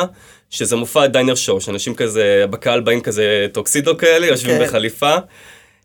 שזה 0.50 0.76
מופע 0.76 1.06
dinner 1.06 1.34
show, 1.34 1.60
שאנשים 1.60 1.94
כזה, 1.94 2.44
בקהל 2.50 2.80
באים 2.80 3.00
כזה 3.00 3.46
טוקסידו 3.52 3.98
כאלה, 3.98 4.26
יושבים 4.26 4.58
כן. 4.58 4.64
בחליפה. 4.64 5.16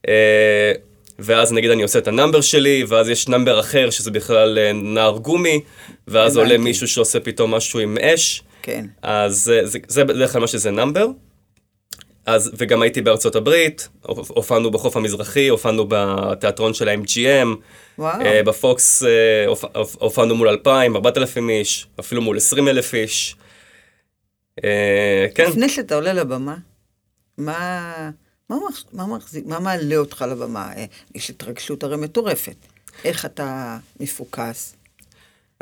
אה, 0.08 0.72
ואז 1.20 1.54
נגיד 1.54 1.72
אני 1.72 1.84
עושה 1.84 2.00
את 2.00 2.08
ה 2.08 2.12
number 2.12 2.42
שלי, 2.42 2.84
ואז 2.88 3.10
יש 3.10 3.28
number 3.28 3.60
אחר 3.60 3.90
שזה 3.90 4.12
בכלל 4.12 4.58
אה, 4.58 4.72
נער 4.74 5.18
גומי, 5.18 5.62
ואז 6.08 6.38
עולה. 6.38 6.58
מישהו 6.58 6.88
שעושה 6.88 7.20
פתאום 7.20 7.54
משהו 7.56 7.80
עם 7.80 7.98
אש. 7.98 8.44
כן. 8.62 8.86
אז 9.02 9.36
זה, 9.44 9.62
זה, 9.64 9.80
זה 9.88 10.04
בדרך 10.06 10.32
כלל 10.32 10.42
מה 10.42 10.48
שזה 10.48 10.72
נאמבר. 10.72 11.08
אז, 12.26 12.52
וגם 12.58 12.82
הייתי 12.82 13.02
בארצות 13.02 13.36
הברית, 13.36 13.90
הופ- 14.02 14.30
הופענו 14.32 14.72
בחוף 14.72 14.98
המזרחי, 14.98 15.48
הופענו 15.48 15.86
בתיאטרון 15.90 16.74
של 16.74 16.90
ה-MGM, 16.90 17.48
וואו. 18.00 18.22
אה, 18.22 18.44
בפוקס 18.44 19.04
אה, 19.04 19.10
הופ- 19.48 19.76
הופ- 19.76 19.96
הופענו 20.00 20.36
מול 20.36 20.50
2,000, 20.50 20.96
4,000 20.96 21.50
איש, 21.50 21.88
אפילו 22.00 22.22
מול 22.22 22.38
20,000 22.38 22.94
איש. 22.94 23.36
אה, 24.64 25.28
כן, 25.36 25.46
לפני 25.50 25.70
שאתה 25.70 25.96
עולה 25.96 26.14
לבמה, 26.14 26.56
מה, 27.38 28.10
מה, 28.50 28.58
מה, 28.94 29.06
מחזיק, 29.06 29.46
מה 29.46 29.60
מעלה 29.60 29.98
אותך 29.98 30.26
לבמה? 30.32 30.72
אה, 30.76 30.86
יש 31.16 31.30
התרגשות 31.30 31.84
הרי 31.84 31.98
מטורפת. 31.98 32.56
איך 33.06 33.26
אתה 33.26 33.78
מפוקס? 34.00 34.76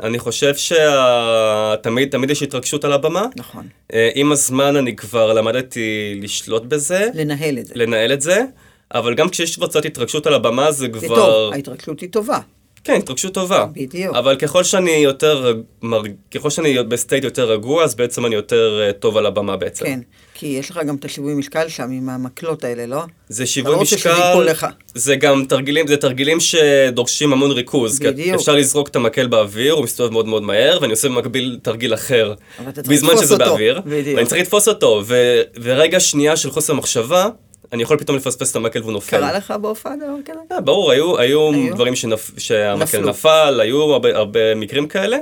אני 0.02 0.18
חושב 0.18 0.54
שתמיד 0.54 2.10
תמיד 2.10 2.30
יש 2.30 2.42
התרגשות 2.42 2.84
על 2.84 2.92
הבמה. 2.92 3.26
נכון. 3.36 3.68
אה, 3.92 4.10
עם 4.14 4.32
הזמן 4.32 4.76
אני 4.76 4.96
כבר 4.96 5.32
למדתי 5.32 6.14
לשלוט 6.22 6.62
בזה, 6.62 7.08
לנהל 7.14 7.58
את 7.58 7.66
זה. 7.66 7.74
לנהל 7.76 8.12
את 8.12 8.20
זה, 8.20 8.42
אבל 8.94 9.14
גם 9.14 9.28
כשיש 9.28 9.56
כבר 9.56 9.66
קצת 9.66 9.84
התרגשות 9.84 10.26
על 10.26 10.34
הבמה 10.34 10.72
זה 10.72 10.88
כבר... 10.88 11.00
זה 11.00 11.06
טוב, 11.08 11.52
ההתרגשות 11.52 12.00
היא 12.00 12.08
טובה. 12.10 12.38
כן, 12.84 12.94
התרגשות 12.94 13.34
טובה. 13.34 13.66
בדיוק. 13.72 14.16
אבל 14.16 14.36
ככל 14.36 14.64
שאני 14.64 14.90
יותר. 14.90 15.52
ככל 16.34 16.50
שאני 16.50 16.82
ב 16.82 16.89
state 16.89 17.24
יותר 17.24 17.44
רגוע, 17.52 17.84
אז 17.84 17.94
בעצם 17.94 18.26
אני 18.26 18.34
יותר 18.34 18.80
אה, 18.86 18.92
טוב 18.92 19.16
על 19.16 19.26
הבמה 19.26 19.56
בעצם. 19.56 19.84
כן, 19.84 20.00
כי 20.34 20.46
יש 20.46 20.70
לך 20.70 20.80
גם 20.86 20.96
את 20.96 21.04
השיווי 21.04 21.34
משקל 21.34 21.68
שם 21.68 21.90
עם 21.90 22.08
המקלות 22.08 22.64
האלה, 22.64 22.86
לא? 22.86 23.02
זה 23.28 23.46
שיווי 23.46 23.72
לא 23.72 23.80
משקל. 23.80 24.40
זה 24.94 25.16
גם 25.16 25.44
תרגילים, 25.48 25.86
זה 25.86 25.96
תרגילים 25.96 26.40
שדורשים 26.40 27.32
המון 27.32 27.50
ריכוז. 27.50 27.98
בדיוק. 27.98 28.34
אפשר 28.34 28.54
לזרוק 28.54 28.88
את 28.88 28.96
המקל 28.96 29.26
באוויר, 29.26 29.72
הוא 29.72 29.84
מסתובב 29.84 30.12
מאוד 30.12 30.26
מאוד 30.26 30.42
מהר, 30.42 30.78
ואני 30.80 30.92
עושה 30.92 31.08
במקביל 31.08 31.58
תרגיל 31.62 31.94
אחר. 31.94 32.34
בזמן 32.76 33.16
שזה 33.16 33.34
אותו. 33.34 33.44
באוויר. 33.44 33.80
בדיוק. 33.86 34.16
ואני 34.16 34.26
צריך 34.26 34.42
לתפוס 34.42 34.68
אותו, 34.68 35.02
ו... 35.06 35.40
ורגע 35.62 36.00
שנייה 36.00 36.36
של 36.36 36.50
חוסר 36.50 36.74
מחשבה, 36.74 37.28
אני 37.72 37.82
יכול 37.82 37.98
פתאום 37.98 38.16
לפספס 38.16 38.50
את 38.50 38.56
המקל 38.56 38.80
והוא 38.80 38.92
נופל. 38.92 39.18
קרה 39.18 39.32
לך 39.32 39.54
בהופעה 39.60 39.96
דבר 39.96 40.16
כזה? 40.24 40.60
ברור, 40.60 40.90
היו, 40.90 41.18
היו, 41.18 41.50
היו? 41.52 41.74
דברים 41.74 41.96
שנפ... 41.96 42.30
שהמקל 42.38 42.82
נפלו. 42.82 43.08
נפל, 43.08 43.60
היו 43.62 43.82
הרבה, 43.82 44.16
הרבה 44.16 44.54
מקרים 44.54 44.88
כאלה, 44.88 45.16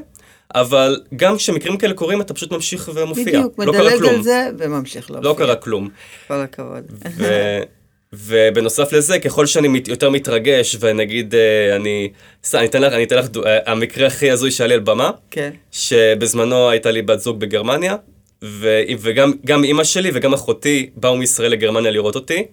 אבל 0.54 1.00
גם 1.16 1.36
כשמקרים 1.36 1.76
כאלה 1.76 1.94
קורים, 1.94 2.20
אתה 2.20 2.34
פשוט 2.34 2.52
ממשיך 2.52 2.90
ומופיע. 2.94 3.24
בדיוק, 3.24 3.58
לא 3.58 3.72
מדלג. 3.72 4.04
על 4.06 4.22
זה 4.22 4.48
וממשיך 4.58 5.10
להופיע. 5.10 5.30
לא 5.30 5.34
קרה 5.38 5.54
כלום. 5.54 5.88
כל 6.28 6.34
הכבוד. 6.34 6.84
ו... 7.18 7.58
ובנוסף 8.12 8.92
לזה, 8.92 9.18
ככל 9.18 9.46
שאני 9.46 9.68
מת, 9.68 9.88
יותר 9.88 10.10
מתרגש, 10.10 10.76
ונגיד, 10.80 11.34
אה, 11.34 11.76
אני, 11.76 12.08
סתם, 12.44 12.58
אני 12.58 12.66
אתן 12.66 12.82
לך, 12.82 12.92
אני 12.92 13.04
אתן 13.04 13.16
לך, 13.16 13.28
דו- 13.28 13.44
אה, 13.46 13.58
המקרה 13.66 14.06
הכי 14.06 14.30
הזוי 14.30 14.50
שהיה 14.50 14.68
לי 14.68 14.74
על 14.74 14.80
במה, 14.80 15.10
כן. 15.30 15.50
שבזמנו 15.70 16.70
הייתה 16.70 16.90
לי 16.90 17.02
בת 17.02 17.20
זוג 17.20 17.40
בגרמניה, 17.40 17.96
ו... 18.44 18.80
וגם 19.00 19.32
גם 19.44 19.64
אימא 19.64 19.84
שלי 19.84 20.10
וגם 20.14 20.32
אחותי 20.34 20.90
באו 20.96 21.16
מישראל 21.16 21.52
לגרמניה 21.52 21.90
לראות 21.90 22.14
אותי. 22.14 22.44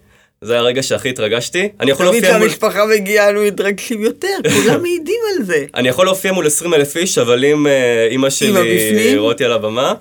זה 0.44 0.58
הרגע 0.58 0.82
שהכי 0.82 1.08
התרגשתי. 1.08 1.68
אני 1.80 1.90
יכול 1.90 2.06
תמיד 2.06 2.22
להופיע 2.22 2.38
מול... 2.38 2.48
כשהמשפחה 2.48 2.86
מגיעה, 2.86 3.30
אנו 3.30 3.42
מתרגשים 3.42 4.02
יותר, 4.02 4.36
כולם 4.62 4.82
מעידים 4.82 5.20
על 5.36 5.44
זה. 5.44 5.64
אני 5.74 5.88
יכול 5.88 6.04
להופיע 6.04 6.32
מול 6.32 6.46
20 6.46 6.74
אלף 6.74 6.96
איש, 6.96 7.18
אבל 7.18 7.44
אם 7.44 7.66
אה, 7.66 8.06
אימא 8.10 8.30
שלי 8.30 8.50
בפנים? 8.50 9.18
רואה 9.18 9.32
אותי 9.32 9.44
על 9.44 9.52
הבמה. 9.52 9.94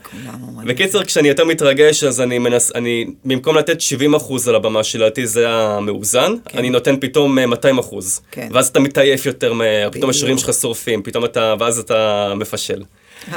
בקיצר, 0.65 1.03
כשאני 1.03 1.27
יותר 1.27 1.45
מתרגש, 1.45 2.03
אז 2.03 2.21
אני 2.21 2.39
מנס... 2.39 2.71
אני, 2.75 3.05
במקום 3.25 3.57
לתת 3.57 3.81
70 3.81 4.15
אחוז 4.15 4.47
על 4.47 4.55
הבמה 4.55 4.83
שלדעתי 4.83 5.27
זה 5.27 5.49
המאוזן, 5.49 6.33
אני 6.53 6.69
נותן 6.69 6.95
פתאום 6.99 7.39
אה, 7.39 7.45
200 7.45 7.77
אחוז. 7.77 8.21
כן. 8.31 8.47
ואז 8.51 8.67
אתה 8.67 8.79
מתעייף 8.79 9.25
יותר 9.25 9.53
מהר, 9.53 9.89
פתאום. 9.91 10.09
השירים 10.09 10.37
שלך 10.37 10.53
שורפים, 10.53 11.03
פתאום 11.03 11.25
אתה, 11.25 11.55
ואז 11.59 11.79
אתה 11.79 12.33
מפשל. 12.35 12.83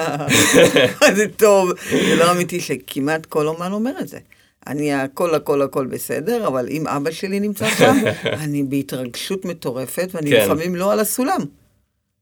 זה 1.16 1.26
טוב, 1.36 1.72
זה 1.90 2.14
לא 2.16 2.30
אמיתי 2.30 2.60
שכמעט 2.60 3.26
כל 3.26 3.46
אומן 3.46 3.72
אומר 3.72 3.92
את 4.00 4.08
זה. 4.08 4.18
אני 4.66 4.92
הכל 4.92 5.34
הכל 5.34 5.62
הכל 5.62 5.86
בסדר, 5.86 6.46
אבל 6.46 6.68
אם 6.68 6.88
אבא 6.88 7.10
שלי 7.10 7.40
נמצא 7.40 7.70
שם, 7.70 7.96
אני 8.44 8.62
בהתרגשות 8.62 9.44
מטורפת, 9.44 10.08
ואני 10.12 10.30
כן. 10.30 10.44
לפעמים 10.44 10.76
לא 10.76 10.92
על 10.92 11.00
הסולם 11.00 11.40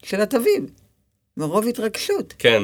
של 0.02 0.20
התווים, 0.20 0.66
מרוב 1.36 1.66
התרגשות. 1.66 2.34
כן, 2.38 2.62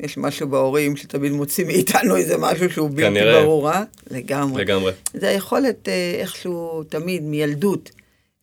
יש 0.00 0.18
משהו 0.18 0.48
בהורים 0.48 0.96
שתמיד 0.96 1.32
מוציא 1.32 1.64
מאיתנו 1.64 2.16
איזה 2.16 2.38
משהו 2.38 2.70
שהוא 2.70 2.90
בלתי 2.90 3.02
כנראה. 3.02 3.42
ברור, 3.42 3.70
אה? 3.70 3.84
לגמרי. 4.10 4.62
לגמרי. 4.62 4.92
זה 5.14 5.28
היכולת 5.28 5.88
אה, 5.88 6.14
איכשהו 6.20 6.84
תמיד 6.84 7.22
מילדות. 7.22 7.90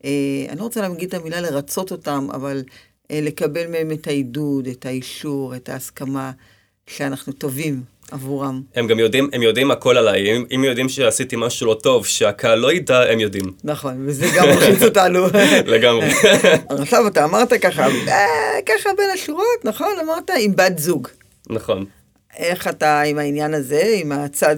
אה, 0.05 0.45
אני 0.49 0.59
לא 0.59 0.63
רוצה 0.63 0.81
להגיד 0.81 1.07
את 1.07 1.13
המילה 1.21 1.41
לרצות 1.41 1.91
אותם, 1.91 2.27
אבל 2.33 2.63
אה, 3.11 3.19
לקבל 3.21 3.67
מהם 3.67 3.91
את 3.91 4.07
העידוד, 4.07 4.67
את 4.67 4.85
האישור, 4.85 5.55
את 5.55 5.69
ההסכמה 5.69 6.31
שאנחנו 6.87 7.33
טובים 7.33 7.81
עבורם. 8.11 8.61
הם 8.75 8.87
גם 8.87 8.99
יודעים, 8.99 9.29
הם 9.33 9.41
יודעים 9.41 9.71
הכל 9.71 9.97
עליי. 9.97 10.37
אם, 10.37 10.45
אם 10.55 10.63
יודעים 10.63 10.89
שעשיתי 10.89 11.35
משהו 11.39 11.67
לא 11.67 11.77
טוב, 11.83 12.05
שהקהל 12.05 12.59
לא 12.59 12.73
ידע, 12.73 13.11
הם 13.11 13.19
יודעים. 13.19 13.53
נכון, 13.63 14.05
וזה 14.07 14.27
גם 14.35 14.49
מלחיץ 14.49 14.81
אותנו. 14.83 15.25
לגמרי. 15.73 16.09
עכשיו 16.79 17.07
אתה 17.07 17.23
אמרת 17.23 17.53
ככה, 17.53 17.87
אה, 18.07 18.59
ככה 18.65 18.89
בין 18.97 19.09
השורות, 19.13 19.45
נכון? 19.63 19.95
אמרת 20.03 20.31
עם 20.39 20.55
בת 20.55 20.79
זוג. 20.79 21.07
נכון. 21.49 21.85
איך 22.37 22.67
אתה 22.67 23.01
עם 23.01 23.17
העניין 23.17 23.53
הזה, 23.53 23.95
עם 24.01 24.11
הצד 24.11 24.55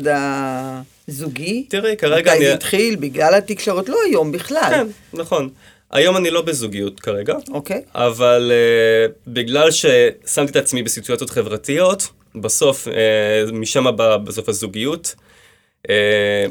הזוגי? 1.07 1.65
תראי, 1.69 1.97
כרגע 1.97 2.31
מתי 2.31 2.37
אני... 2.37 2.45
זה 2.45 2.53
התחיל? 2.53 2.95
בגלל 2.95 3.35
התקשורת? 3.35 3.89
לא 3.89 3.97
היום 4.05 4.31
בכלל. 4.31 4.69
כן, 4.69 4.87
נכון. 5.13 5.49
היום 5.93 6.17
אני 6.17 6.29
לא 6.29 6.41
בזוגיות 6.41 6.99
כרגע, 6.99 7.35
אוקיי. 7.51 7.81
אבל 7.95 8.51
uh, 8.51 9.11
בגלל 9.27 9.71
ששמתי 9.71 10.51
את 10.51 10.55
עצמי 10.55 10.83
בסיטואציות 10.83 11.29
חברתיות, 11.29 12.07
בסוף, 12.35 12.87
uh, 12.87 12.91
משם 13.51 13.95
בא 13.95 14.17
בסוף 14.17 14.49
הזוגיות. 14.49 15.15
Uh, 15.87 15.91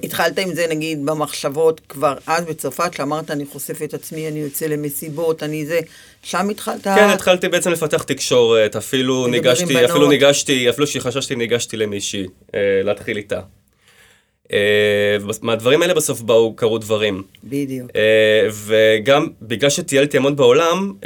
התחלת 0.02 0.38
עם 0.38 0.54
זה 0.54 0.66
נגיד 0.70 1.06
במחשבות 1.06 1.80
כבר 1.88 2.14
אז 2.26 2.44
בצרפת, 2.44 2.94
שאמרת 2.94 3.30
אני 3.30 3.46
חושף 3.46 3.82
את 3.82 3.94
עצמי, 3.94 4.28
אני 4.28 4.38
יוצא 4.38 4.66
למסיבות, 4.66 5.42
אני 5.42 5.66
זה, 5.66 5.80
שם 6.22 6.48
התחלת? 6.48 6.84
כן, 6.84 7.08
התחלתי 7.08 7.48
בעצם 7.48 7.70
לפתח 7.70 8.02
תקשורת, 8.02 8.76
אפילו 8.76 9.26
ניגשתי, 9.26 9.74
בנות. 9.74 9.90
אפילו 9.90 10.08
ניגשתי, 10.08 10.70
אפילו 10.70 10.86
שחששתי 10.86 11.36
ניגשתי 11.36 11.76
למישהי, 11.76 12.24
uh, 12.24 12.54
להתחיל 12.84 13.16
איתה. 13.16 13.40
Uh, 14.52 14.54
מהדברים 15.42 15.82
האלה 15.82 15.94
בסוף 15.94 16.20
באו, 16.20 16.56
קרו 16.56 16.78
דברים. 16.78 17.22
בדיוק. 17.44 17.90
Uh, 17.90 17.94
וגם 18.52 19.28
בגלל 19.42 19.70
שטיילתי 19.70 20.16
המון 20.16 20.36
בעולם, 20.36 20.92
uh, 21.00 21.04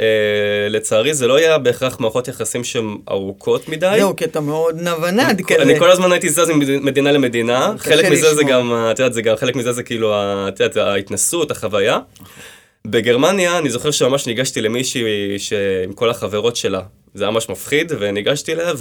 לצערי 0.69 1.13
זה 1.13 1.27
לא 1.27 1.35
היה 1.35 1.57
בהכרח 1.57 1.99
מערכות 1.99 2.27
יחסים 2.27 2.63
שהן 2.63 2.97
ארוכות 3.09 3.69
מדי. 3.69 3.95
זהו, 3.97 4.15
כי 4.15 4.25
אתה 4.25 4.39
מאוד 4.39 4.81
נוונד 4.81 5.41
כזה. 5.47 5.61
אני 5.61 5.79
כל 5.79 5.91
הזמן 5.91 6.11
הייתי 6.11 6.29
זז 6.29 6.49
ממדינה 6.49 7.11
למדינה, 7.11 7.73
חלק 7.77 8.11
מזה 8.11 8.35
זה. 8.35 8.43
גם, 8.43 8.73
את 8.91 8.99
יודעת, 8.99 9.13
זה 9.13 9.21
גם, 9.21 9.35
חלק 9.35 9.55
מזה 9.55 9.71
זה 9.71 9.83
כאילו, 9.83 10.13
את 10.47 10.59
יודעת, 10.59 10.77
ההתנסות, 10.77 11.51
החוויה. 11.51 11.99
בגרמניה, 12.87 13.57
אני 13.57 13.69
זוכר 13.69 13.91
שממש 13.91 14.27
ניגשתי 14.27 14.61
למישהי 14.61 15.03
עם 15.83 15.93
כל 15.93 16.09
החברות 16.09 16.55
שלה, 16.55 16.81
זה 17.13 17.23
היה 17.23 17.31
ממש 17.31 17.49
מפחיד, 17.49 17.91
וניגשתי 17.99 18.53
אליה, 18.53 18.71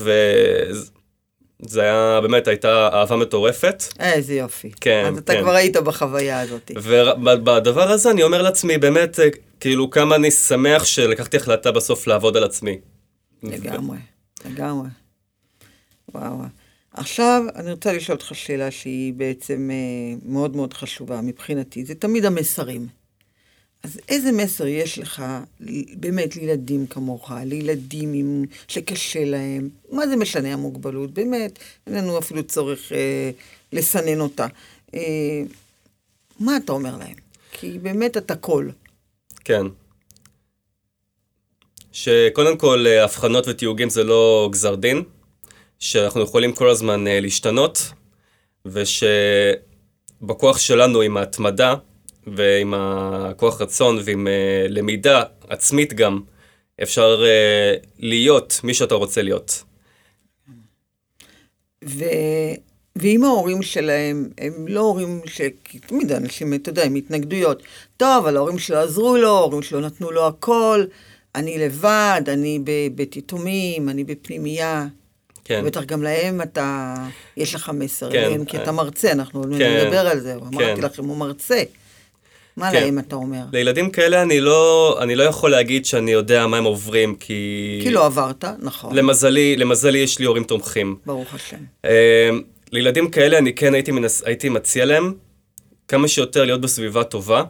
וזה 1.61 1.83
היה, 1.83 2.21
באמת, 2.23 2.49
הייתה 2.49 2.89
אהבה 2.93 3.17
מטורפת. 3.17 3.83
איזה 4.01 4.35
יופי. 4.35 4.71
כן, 4.81 5.05
אז 5.09 5.19
אתה 5.19 5.33
כן. 5.33 5.41
כבר 5.43 5.55
היית 5.55 5.77
בחוויה 5.77 6.41
הזאת. 6.41 6.71
ובדבר 6.77 7.91
הזה 7.91 8.11
אני 8.11 8.23
אומר 8.23 8.43
לעצמי, 8.43 8.79
באמת, 8.79 9.21
אה, 9.21 9.29
כאילו, 9.61 9.91
כמה 9.91 10.17
אני 10.17 10.31
שמח 10.31 10.85
שלקחתי 10.85 11.37
החלטה 11.37 11.73
בסוף 11.73 12.07
לעבוד 12.07 12.37
על 12.37 12.45
עצמי. 12.45 12.79
לגמרי, 13.43 13.99
לגמרי. 14.45 14.89
וואו. 16.15 16.39
וואו. 16.39 16.49
עכשיו, 16.93 17.43
אני 17.55 17.71
רוצה 17.71 17.93
לשאול 17.93 18.17
אותך 18.17 18.35
שאלה 18.35 18.71
שהיא 18.71 19.13
בעצם 19.15 19.71
אה, 19.73 20.17
מאוד 20.23 20.57
מאוד 20.57 20.75
חשובה 20.75 21.21
מבחינתי. 21.21 21.85
זה 21.85 21.95
תמיד 21.95 22.25
המסרים. 22.25 22.87
אז 23.87 24.01
איזה 24.09 24.33
מסר 24.33 24.67
יש 24.67 24.99
לך 24.99 25.23
באמת 25.95 26.37
לילדים 26.37 26.87
כמוך, 26.87 27.31
לילדים 27.45 28.13
עם... 28.13 28.45
שקשה 28.69 29.25
להם? 29.25 29.69
מה 29.93 30.07
זה 30.07 30.17
משנה 30.17 30.53
המוגבלות? 30.53 31.11
באמת, 31.11 31.59
אין 31.87 31.95
לנו 31.95 32.19
אפילו 32.19 32.43
צורך 32.45 32.93
אה, 32.93 33.31
לסנן 33.73 34.21
אותה. 34.21 34.47
אה, 34.95 35.01
מה 36.41 36.57
אתה 36.57 36.73
אומר 36.73 36.97
להם? 36.97 37.15
כי 37.53 37.79
באמת 37.79 38.17
אתה 38.17 38.37
קול. 38.37 38.73
כן. 39.45 39.67
שקודם 41.93 42.57
כל, 42.57 42.85
אה, 42.87 43.05
הבחנות 43.05 43.49
ותיוגים 43.49 43.91
זה 43.91 44.05
לא 44.05 44.49
גזר 44.53 44.75
דין, 44.75 45.03
שאנחנו 45.79 46.21
יכולים 46.21 46.53
כל 46.53 46.69
הזמן 46.71 47.07
אה, 47.07 47.21
להשתנות, 47.21 47.79
ושבכוח 48.67 50.59
שלנו 50.59 51.01
עם 51.01 51.17
ההתמדה, 51.17 51.75
ועם 52.27 52.75
הכוח 52.77 53.61
רצון, 53.61 53.99
ועם 54.05 54.27
אה, 54.29 54.67
למידה 54.69 55.23
עצמית 55.49 55.95
גם, 55.95 56.21
אפשר 56.83 57.25
אה, 57.25 57.75
להיות 57.99 58.61
מי 58.65 58.75
שאתה 58.75 58.95
רוצה 58.95 59.23
להיות. 59.23 59.63
ו... 61.85 62.05
ואם 62.97 63.25
ההורים 63.25 63.63
שלהם 63.63 64.29
הם 64.39 64.69
לא 64.69 64.81
הורים 64.81 65.21
ש... 65.27 65.41
כי 65.65 65.79
תמיד 65.79 66.13
אנשים, 66.13 66.55
אתה 66.55 66.71
יודע, 66.71 66.85
עם 66.85 66.95
התנגדויות. 66.95 67.63
טוב, 67.97 68.25
אבל 68.25 68.37
ההורים 68.37 68.59
שלו 68.59 68.79
עזרו 68.79 69.17
לו, 69.17 69.37
ההורים 69.37 69.63
שלו 69.63 69.81
נתנו 69.81 70.11
לו 70.11 70.27
הכל, 70.27 70.85
אני 71.35 71.59
לבד, 71.59 72.23
אני 72.29 72.61
בבית 72.65 73.17
יתומים, 73.17 73.89
אני 73.89 74.05
בפנימייה. 74.05 74.87
כן. 75.45 75.65
בטח 75.67 75.85
גם 75.85 76.03
להם 76.03 76.43
אתה, 76.43 76.95
יש 77.37 77.55
לך 77.55 77.71
מסר 77.75 78.13
כן. 78.13 78.45
כי 78.45 78.57
אתה 78.57 78.73
מרצה, 78.73 79.13
אנחנו 79.13 79.43
כן. 79.43 79.49
נדבר 79.49 80.09
על 80.09 80.21
זה, 80.21 80.35
אמרתי 80.35 80.77
כן. 80.77 80.81
לכם, 80.81 81.05
הוא 81.05 81.17
מרצה. 81.17 81.63
מה 82.57 82.71
כן. 82.71 82.83
להם 82.83 82.99
אתה 82.99 83.17
אומר? 83.17 83.43
לילדים 83.53 83.91
כאלה 83.91 84.23
אני 84.23 84.41
לא, 84.41 84.99
אני 85.03 85.15
לא 85.15 85.23
יכול 85.23 85.51
להגיד 85.51 85.87
שאני 85.87 86.11
יודע 86.11 86.47
מה 86.47 86.57
הם 86.57 86.65
עוברים, 86.65 87.15
כי... 87.15 87.81
כי 87.83 87.91
לא 87.91 88.07
עברת, 88.07 88.45
נכון, 88.59 88.97
למזלי, 88.97 89.57
למזלי 89.57 89.99
יש 89.99 90.19
לי 90.19 90.25
הורים 90.25 90.45
תומכים. 90.45 90.97
ברוך 91.07 91.35
השם. 91.35 91.57
אה, 91.85 92.31
לילדים 92.73 93.11
כאלה 93.11 93.39
אני 93.39 93.55
כן 93.55 93.75
הייתי, 93.75 93.93
מנס, 93.93 94.23
הייתי 94.25 94.49
מציע 94.49 94.85
להם 94.85 95.15
כמה 95.89 96.09
שיותר 96.09 96.45
להיות 96.45 96.61
בסביבה 96.61 97.05
טובה. 97.05 97.45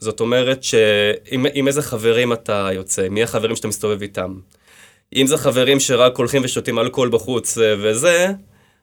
זאת 0.00 0.20
אומרת 0.20 0.62
שעם 0.62 1.46
עם 1.54 1.68
איזה 1.68 1.82
חברים 1.82 2.32
אתה 2.32 2.68
יוצא, 2.72 3.08
מי 3.08 3.22
החברים 3.22 3.56
שאתה 3.56 3.68
מסתובב 3.68 4.02
איתם. 4.02 4.34
אם 5.16 5.26
זה 5.26 5.36
חברים 5.36 5.80
שרק 5.80 6.16
הולכים 6.16 6.42
ושותים 6.44 6.78
אלכוהול 6.78 7.08
בחוץ 7.08 7.58
אה, 7.58 7.74
וזה, 7.78 8.32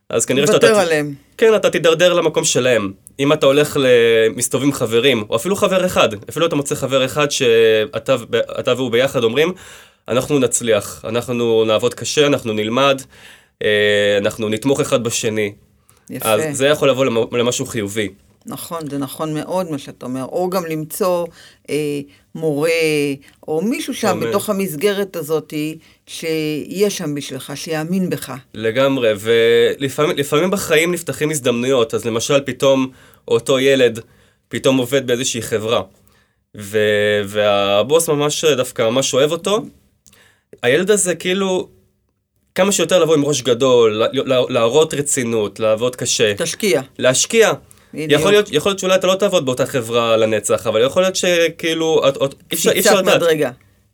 אז 0.10 0.26
כנראה 0.26 0.48
שאתה... 0.48 0.60
תוותר 0.60 0.80
עליהם. 0.80 1.14
כן, 1.38 1.56
אתה 1.56 1.70
תידרדר 1.70 2.14
למקום 2.14 2.44
שלהם. 2.44 2.92
אם 3.20 3.34
אתה 3.34 3.46
הולך 3.46 3.78
למסתובב 3.80 4.64
עם 4.64 4.74
חברים, 4.74 5.24
או 5.30 5.36
אפילו 5.36 5.56
חבר 5.56 5.86
אחד, 5.86 6.10
אפילו 6.30 6.46
אתה 6.46 6.56
מוצא 6.56 6.76
חבר 6.76 7.06
אחד 7.06 7.32
שאתה 7.32 8.16
אתה 8.60 8.74
והוא 8.74 8.92
ביחד 8.92 9.24
אומרים, 9.24 9.54
אנחנו 10.08 10.40
נצליח, 10.40 11.06
אנחנו 11.08 11.66
נעבוד 11.66 11.94
קשה, 11.94 12.28
אנחנו 12.28 12.54
נלמד, 12.54 13.02
אה, 13.64 13.68
אנחנו 14.18 14.50
נתמוך 14.50 14.80
אחד 14.80 15.04
בשני. 15.04 15.54
יפה. 16.10 16.30
אז 16.32 16.42
זה 16.58 16.68
יכול 16.68 16.90
לבוא 16.90 17.06
למ- 17.06 17.36
למשהו 17.38 17.66
חיובי. 17.66 18.10
נכון, 18.46 18.90
זה 18.90 18.98
נכון 18.98 19.34
מאוד 19.34 19.72
מה 19.72 19.78
שאתה 19.78 20.06
אומר. 20.06 20.24
או 20.24 20.50
גם 20.50 20.66
למצוא 20.66 21.26
אה, 21.70 21.76
מורה, 22.36 22.70
או 23.48 23.62
מישהו 23.62 23.94
שם 23.94 24.08
אומר. 24.08 24.28
בתוך 24.30 24.50
המסגרת 24.50 25.16
הזאת, 25.16 25.54
שיהיה 26.08 26.90
שם 26.90 27.16
בשבילך, 27.16 27.52
שיאמין 27.56 28.10
בך. 28.10 28.34
לגמרי, 28.54 29.12
ולפעמים 29.20 30.18
לפעמים 30.18 30.52
בחיים 30.52 30.92
נפתחים 30.92 31.32
הזדמנויות, 31.32 31.94
אז 31.94 32.06
למשל 32.06 32.42
פתאום 32.46 32.92
אותו 33.28 33.60
ילד 33.60 34.00
פתאום 34.50 34.78
עובד 34.78 35.08
באיזושהי 35.08 35.42
חברה, 35.42 35.82
ו, 36.58 36.80
והבוס 37.26 38.10
ממש 38.10 38.46
דווקא 38.46 38.82
ממש 38.82 39.14
אוהב 39.14 39.32
אותו. 39.32 39.60
הילד 40.64 40.92
הזה 40.92 41.16
כאילו, 41.16 41.68
כמה 42.56 42.72
שיותר 42.72 43.00
לבוא 43.04 43.16
עם 43.16 43.26
ראש 43.26 43.42
גדול, 43.42 43.92
לה- 43.94 44.08
לה- 44.14 44.42
להראות 44.50 44.94
רצינות, 44.94 45.60
לעבוד 45.60 45.96
קשה, 45.96 46.34
תשקיע. 46.38 46.82
להשקיע. 47.00 47.52
בדיוק. 47.94 48.12
יכול 48.22 48.32
להיות, 48.32 48.50
יכול 48.52 48.70
להיות 48.70 48.80
שאולי 48.80 48.96
אתה 48.96 49.08
לא 49.08 49.16
תעבוד 49.16 49.46
באותה 49.46 49.66
חברה 49.66 50.18
לנצח, 50.18 50.68
אבל 50.68 50.82
יכול 50.86 51.02
להיות 51.02 51.16
שכאילו, 51.16 52.02
את- 52.10 52.18
את- 52.24 52.34
אי 52.52 52.56
אפשר- 52.56 52.72
אפשר 52.80 53.02
לדעת. 53.02 53.22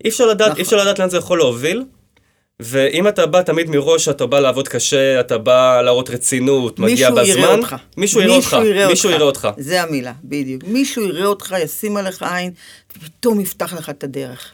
אי 0.03 0.09
אפשר 0.09 0.25
לדעת, 0.27 0.47
נכון. 0.47 0.57
אי 0.57 0.63
אפשר 0.63 0.77
לדעת 0.77 0.99
לאן 0.99 1.09
זה 1.09 1.17
יכול 1.17 1.37
להוביל. 1.37 1.83
ואם 2.59 3.07
אתה 3.07 3.25
בא 3.25 3.41
תמיד 3.41 3.69
מראש, 3.69 4.09
אתה 4.09 4.25
בא 4.25 4.39
לעבוד 4.39 4.67
קשה, 4.67 5.19
אתה 5.19 5.37
בא 5.37 5.81
להראות 5.81 6.09
רצינות, 6.09 6.79
מגיע 6.79 7.09
מישהו 7.09 7.15
בזמן, 7.15 7.43
יראה 7.43 7.55
אותך. 7.57 7.75
מישהו 7.97 8.21
יראה 8.21 8.35
אותך, 8.35 8.57
מישהו 8.89 9.09
יראה 9.09 9.25
אותך. 9.25 9.47
זה 9.57 9.81
המילה, 9.81 10.13
בדיוק. 10.23 10.63
מישהו 10.67 11.03
יראה 11.03 11.25
אותך, 11.25 11.55
ישים 11.63 11.97
עליך 11.97 12.23
עין, 12.23 12.51
ופתאום 12.97 13.39
יפתח 13.39 13.73
לך 13.73 13.89
את 13.89 14.03
הדרך. 14.03 14.51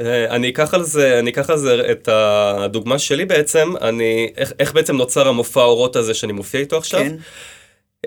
אה, 0.00 0.30
אני 0.30 0.48
אקח 0.48 0.74
על 0.74 0.82
זה, 0.82 1.18
אני 1.18 1.30
אקח 1.30 1.50
על 1.50 1.58
זה 1.58 1.82
את 1.90 2.08
הדוגמה 2.12 2.98
שלי 2.98 3.24
בעצם, 3.24 3.72
אני, 3.80 4.32
איך, 4.36 4.52
איך 4.58 4.72
בעצם 4.72 4.96
נוצר 4.96 5.28
המופע 5.28 5.60
האורות 5.60 5.96
הזה 5.96 6.14
שאני 6.14 6.32
מופיע 6.32 6.60
איתו 6.60 6.76
עכשיו. 6.76 7.00
כן. 7.00 7.16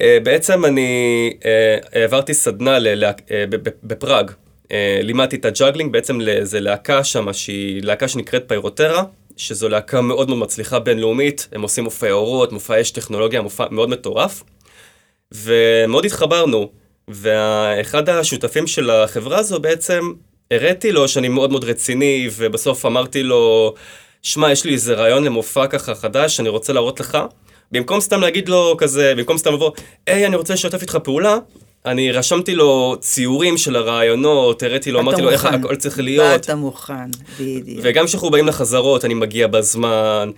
אה, 0.02 0.18
בעצם 0.24 0.66
אני 0.66 1.34
אה, 1.46 1.78
העברתי 2.02 2.34
סדנה 2.34 2.78
אה, 2.78 3.46
בפראג. 3.84 4.32
לימדתי 5.04 5.36
את 5.36 5.46
ה 5.46 5.50
juggling, 5.50 5.92
בעצם 5.92 6.20
זה 6.44 6.60
להקה 6.60 7.04
שם, 7.04 7.34
שהיא 7.34 7.84
להקה 7.84 8.08
שנקראת 8.08 8.44
Pyroterra, 8.48 9.04
שזו 9.38 9.70
להקה 9.70 10.02
מאוד 10.02 10.30
מאוד 10.30 10.40
מצליחה 10.40 10.80
בינלאומית, 10.80 11.48
הם 11.52 11.62
עושים 11.62 11.84
מופעי 11.84 12.12
אורות, 12.12 12.52
מופעי 12.52 12.82
אש 12.82 12.92
טכנולוגיה, 12.92 13.42
מופע 13.42 13.66
מאוד 13.72 13.90
מטורף. 13.90 14.44
ומאוד 15.32 16.06
התחברנו, 16.06 16.70
ואחד 17.08 18.10
השותפים 18.10 18.68
של 18.68 18.90
החברה 18.90 19.38
הזו 19.38 19.60
בעצם, 19.60 20.14
הראתי 20.52 20.92
לו 20.92 21.08
שאני 21.08 21.28
מאוד 21.28 21.52
מאוד 21.52 21.64
רציני, 21.64 22.30
ובסוף 22.36 22.86
אמרתי 22.86 23.24
לו, 23.24 23.74
שמע, 24.22 24.52
יש 24.52 24.66
לי 24.66 24.74
איזה 24.74 24.94
רעיון 24.94 25.24
למופע 25.24 25.68
ככה 25.68 25.96
חדש, 25.96 26.36
שאני 26.36 26.50
רוצה 26.50 26.74
להראות 26.74 27.00
לך. 27.00 27.18
במקום 27.72 28.02
סתם 28.02 28.22
להגיד 28.22 28.50
לו 28.50 28.76
כזה, 28.78 29.14
במקום 29.18 29.38
סתם 29.38 29.54
לבוא, 29.54 29.72
היי, 30.08 30.28
אני 30.28 30.36
רוצה 30.36 30.54
לשתף 30.54 30.82
איתך 30.82 30.98
פעולה, 31.04 31.38
אני 31.86 32.12
רשמתי 32.12 32.56
לו 32.56 32.96
ציורים 33.00 33.58
של 33.58 33.76
הרעיונות, 33.76 34.64
הראיתי 34.64 34.92
לו, 34.92 35.00
אמרתי 35.00 35.22
לו 35.22 35.30
איך 35.30 35.46
מוכן. 35.46 35.60
הכל 35.60 35.76
צריך 35.76 36.00
להיות. 36.00 36.42
אתה 36.42 36.56
מוכן, 36.56 37.12
בדיוק. 37.40 37.80
וגם 37.84 38.06
כשאנחנו 38.06 38.30
באים 38.30 38.48
לחזרות, 38.48 39.06
אני 39.06 39.14
מגיע 39.14 39.48
בזמן, 39.48 40.32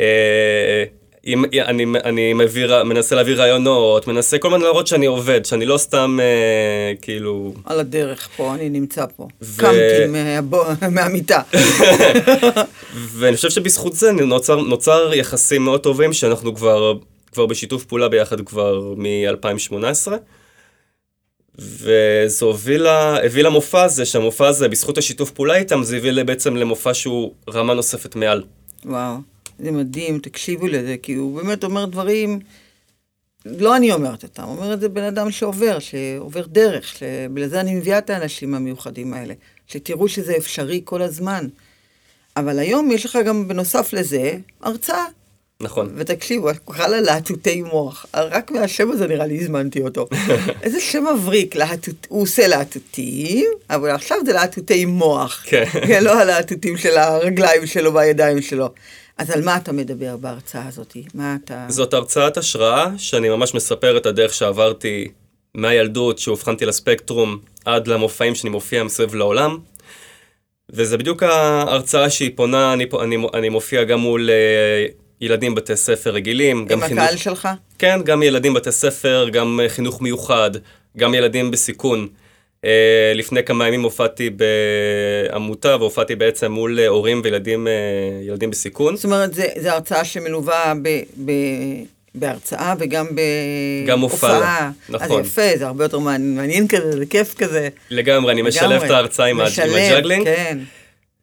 אה, 0.00 0.84
אם, 1.26 1.44
אני, 1.44 1.84
אני 2.04 2.32
מביא, 2.32 2.82
מנסה 2.82 3.14
להביא 3.16 3.34
רעיונות, 3.34 4.06
מנסה 4.06 4.38
כל 4.38 4.50
מיני 4.50 4.64
להראות 4.64 4.86
שאני 4.86 5.06
עובד, 5.06 5.44
שאני 5.44 5.66
לא 5.66 5.78
סתם 5.78 6.18
אה, 6.22 6.92
כאילו... 7.02 7.54
על 7.64 7.80
הדרך 7.80 8.28
פה, 8.36 8.54
אני 8.54 8.68
נמצא 8.68 9.04
פה. 9.16 9.28
ו- 9.42 9.60
קמתי 9.60 10.06
מהבו- 10.08 10.64
מהמיטה. 10.90 11.40
ואני 13.18 13.36
חושב 13.36 13.50
שבזכות 13.50 13.92
זה 13.92 14.12
נוצר, 14.12 14.56
נוצר 14.56 15.10
יחסים 15.14 15.64
מאוד 15.64 15.80
טובים, 15.80 16.12
שאנחנו 16.12 16.54
כבר, 16.54 16.92
כבר 17.32 17.46
בשיתוף 17.46 17.84
פעולה 17.84 18.08
ביחד 18.08 18.40
כבר 18.40 18.92
מ-2018. 18.96 20.12
וזה 21.58 22.44
הוביל, 22.46 22.86
הביא 22.86 23.42
למופע 23.42 23.82
הזה, 23.82 24.04
שהמופע 24.04 24.46
הזה, 24.48 24.68
בזכות 24.68 24.98
השיתוף 24.98 25.30
פעולה 25.30 25.56
איתם, 25.56 25.82
זה 25.82 25.96
הביא 25.96 26.22
בעצם 26.22 26.56
למופע 26.56 26.94
שהוא 26.94 27.32
רמה 27.50 27.74
נוספת 27.74 28.16
מעל. 28.16 28.42
וואו, 28.84 29.14
זה 29.58 29.70
מדהים, 29.70 30.18
תקשיבו 30.18 30.66
לזה, 30.66 30.96
כי 31.02 31.14
הוא 31.14 31.36
באמת 31.36 31.64
אומר 31.64 31.84
דברים, 31.84 32.40
לא 33.46 33.76
אני 33.76 33.92
אומרת 33.92 34.22
אותם, 34.22 34.42
אומר 34.42 34.74
את 34.74 34.80
זה 34.80 34.88
בן 34.88 35.02
אדם 35.02 35.30
שעובר, 35.30 35.78
שעובר 35.78 36.46
דרך, 36.46 36.88
שבגלל 36.88 37.48
זה 37.48 37.60
אני 37.60 37.74
מביאה 37.74 37.98
את 37.98 38.10
האנשים 38.10 38.54
המיוחדים 38.54 39.14
האלה, 39.14 39.34
שתראו 39.66 40.08
שזה 40.08 40.36
אפשרי 40.36 40.80
כל 40.84 41.02
הזמן. 41.02 41.48
אבל 42.36 42.58
היום 42.58 42.90
יש 42.92 43.04
לך 43.04 43.18
גם 43.26 43.48
בנוסף 43.48 43.92
לזה 43.92 44.32
הרצאה. 44.62 45.04
נכון. 45.60 45.92
ותקשיבו, 45.96 46.48
קרא 46.64 46.86
לה 46.86 47.00
להטוטי 47.00 47.62
מוח. 47.62 48.06
רק 48.14 48.50
מהשם 48.50 48.90
הזה 48.90 49.06
נראה 49.06 49.26
לי 49.26 49.40
הזמנתי 49.40 49.80
אותו. 49.80 50.08
איזה 50.62 50.80
שם 50.80 51.04
מבריק, 51.14 51.56
להטוט... 51.56 52.06
הוא 52.08 52.22
עושה 52.22 52.46
להטוטים, 52.46 53.46
אבל 53.70 53.90
עכשיו 53.90 54.18
זה 54.26 54.32
להטוטי 54.32 54.84
מוח. 54.84 55.44
כן. 55.46 55.64
לא 56.00 56.20
הלהטוטים 56.20 56.76
של 56.76 56.96
הרגליים 56.96 57.66
שלו 57.66 57.94
והידיים 57.94 58.42
שלו. 58.42 58.68
אז 59.16 59.30
על 59.30 59.44
מה 59.44 59.56
אתה 59.56 59.72
מדבר 59.72 60.16
בהרצאה 60.16 60.68
הזאת? 60.68 60.96
מה 61.14 61.36
אתה... 61.44 61.66
זאת 61.68 61.94
הרצאת 61.94 62.36
השראה, 62.36 62.90
שאני 62.98 63.28
ממש 63.28 63.54
מספר 63.54 63.96
את 63.96 64.06
הדרך 64.06 64.34
שעברתי 64.34 65.08
מהילדות, 65.54 66.18
שאובחנתי 66.18 66.66
לספקטרום, 66.66 67.38
עד 67.64 67.86
למופעים 67.88 68.34
שאני 68.34 68.50
מופיע 68.50 68.84
מסביב 68.84 69.14
לעולם. 69.14 69.58
וזה 70.70 70.98
בדיוק 70.98 71.22
ההרצאה 71.22 72.10
שהיא 72.10 72.30
פונה, 72.34 72.72
אני, 72.72 72.86
אני, 73.02 73.16
אני 73.34 73.48
מופיע 73.48 73.84
גם 73.84 74.00
מול 74.00 74.30
אה, 74.30 74.86
ילדים 75.20 75.54
בתי 75.54 75.76
ספר 75.76 76.10
רגילים, 76.10 76.66
עם 76.70 76.80
חינוך... 76.80 77.02
הקהל 77.02 77.16
שלך? 77.16 77.48
כן, 77.78 78.00
גם 78.04 78.22
ילדים 78.22 78.54
בתי 78.54 78.72
ספר, 78.72 79.28
גם 79.32 79.60
אה, 79.62 79.68
חינוך 79.68 80.00
מיוחד, 80.00 80.50
גם 80.96 81.14
ילדים 81.14 81.50
בסיכון. 81.50 82.08
אה, 82.66 83.12
לפני 83.14 83.44
כמה 83.44 83.68
ימים 83.68 83.82
הופעתי 83.82 84.30
בעמותה 85.30 85.76
והופעתי 85.76 86.14
בעצם 86.14 86.52
מול 86.52 86.80
הורים 86.80 87.20
וילדים 87.24 87.68
אה, 87.68 87.72
ילדים 88.22 88.50
בסיכון. 88.50 88.96
זאת 88.96 89.04
אומרת, 89.04 89.34
זה 89.34 89.72
הרצאה 89.72 90.04
שמלווה 90.04 90.72
ב, 90.82 90.88
ב, 91.24 91.32
בהרצאה 92.14 92.74
וגם 92.78 93.06
גם 93.86 94.00
בהופעה. 94.00 94.36
הופעה, 94.36 94.70
נכון. 94.88 95.20
אז 95.20 95.26
יפה, 95.26 95.56
זה 95.58 95.66
הרבה 95.66 95.84
יותר 95.84 95.98
מעניין, 95.98 96.36
מעניין 96.36 96.68
כזה, 96.68 96.92
זה 96.92 97.06
כיף 97.06 97.34
כזה. 97.34 97.68
לגמרי, 97.90 98.32
אני 98.32 98.42
משלב 98.42 98.70
לגמרי. 98.70 98.86
את 98.86 98.90
ההרצאה 98.90 99.26
עם, 99.26 99.40
ה 99.40 99.48
juggling. 99.48 100.24
כן. 100.24 100.58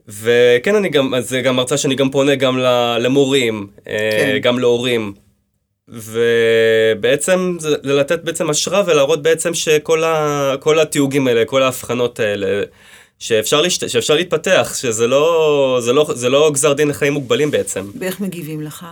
וכן, 0.07 0.75
אני 0.75 0.89
גם, 0.89 1.13
אז 1.13 1.29
זה 1.29 1.41
גם 1.41 1.59
הרצאה 1.59 1.77
שאני 1.77 1.95
גם 1.95 2.09
פונה 2.09 2.35
גם 2.35 2.57
למורים, 2.99 3.67
אה, 3.87 4.09
כן. 4.11 4.37
גם 4.41 4.59
להורים. 4.59 5.13
ובעצם 5.93 7.57
זה 7.59 7.75
זה 7.83 7.93
לתת 7.93 8.23
בעצם 8.23 8.49
השראה 8.49 8.83
ולהראות 8.85 9.21
בעצם 9.23 9.53
שכל 9.53 10.03
ה, 10.03 10.53
כל 10.59 10.79
התיוגים 10.79 11.27
האלה, 11.27 11.45
כל 11.45 11.63
ההבחנות 11.63 12.19
האלה, 12.19 12.63
שאפשר, 13.19 13.61
להשת, 13.61 13.89
שאפשר 13.89 14.13
להתפתח, 14.15 14.73
שזה 14.81 15.07
לא, 15.07 15.77
זה 15.81 15.93
לא, 15.93 16.07
זה 16.15 16.29
לא 16.29 16.51
גזר 16.53 16.73
דין 16.73 16.87
לחיים 16.87 17.13
מוגבלים 17.13 17.51
בעצם. 17.51 17.85
ואיך 17.99 18.19
מגיבים 18.19 18.61
לך? 18.61 18.85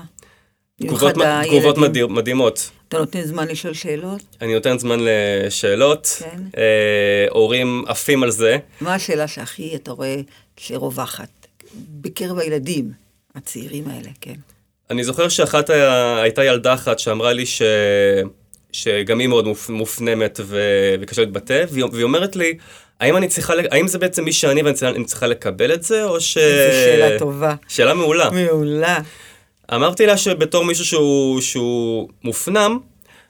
תגובות, 0.81 1.17
מ- 1.17 1.43
תגובות. 1.43 1.77
מדהים, 1.77 2.13
מדהימות. 2.13 2.69
אתה 2.87 2.97
נותן 2.99 3.21
זמן 3.21 3.47
לשאול 3.47 3.73
שאלות? 3.73 4.21
אני 4.41 4.53
נותן 4.53 4.77
זמן 4.79 4.99
לשאלות, 5.01 6.17
כן. 6.19 6.39
אה, 6.57 6.63
הורים 7.29 7.83
עפים 7.87 8.23
על 8.23 8.31
זה. 8.31 8.57
מה 8.81 8.93
השאלה 8.95 9.27
שהכי 9.27 9.75
אתה 9.75 9.91
רואה 9.91 10.15
שרווחת? 10.57 11.29
בקרב 12.01 12.39
הילדים 12.39 12.91
הצעירים 13.35 13.87
האלה, 13.87 14.09
כן. 14.21 14.33
אני 14.91 15.03
זוכר 15.03 15.29
שאחת 15.29 15.69
היה, 15.69 16.21
הייתה 16.21 16.43
ילדה 16.43 16.73
אחת 16.73 16.99
שאמרה 16.99 17.33
לי 17.33 17.45
ש... 17.45 17.61
שגם 18.71 19.19
היא 19.19 19.27
מאוד 19.27 19.47
מופ... 19.47 19.69
מופנמת 19.69 20.39
ו... 20.43 20.59
וקשה 21.01 21.21
להתבטא, 21.21 21.65
והיא, 21.69 21.85
והיא 21.91 22.03
אומרת 22.03 22.35
לי, 22.35 22.57
האם 22.99 23.17
אני 23.17 23.27
צריכה, 23.27 23.53
האם 23.71 23.87
זה 23.87 23.99
בעצם 23.99 24.23
מי 24.23 24.33
שאני 24.33 24.61
ואני 24.61 24.75
צריכה, 24.75 25.03
צריכה 25.05 25.27
לקבל 25.27 25.73
את 25.73 25.83
זה, 25.83 26.03
או 26.03 26.21
ש... 26.21 26.37
זו 26.37 26.73
שאלה 26.85 27.19
טובה. 27.19 27.55
שאלה 27.67 27.93
מעולה. 27.93 28.29
מעולה. 28.29 28.99
אמרתי 29.73 30.05
לה 30.05 30.17
שבתור 30.17 30.65
מישהו 30.65 30.85
שהוא, 30.85 31.41
שהוא 31.41 32.09
מופנם, 32.23 32.79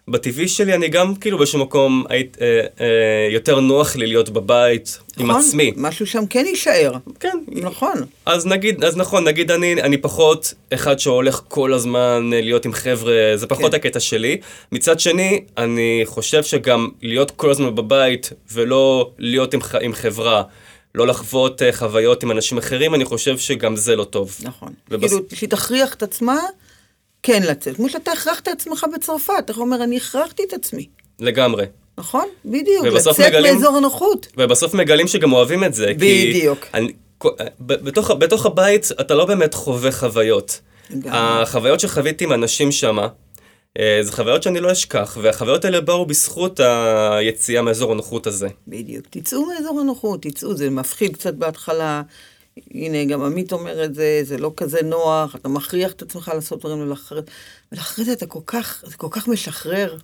בטבעי 0.08 0.47
שלי 0.47 0.74
אני 0.74 0.88
גם 0.88 1.16
כאילו 1.16 1.38
באיזשהו 1.38 1.60
מקום 1.60 2.04
היית, 2.10 2.38
אה, 2.41 2.47
אה, 2.82 2.86
יותר 3.32 3.60
נוח 3.60 3.95
לי 3.95 4.08
להיות 4.08 4.30
בבית 4.30 4.99
עם 5.18 5.28
נכון? 5.32 5.41
עצמי. 5.47 5.72
משהו 5.78 6.08
שם 6.08 6.26
כן 6.30 6.45
יישאר. 6.47 6.91
כן, 7.20 7.38
נכון. 7.47 7.93
אז 8.26 8.45
נגיד, 8.45 8.84
אז 8.84 8.97
נכון, 8.97 9.24
נגיד 9.28 9.52
אני, 9.52 9.74
אני 9.74 9.97
פחות 9.97 10.54
אחד 10.74 10.99
שהולך 10.99 11.41
כל 11.47 11.74
הזמן 11.74 12.30
אה, 12.34 12.41
להיות 12.41 12.66
עם 12.66 12.74
חבר'ה, 12.74 13.14
זה 13.36 13.47
פחות 13.47 13.72
כן. 13.72 13.78
הקטע 13.78 13.99
שלי. 13.99 14.38
מצד 14.72 14.99
שני, 14.99 15.43
אני 15.58 16.02
חושב 16.06 16.43
שגם 16.43 16.89
להיות 17.02 17.32
כל 17.32 17.52
הזמן 17.52 17.76
בבית 17.76 18.30
ולא 18.52 19.12
להיות 19.20 19.54
עם, 19.54 19.60
עם 19.82 19.93
חברה, 19.93 20.43
לא 20.95 21.08
לחוות 21.08 21.62
אה, 21.62 21.72
חוויות 21.74 22.24
עם 22.24 22.32
אנשים 22.32 22.58
אחרים, 22.58 22.95
אני 22.95 23.06
חושב 23.06 23.38
שגם 23.38 23.76
זה 23.76 23.95
לא 23.95 24.04
טוב. 24.04 24.36
נכון. 24.43 24.70
ובס- 24.91 25.10
כאילו, 25.10 25.26
שהיא 25.34 25.49
תכריח 25.49 25.93
את 25.93 26.04
עצמה 26.04 26.38
כן 27.24 27.43
לצאת. 27.43 27.76
כמו 27.76 27.89
שאתה 27.89 28.11
הכרחת 28.11 28.43
את 28.43 28.53
עצמך 28.53 28.86
בצרפת, 28.95 29.43
איך 29.49 29.57
אומר, 29.57 29.84
אני 29.84 29.97
הכרחתי 29.97 30.43
את 30.47 30.53
עצמי. 30.53 30.88
לגמרי. 31.19 31.65
נכון? 31.97 32.26
בדיוק. 32.45 32.86
לצאת 32.86 33.19
מגלים- 33.19 33.55
מאזור 33.55 33.78
הנוחות. 33.78 34.28
ובסוף 34.38 34.74
מגלים 34.74 35.07
שגם 35.07 35.34
אוהבים 35.34 35.63
את 35.63 35.74
זה. 35.74 35.93
בדיוק. 35.97 36.59
כי 36.59 36.67
אני, 36.74 36.91
ב- 37.59 37.74
בתוך, 37.74 38.11
בתוך 38.11 38.45
הבית 38.45 38.88
אתה 39.01 39.15
לא 39.15 39.26
באמת 39.26 39.53
חווה 39.53 39.91
חוויות. 39.91 40.59
לגמרי. 40.89 41.09
החוויות 41.13 41.80
שחוויתי 41.80 42.24
עם 42.24 42.34
אנשים 42.34 42.72
שמה, 42.72 43.07
אה, 43.80 43.99
זה 44.01 44.11
חוויות 44.11 44.43
שאני 44.43 44.59
לא 44.59 44.72
אשכח, 44.72 45.17
והחוויות 45.22 45.65
האלה 45.65 45.82
באו 45.82 46.05
בזכות 46.05 46.59
היציאה 46.59 47.61
מאזור 47.61 47.91
הנוחות 47.91 48.28
הזה. 48.28 48.47
בדיוק. 48.67 49.05
תצאו 49.09 49.45
מאזור 49.45 49.80
הנוחות, 49.80 50.22
תצאו, 50.22 50.55
זה 50.55 50.69
מפחיד 50.69 51.13
קצת 51.15 51.34
בהתחלה. 51.34 52.01
הנה, 52.74 53.05
גם 53.05 53.24
עמית 53.24 53.51
אומר 53.51 53.84
את 53.84 53.95
זה, 53.95 54.20
זה 54.24 54.38
לא 54.38 54.51
כזה 54.57 54.80
נוח, 54.84 55.36
אתה 55.36 55.49
מכריח 55.49 55.91
את 55.91 56.01
עצמך 56.01 56.32
לעשות 56.36 56.59
דברים 56.59 56.80
ולאחרת. 56.82 57.30
ולאחרי 57.72 58.05
זה 58.05 58.14
אתה 58.14 58.26
כל 58.26 58.39
כך, 58.45 58.84
זה 58.88 58.95
כל 58.97 59.07
כך 59.12 59.28
משחרר, 59.28 59.97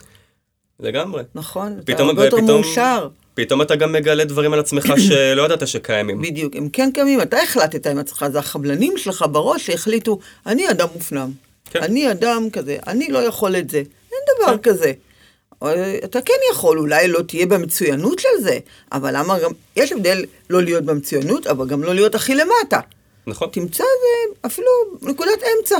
לגמרי. 0.79 1.23
נכון? 1.35 1.73
אתה 1.83 1.93
פתאום, 1.93 2.09
הרבה 2.09 2.25
יותר 2.25 2.37
ופתאום- 2.37 2.61
מאושר. 2.61 3.09
פתאום 3.33 3.61
אתה 3.61 3.75
גם 3.75 3.91
מגלה 3.91 4.25
דברים 4.25 4.53
על 4.53 4.59
עצמך 4.59 4.93
שלא 5.07 5.41
ידעת 5.45 5.67
שקיימים. 5.67 6.21
בדיוק, 6.21 6.55
הם 6.55 6.69
כן 6.69 6.89
קיימים, 6.93 7.21
אתה 7.21 7.37
החלטת 7.41 7.87
עם 7.87 7.97
עצמך, 7.97 8.25
זה 8.31 8.39
החבלנים 8.39 8.93
שלך 8.97 9.25
בראש 9.31 9.65
שהחליטו, 9.65 10.19
אני 10.45 10.69
אדם 10.69 10.87
מופנם, 10.93 11.31
כן. 11.69 11.83
אני 11.83 12.11
אדם 12.11 12.47
כזה, 12.53 12.77
אני 12.87 13.07
לא 13.11 13.19
יכול 13.19 13.55
את 13.55 13.69
זה, 13.69 13.77
אין 13.77 14.19
דבר 14.45 14.57
כזה. 14.57 14.91
או, 15.61 15.67
אתה 16.03 16.21
כן 16.21 16.33
יכול, 16.51 16.79
אולי 16.79 17.07
לא 17.07 17.21
תהיה 17.21 17.45
במצוינות 17.45 18.19
של 18.19 18.41
זה, 18.41 18.59
אבל 18.91 19.17
למה 19.17 19.39
גם, 19.39 19.51
יש 19.75 19.91
הבדל 19.91 20.25
לא 20.49 20.63
להיות 20.63 20.83
במצוינות, 20.83 21.47
אבל 21.47 21.67
גם 21.67 21.83
לא 21.83 21.95
להיות 21.95 22.15
הכי 22.15 22.35
למטה. 22.35 22.79
נכון. 23.27 23.49
תמצא 23.51 23.83
זה 23.83 24.33
אפילו 24.45 24.67
נקודת 25.01 25.39
אמצע. 25.59 25.77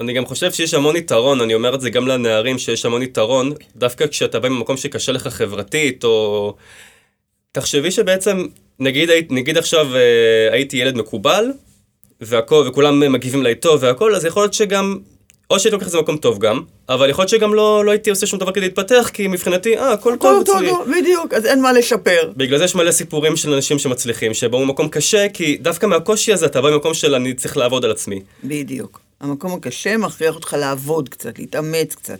אני 0.00 0.12
גם 0.12 0.26
חושב 0.26 0.52
שיש 0.52 0.74
המון 0.74 0.96
יתרון, 0.96 1.40
אני 1.40 1.54
אומר 1.54 1.74
את 1.74 1.80
זה 1.80 1.90
גם 1.90 2.08
לנערים, 2.08 2.58
שיש 2.58 2.84
המון 2.84 3.02
יתרון, 3.02 3.52
דווקא 3.76 4.06
כשאתה 4.06 4.40
בא 4.40 4.48
ממקום 4.48 4.76
שקשה 4.76 5.12
לך 5.12 5.28
חברתית, 5.28 6.04
או... 6.04 6.54
תחשבי 7.52 7.90
שבעצם, 7.90 8.46
נגיד, 8.78 9.10
נגיד 9.30 9.58
עכשיו 9.58 9.96
אה, 9.96 10.48
הייתי 10.52 10.76
ילד 10.76 10.96
מקובל, 10.96 11.44
והכל, 12.20 12.64
וכולם 12.68 13.12
מגיבים 13.12 13.42
לי 13.42 13.54
טוב 13.54 13.82
והכל, 13.82 14.14
אז 14.14 14.24
יכול 14.24 14.42
להיות 14.42 14.54
שגם, 14.54 14.98
או 15.50 15.60
שהייתי 15.60 15.74
לוקח 15.74 15.86
את 15.86 15.90
זה 15.90 15.98
למקום 15.98 16.16
טוב 16.16 16.38
גם, 16.38 16.62
אבל 16.88 17.10
יכול 17.10 17.22
להיות 17.22 17.28
שגם 17.28 17.54
לא, 17.54 17.84
לא 17.84 17.90
הייתי 17.90 18.10
עושה 18.10 18.26
שום 18.26 18.38
דבר 18.38 18.52
כדי 18.52 18.60
להתפתח, 18.60 19.10
כי 19.12 19.26
מבחינתי, 19.26 19.78
אה, 19.78 19.92
הכל 19.92 20.16
טוב 20.20 20.32
טוב, 20.32 20.46
טוב, 20.46 20.56
אצלי. 20.56 20.68
טוב, 20.68 20.88
בדיוק, 20.98 21.34
אז 21.34 21.46
אין 21.46 21.62
מה 21.62 21.72
לשפר. 21.72 22.32
בגלל 22.36 22.58
זה 22.58 22.64
יש 22.64 22.74
מלא 22.74 22.92
סיפורים 22.92 23.36
של 23.36 23.52
אנשים 23.52 23.78
שמצליחים, 23.78 24.34
שבאו 24.34 24.64
ממקום 24.64 24.88
קשה, 24.88 25.26
כי 25.28 25.56
דווקא 25.56 25.86
מהקושי 25.86 26.32
הזה 26.32 26.46
אתה 26.46 26.60
בא 26.60 26.70
ממקום 26.70 26.94
של 26.94 27.14
אני 27.14 27.34
צריך 27.34 27.56
לעבוד 27.56 27.84
על 27.84 27.90
עצמי. 27.90 28.20
בדיוק. 28.44 29.00
המקום 29.20 29.54
הקשה 29.54 29.96
מכריח 29.96 30.34
אותך 30.34 30.56
לעבוד 30.58 31.08
קצת, 31.08 31.38
להתאמץ 31.38 31.94
קצת. 31.94 32.18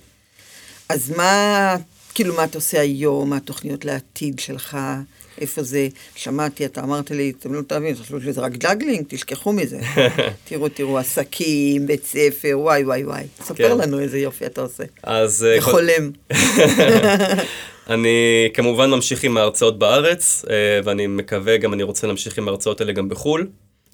אז 0.89 1.11
מה, 1.16 1.76
כאילו, 2.14 2.35
מה 2.35 2.45
אתה 2.45 2.59
עושה 2.59 2.81
היום, 2.81 3.31
מה 3.31 3.37
התוכניות 3.37 3.85
לעתיד 3.85 4.39
שלך, 4.39 4.76
איפה 5.41 5.62
זה? 5.62 5.88
שמעתי, 6.14 6.64
אתה 6.64 6.80
אמרת 6.80 7.11
לי, 7.11 7.32
אתם 7.38 7.55
לא 7.55 7.62
תאמינו, 7.62 7.99
תחשבו 7.99 8.20
שזה 8.20 8.41
רק 8.41 8.53
juggling, 8.53 9.05
תשכחו 9.09 9.53
מזה. 9.53 9.80
תראו, 10.49 10.68
תראו, 10.68 10.99
עסקים, 10.99 11.86
בית 11.86 12.05
ספר, 12.05 12.59
וואי, 12.59 12.84
וואי, 12.84 13.05
וואי. 13.05 13.24
ספר 13.43 13.68
כן. 13.68 13.78
לנו 13.78 14.01
איזה 14.01 14.18
יופי 14.18 14.47
אתה 14.47 14.61
עושה. 14.61 14.84
אז... 15.03 15.45
אה, 15.45 15.59
וחולם. 15.59 16.11
אני 17.91 18.49
כמובן 18.55 18.91
ממשיך 18.91 19.24
עם 19.24 19.36
ההרצאות 19.36 19.78
בארץ, 19.78 20.45
אה, 20.51 20.80
ואני 20.84 21.07
מקווה, 21.07 21.57
גם 21.57 21.74
אני 21.74 21.82
רוצה 21.82 22.07
להמשיך 22.07 22.38
עם 22.38 22.49
ההרצאות 22.49 22.80
האלה 22.80 22.93
גם 22.93 23.09
בחו"ל. 23.09 23.47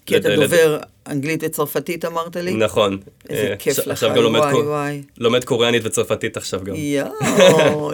כי 0.07 0.17
אתה 0.17 0.35
דובר 0.35 0.77
אנגלית 1.07 1.43
וצרפתית, 1.43 2.05
אמרת 2.05 2.35
לי? 2.35 2.53
נכון. 2.53 2.97
איזה 3.29 3.47
אה, 3.47 3.55
כיף 3.55 3.79
לך, 3.79 3.87
עכשיו 3.87 4.09
גם 4.15 4.23
לומד 4.23 4.39
וואי, 4.39 4.53
וואי. 4.53 5.03
לומד 5.17 5.43
קוריאנית 5.43 5.81
וצרפתית 5.85 6.37
עכשיו 6.37 6.63
גם. 6.63 6.75
יואו, 6.75 7.11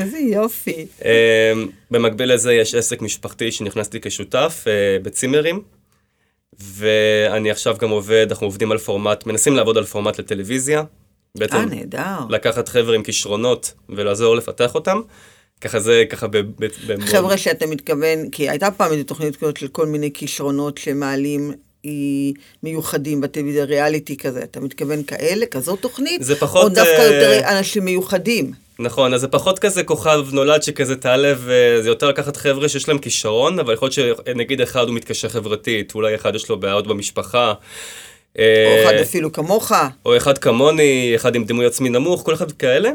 איזה 0.00 0.18
יופי. 0.18 0.86
אה, 1.04 1.52
במקביל 1.90 2.34
לזה 2.34 2.54
יש 2.54 2.74
עסק 2.74 3.02
משפחתי 3.02 3.52
שנכנסתי 3.52 4.00
כשותף 4.00 4.64
אה, 4.66 4.98
בצימרים, 5.02 5.62
ואני 6.60 7.50
עכשיו 7.50 7.76
גם 7.80 7.90
עובד, 7.90 8.26
אנחנו 8.30 8.46
עובדים 8.46 8.72
על 8.72 8.78
פורמט, 8.78 9.26
מנסים 9.26 9.56
לעבוד 9.56 9.78
על 9.78 9.84
פורמט 9.84 10.18
לטלוויזיה. 10.18 10.82
אה, 11.52 11.64
נהדר. 11.64 12.18
לקחת 12.30 12.68
חבר'ה 12.68 12.94
עם 12.94 13.02
כישרונות 13.02 13.72
ולעזור 13.88 14.36
לפתח 14.36 14.74
אותם. 14.74 15.00
ככה 15.60 15.80
זה, 15.80 16.04
ככה 16.10 16.26
ב... 16.26 16.36
ב- 16.36 16.66
ב- 16.86 17.00
חבר'ה 17.00 17.36
שאתה 17.36 17.66
מתכוון, 17.66 18.30
כי 18.30 18.50
הייתה 18.50 18.70
פעם 18.70 18.92
איזו 18.92 19.04
תוכנית 19.04 19.36
כזאת 19.36 19.56
של 19.56 19.68
כל 19.68 19.86
מיני 19.86 20.12
כישרונות 20.12 20.78
שמעלים 20.78 21.52
היא 21.82 22.34
מיוחדים 22.62 23.20
בטלוויזיה, 23.20 23.64
ריאליטי 23.64 24.16
כזה. 24.16 24.42
אתה 24.42 24.60
מתכוון 24.60 25.02
כאלה, 25.02 25.46
כזאת 25.46 25.80
תוכנית? 25.80 26.22
זה 26.22 26.36
פחות, 26.36 26.64
או 26.64 26.68
דווקא 26.68 26.90
אה, 26.90 27.04
יותר 27.04 27.48
אנשים 27.48 27.84
מיוחדים? 27.84 28.52
נכון, 28.78 29.14
אז 29.14 29.20
זה 29.20 29.28
פחות 29.28 29.58
כזה 29.58 29.82
כוכב 29.82 30.26
נולד 30.32 30.62
שכזה 30.62 30.96
תעלה, 30.96 31.34
וזה 31.38 31.88
יותר 31.88 32.08
לקחת 32.08 32.36
חבר'ה 32.36 32.68
שיש 32.68 32.88
להם 32.88 32.98
כישרון, 32.98 33.58
אבל 33.58 33.74
יכול 33.74 33.90
להיות 33.94 34.16
שנגיד 34.26 34.60
אחד 34.60 34.88
הוא 34.88 34.94
מתקשר 34.94 35.28
חברתית, 35.28 35.94
אולי 35.94 36.14
אחד 36.14 36.34
יש 36.34 36.48
לו 36.48 36.60
בעיות 36.60 36.86
במשפחה. 36.86 37.52
או 38.36 38.42
אה, 38.42 38.84
אחד 38.84 38.94
אפילו 38.94 39.32
כמוך? 39.32 39.72
או 40.06 40.16
אחד 40.16 40.38
כמוני, 40.38 41.12
אחד 41.16 41.34
עם 41.34 41.44
דימוי 41.44 41.66
עצמי 41.66 41.88
נמוך, 41.88 42.22
כל 42.22 42.34
אחד 42.34 42.52
כאלה. 42.52 42.90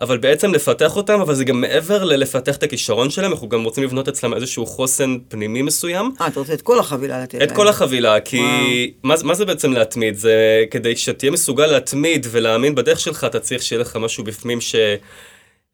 אבל 0.00 0.18
בעצם 0.18 0.54
לפתח 0.54 0.96
אותם, 0.96 1.20
אבל 1.20 1.34
זה 1.34 1.44
גם 1.44 1.60
מעבר 1.60 2.04
ללפתח 2.04 2.56
את 2.56 2.62
הכישרון 2.62 3.10
שלהם, 3.10 3.32
אנחנו 3.32 3.48
גם 3.48 3.64
רוצים 3.64 3.84
לבנות 3.84 4.08
אצלם 4.08 4.34
איזשהו 4.34 4.66
חוסן 4.66 5.18
פנימי 5.28 5.62
מסוים. 5.62 6.12
אה, 6.20 6.26
אתה 6.26 6.40
רוצה 6.40 6.52
את 6.54 6.62
כל 6.62 6.78
החבילה 6.78 7.22
לתת 7.22 7.34
להם. 7.34 7.42
את 7.42 7.52
כל 7.52 7.68
החבילה, 7.68 8.20
כי 8.20 8.42
מה, 9.02 9.14
מה 9.24 9.34
זה 9.34 9.44
בעצם 9.44 9.72
להתמיד? 9.72 10.16
זה 10.16 10.64
כדי 10.70 10.96
שתהיה 10.96 11.32
מסוגל 11.32 11.66
להתמיד 11.66 12.26
ולהאמין 12.30 12.74
בדרך 12.74 13.00
שלך, 13.00 13.24
אתה 13.24 13.40
צריך 13.40 13.62
שיהיה 13.62 13.80
לך 13.80 13.96
משהו 13.96 14.24
בפנים 14.24 14.60
ש... 14.60 14.74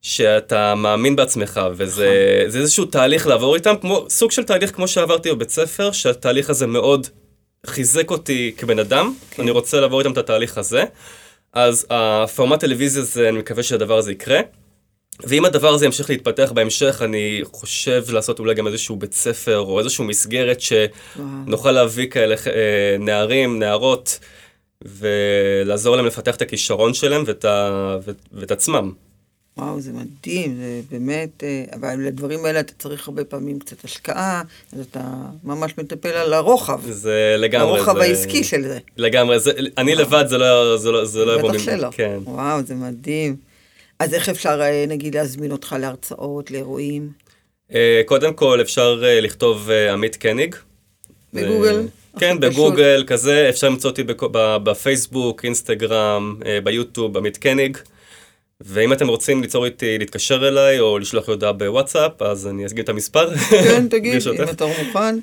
שאתה 0.03 0.75
מאמין 0.75 1.17
בעצמך, 1.17 1.61
וזה 1.77 2.45
זה 2.47 2.59
איזשהו 2.59 2.85
תהליך 2.85 3.27
לעבור 3.27 3.55
איתם, 3.55 3.75
כמו, 3.81 4.07
סוג 4.09 4.31
של 4.31 4.45
תהליך 4.45 4.75
כמו 4.75 4.89
שעברתי 4.89 5.31
בבית 5.31 5.51
ספר, 5.51 5.93
שהתהליך 5.93 6.51
הזה 6.51 6.67
מאוד 6.67 7.07
חיזק 7.67 8.11
אותי 8.11 8.55
כבן 8.57 8.79
אדם, 8.79 9.15
כן. 9.31 9.43
אני 9.43 9.51
רוצה 9.51 9.81
לעבור 9.81 10.01
איתם 10.01 10.13
את 10.13 10.19
התהליך 10.19 10.59
הזה. 10.59 10.85
אז 11.57 11.87
הפורמט 11.91 12.61
טלוויזיה 12.61 13.03
הזה, 13.03 13.29
אני 13.29 13.39
מקווה 13.39 13.63
שהדבר 13.63 13.99
הזה 13.99 14.13
יקרה. 14.13 14.41
ואם 15.23 15.45
הדבר 15.45 15.69
הזה 15.69 15.87
ימשיך 15.87 16.11
להתפתח 16.11 16.53
בהמשך, 16.55 17.03
אני 17.05 17.41
חושב 17.45 18.05
לעשות 18.09 18.39
אולי 18.39 18.55
גם 18.55 18.67
איזשהו 18.67 18.97
בית 18.97 19.13
ספר, 19.13 19.59
או 19.59 19.79
איזשהו 19.79 20.05
מסגרת 20.05 20.59
שנוכל 20.61 21.73
להביא 21.73 22.11
כאלה 22.11 22.35
אה, 22.47 22.97
נערים, 22.99 23.59
נערות, 23.59 24.19
ולעזור 24.85 25.97
להם 25.97 26.07
לפתח 26.07 26.37
את 26.37 26.43
הכישרון 26.43 26.95
שלהם 26.95 27.23
ואת, 27.27 27.45
ה... 27.45 27.97
ואת 28.33 28.51
עצמם. 28.51 28.93
וואו, 29.59 29.81
זה 29.81 29.93
מדהים, 29.93 30.57
זה 30.57 30.81
באמת, 30.91 31.45
אה, 31.45 31.65
אבל 31.73 32.01
לדברים 32.01 32.45
האלה 32.45 32.61
אתה 32.61 32.73
צריך 32.79 33.09
הרבה 33.09 33.25
פעמים 33.25 33.59
קצת 33.59 33.85
השקעה, 33.85 34.43
אז 34.73 34.81
אתה 34.81 35.01
ממש 35.45 35.73
מטפל 35.79 36.09
על 36.09 36.33
הרוחב, 36.33 36.81
זה 36.91 37.35
לגמרי... 37.39 37.77
הרוחב 37.79 37.95
זה... 37.97 38.03
העסקי 38.03 38.45
של 38.45 38.63
זה. 38.63 38.79
לגמרי, 38.97 39.41
זה... 39.41 39.53
אני 39.79 39.95
לבד, 39.95 40.25
זה 40.29 40.39
לא, 40.39 40.77
זה 40.77 40.91
לא, 40.91 41.05
זה 41.05 41.25
לא 41.25 41.39
יבוא 41.39 41.51
בטח. 41.51 41.63
שלא. 41.63 41.89
כן. 41.93 42.19
וואו, 42.25 42.63
זה 42.63 42.75
מדהים. 42.75 43.37
אז 43.99 44.15
איך 44.15 44.29
אפשר, 44.29 44.61
אה, 44.63 44.85
נגיד, 44.89 45.15
להזמין 45.15 45.53
אותך 45.53 45.77
להרצאות, 45.81 46.51
לאירועים? 46.51 47.09
אה, 47.75 48.03
קודם 48.07 48.35
כל, 48.35 48.61
אפשר 48.61 49.03
לכתוב 49.03 49.71
עמית 49.93 50.17
קניג. 50.17 50.55
בגוגל? 51.35 51.83
כן. 52.19 52.41
בגוגל, 52.41 53.05
כזה, 53.07 53.47
אפשר 53.49 53.69
למצוא 53.69 53.91
אותי 53.91 54.03
בפייסבוק, 54.65 55.45
אינסטגרם, 55.45 56.37
ביוטיוב, 56.65 57.17
עמית 57.17 57.37
קניג. 57.37 57.77
ואם 58.61 58.93
אתם 58.93 59.09
רוצים 59.09 59.43
ליצור 59.43 59.65
איתי, 59.65 59.99
להתקשר 59.99 60.49
אליי, 60.49 60.81
או 60.81 60.99
לשלוח 60.99 61.29
לי 61.29 61.35
הודעה 61.35 61.53
בוואטסאפ, 61.53 62.23
אז 62.23 62.47
אני 62.47 62.67
אסגיר 62.67 62.85
את 62.85 62.89
המספר. 62.89 63.37
כן, 63.37 63.89
תגיד. 63.91 64.23
אם 64.29 64.49
אתה 64.51 64.67
מוכן. 64.67 65.19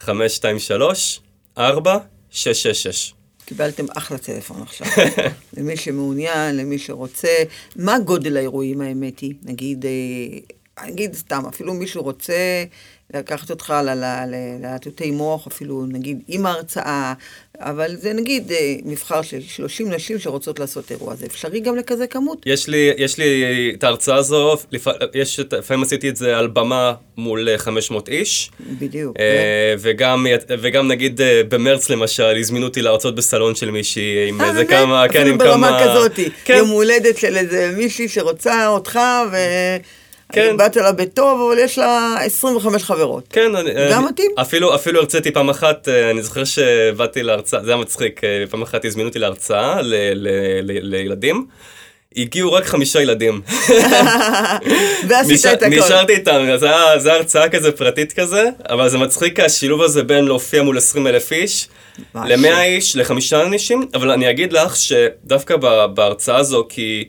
058-523-4666. 0.00 1.58
קיבלתם 3.44 3.86
אחלה 3.96 4.18
טלפון 4.18 4.62
עכשיו. 4.62 4.86
למי 5.56 5.76
שמעוניין, 5.76 6.56
למי 6.56 6.78
שרוצה. 6.78 7.36
מה 7.76 7.98
גודל 7.98 8.36
האירועים, 8.36 8.80
האמת 8.80 9.18
היא? 9.18 9.34
נגיד, 9.42 9.86
אה, 9.86 10.86
נגיד 10.86 11.14
סתם, 11.14 11.42
אפילו 11.48 11.74
מישהו 11.74 12.02
רוצה 12.02 12.64
לקחת 13.14 13.50
אותך 13.50 13.70
ל- 13.84 13.90
ל- 13.90 14.24
ל- 14.28 14.62
להטוטי 14.62 15.10
מוח, 15.10 15.46
אפילו 15.46 15.86
נגיד 15.88 16.20
עם 16.28 16.46
ההרצאה, 16.46 17.12
אבל 17.60 17.96
זה 17.96 18.12
נגיד 18.12 18.52
אה, 18.52 18.74
מבחר 18.84 19.22
של 19.22 19.40
30 19.40 19.90
נשים 19.92 20.18
שרוצות 20.18 20.58
לעשות 20.58 20.90
אירוע. 20.90 21.14
זה 21.14 21.26
אפשרי 21.26 21.60
גם 21.60 21.76
לכזה 21.76 22.06
כמות? 22.06 22.42
יש 22.46 22.68
לי, 22.68 22.90
יש 22.98 23.18
לי 23.18 23.44
את 23.78 23.84
ההרצאה 23.84 24.16
הזו, 24.16 24.56
לפ... 24.72 24.86
יש, 25.14 25.40
לפעמים 25.52 25.82
עשיתי 25.82 26.08
את 26.08 26.16
זה 26.16 26.36
על 26.38 26.46
במה 26.46 26.94
מול 27.16 27.48
אה, 27.48 27.58
500 27.58 28.08
איש. 28.08 28.50
בדיוק. 28.80 29.16
אה, 29.20 29.74
וגם, 29.78 30.26
וגם 30.48 30.88
נגיד 30.88 31.20
אה, 31.20 31.42
במרץ 31.48 31.90
למשל, 31.90 32.36
הזמינו 32.40 32.66
אותי 32.66 32.82
להרצות 32.82 33.14
בסלון 33.14 33.54
של 33.54 33.70
מישהי 33.70 34.28
עם 34.28 34.40
אה, 34.40 34.48
איזה 34.48 34.64
באמת? 34.64 34.70
כמה, 34.70 35.04
כן, 35.10 35.20
אפילו 35.20 35.32
עם 35.32 35.38
כמה... 35.38 35.50
ברמה 35.50 35.80
כזאתי. 35.84 36.28
כן, 36.44 36.56
יום 36.58 36.68
הולדת 36.68 37.18
של 37.18 37.36
איזה 37.36 37.72
מישהי 37.76 38.08
שרוצה 38.08 38.68
אותך, 38.68 38.98
ו... 39.32 39.36
כן. 40.32 40.56
באת 40.56 40.76
לה 40.76 40.92
בטוב, 40.92 41.40
אבל 41.50 41.58
יש 41.58 41.78
לה 41.78 42.16
25 42.20 42.82
חברות. 42.82 43.24
כן, 43.30 43.56
אני, 43.56 43.70
גם 43.92 44.02
אני- 44.02 44.08
מתאים? 44.12 44.30
אפילו, 44.40 44.74
אפילו 44.74 45.00
הרציתי 45.00 45.30
פעם 45.30 45.50
אחת, 45.50 45.88
אה, 45.88 46.10
אני 46.10 46.22
זוכר 46.22 46.44
שבאתי 46.44 47.22
להרצאה, 47.22 47.64
זה 47.64 47.70
היה 47.70 47.76
מצחיק, 47.80 48.24
אה, 48.24 48.44
פעם 48.50 48.62
אחת 48.62 48.84
הזמינו 48.84 49.08
אותי 49.08 49.18
להרצאה 49.18 49.82
ל, 49.82 49.94
ל, 50.14 50.28
ל, 50.62 50.96
לילדים. 50.96 51.46
הגיעו 52.16 52.52
רק 52.52 52.64
חמישה 52.66 53.02
ילדים. 53.02 53.40
ועשית 55.08 55.46
את 55.52 55.62
הכל. 55.62 55.74
נשארתי 55.76 56.12
איתם, 56.14 56.46
זה 56.56 56.66
היה 56.66 56.98
זה 56.98 57.08
היה 57.08 57.16
הרצאה 57.18 57.48
כזה 57.48 57.72
פרטית 57.72 58.12
כזה, 58.12 58.44
אבל 58.68 58.88
זה 58.88 58.98
מצחיק 58.98 59.40
השילוב 59.40 59.82
הזה 59.82 60.02
בין 60.02 60.24
להופיע 60.24 60.62
מול 60.62 60.78
20 60.78 61.06
אלף 61.06 61.32
איש, 61.32 61.68
משהו. 62.14 62.36
ל-100 62.36 62.60
איש, 62.62 62.96
לחמישה 62.96 63.42
אנשים, 63.42 63.86
אבל 63.94 64.10
אני 64.10 64.30
אגיד 64.30 64.52
לך 64.52 64.76
שדווקא 64.76 65.56
בהרצאה 65.94 66.36
הזו, 66.36 66.66
כי 66.68 67.04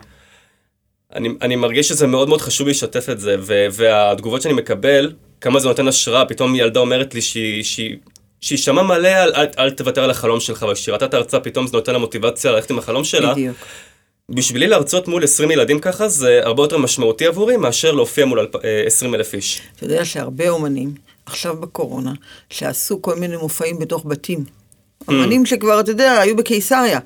אני, 1.16 1.30
אני 1.42 1.56
מרגיש 1.56 1.88
שזה 1.88 2.08
מאוד 2.08 2.30
מאוד 2.30 2.42
חשוב 2.42 2.68
לשתף 2.68 3.10
את 3.10 3.20
זה, 3.20 3.36
ו- 3.40 3.66
והתגובות 3.72 4.42
שאני 4.42 4.54
מקבל, 4.54 5.12
כמה 5.42 5.60
זה 5.60 5.68
נותן 5.68 5.88
השראה, 5.88 6.26
פתאום 6.26 6.56
ילדה 6.56 6.80
אומרת 6.80 7.16
לי 7.16 7.22
שהיא... 7.22 7.64
שהיא 7.64 7.98
שהיא 8.42 8.60
שמעה 8.60 8.84
מלא 8.84 9.08
על 9.08 9.32
אל, 9.36 9.46
אל 9.60 9.70
תוותר 9.72 10.04
על 10.04 10.10
החלום 10.12 10.40
שלך, 10.40 10.66
וכשהיא 10.72 10.94
ראתה 10.94 11.06
את 11.06 11.14
ההרצאה 11.14 11.40
פתאום 11.40 11.68
זה 11.68 11.74
נותן 11.74 11.94
לה 11.94 11.98
מוטיבציה 12.00 12.52
ללכת 12.52 12.72
עם 12.72 12.78
החלום 12.80 13.04
שלה. 13.04 13.32
בדיוק. 13.34 13.56
בשבילי 14.30 14.68
להרצות 14.68 15.08
מול 15.08 15.24
20 15.24 15.52
ילדים 15.52 15.80
ככה 15.80 16.08
זה 16.08 16.40
הרבה 16.44 16.64
יותר 16.64 16.78
משמעותי 16.78 17.26
עבורי 17.26 17.58
מאשר 17.58 17.92
להופיע 17.92 18.26
מול 18.26 18.40
אלפ- 18.40 18.66
אה, 18.66 18.84
20 18.86 19.16
אלף 19.16 19.34
איש. 19.34 19.62
אתה 19.76 19.86
יודע 19.86 20.06
שהרבה 20.06 20.50
אומנים, 20.50 20.94
עכשיו 21.26 21.56
בקורונה, 21.56 22.14
שעשו 22.50 23.02
כל 23.02 23.16
מיני 23.16 23.38
מופעים 23.38 23.80
בתוך 23.80 24.06
בתים. 24.08 24.40
Mm. 24.40 25.04
אומנים 25.08 25.46
שכבר, 25.46 25.80
אתה 25.80 25.92
יודע, 25.92 26.20
היו 26.20 26.36
בקיסריה. 26.36 27.00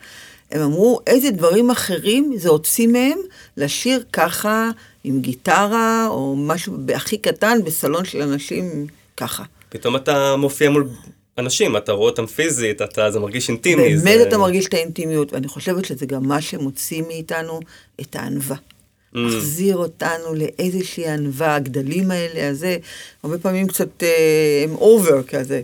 הם 0.51 0.61
אמרו, 0.61 0.99
איזה 1.07 1.31
דברים 1.31 1.69
אחרים 1.71 2.33
זה 2.37 2.49
הוציא 2.49 2.87
מהם 2.87 3.17
לשיר 3.57 4.03
ככה, 4.13 4.69
עם 5.03 5.21
גיטרה, 5.21 6.07
או 6.09 6.35
משהו 6.35 6.77
הכי 6.95 7.17
קטן, 7.17 7.59
בסלון 7.65 8.05
של 8.05 8.21
אנשים 8.21 8.87
ככה. 9.17 9.43
פתאום 9.69 9.95
אתה 9.95 10.35
מופיע 10.35 10.69
מול 10.69 10.89
אנשים, 11.37 11.77
אתה 11.77 11.91
רואה 11.91 12.09
אותם 12.09 12.25
פיזית, 12.25 12.81
אתה, 12.81 13.11
זה 13.11 13.19
מרגיש 13.19 13.49
אינטימי. 13.49 13.95
באמת 13.95 14.19
זה... 14.19 14.27
אתה 14.27 14.37
מרגיש 14.37 14.65
את 14.65 14.73
האינטימיות, 14.73 15.33
ואני 15.33 15.47
חושבת 15.47 15.85
שזה 15.85 16.05
גם 16.05 16.27
מה 16.27 16.41
שמוציא 16.41 17.01
מאיתנו 17.07 17.59
את 18.01 18.15
הענווה. 18.15 18.55
Mm. 18.55 19.17
מחזיר 19.17 19.77
אותנו 19.77 20.35
לאיזושהי 20.35 21.07
ענווה, 21.07 21.55
הגדלים 21.55 22.11
האלה, 22.11 22.49
הזה, 22.49 22.77
הרבה 23.23 23.37
פעמים 23.37 23.67
קצת 23.67 24.03
אה, 24.03 24.63
הם 24.63 24.75
אובר 24.75 25.23
כזה. 25.23 25.61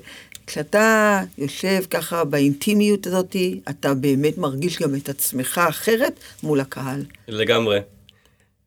כשאתה 0.50 1.22
יושב 1.38 1.80
ככה 1.90 2.24
באינטימיות 2.24 3.08
הזאת, 3.08 3.36
אתה 3.70 3.94
באמת 3.94 4.38
מרגיש 4.38 4.80
גם 4.80 4.96
את 4.96 5.10
עצמך 5.10 5.62
אחרת 5.70 6.14
מול 6.44 6.60
הקהל. 6.60 7.04
לגמרי. 7.28 7.80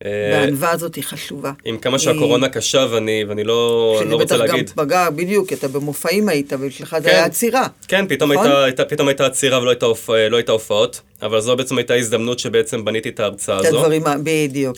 אה, 0.05 0.31
והענווה 0.33 0.71
הזאת 0.71 0.95
היא 0.95 1.05
חשובה. 1.05 1.53
עם 1.65 1.79
כמה 1.79 1.99
שהקורונה 1.99 2.49
קשה, 2.49 2.87
ואני, 2.91 3.25
ואני 3.29 3.45
לא, 3.45 3.95
שזה 4.01 4.11
לא 4.11 4.17
רוצה 4.17 4.25
בטח 4.25 4.45
להגיד. 4.45 4.71
גם 4.77 4.85
פגע, 4.85 5.11
בדיוק, 5.11 5.53
אתה 5.53 5.69
במופעים 5.69 6.29
היית, 6.29 6.49
זה 6.49 6.89
כן. 7.03 7.09
היה 7.09 7.25
עצירה. 7.25 7.67
כן, 7.89 8.05
פתאום, 8.09 8.33
נכון? 8.33 8.47
הייתה, 8.47 8.65
הייתה, 8.65 8.85
פתאום 8.85 9.09
הייתה 9.09 9.27
עצירה 9.27 9.61
ולא 9.61 9.71
הייתה, 9.71 9.87
הופ... 9.87 10.11
לא 10.11 10.37
הייתה 10.37 10.53
הופעות, 10.53 11.01
אבל 11.23 11.41
זו 11.41 11.57
בעצם 11.57 11.79
הייתה 11.79 11.95
הזדמנות 11.95 12.39
שבעצם 12.39 12.85
בניתי 12.85 13.09
את 13.09 13.21
ההרצאה 13.21 13.61
את 13.61 13.65
הזו. 13.65 13.79
הדברים, 13.79 14.07
ה- 14.07 14.17
בדיוק. 14.23 14.77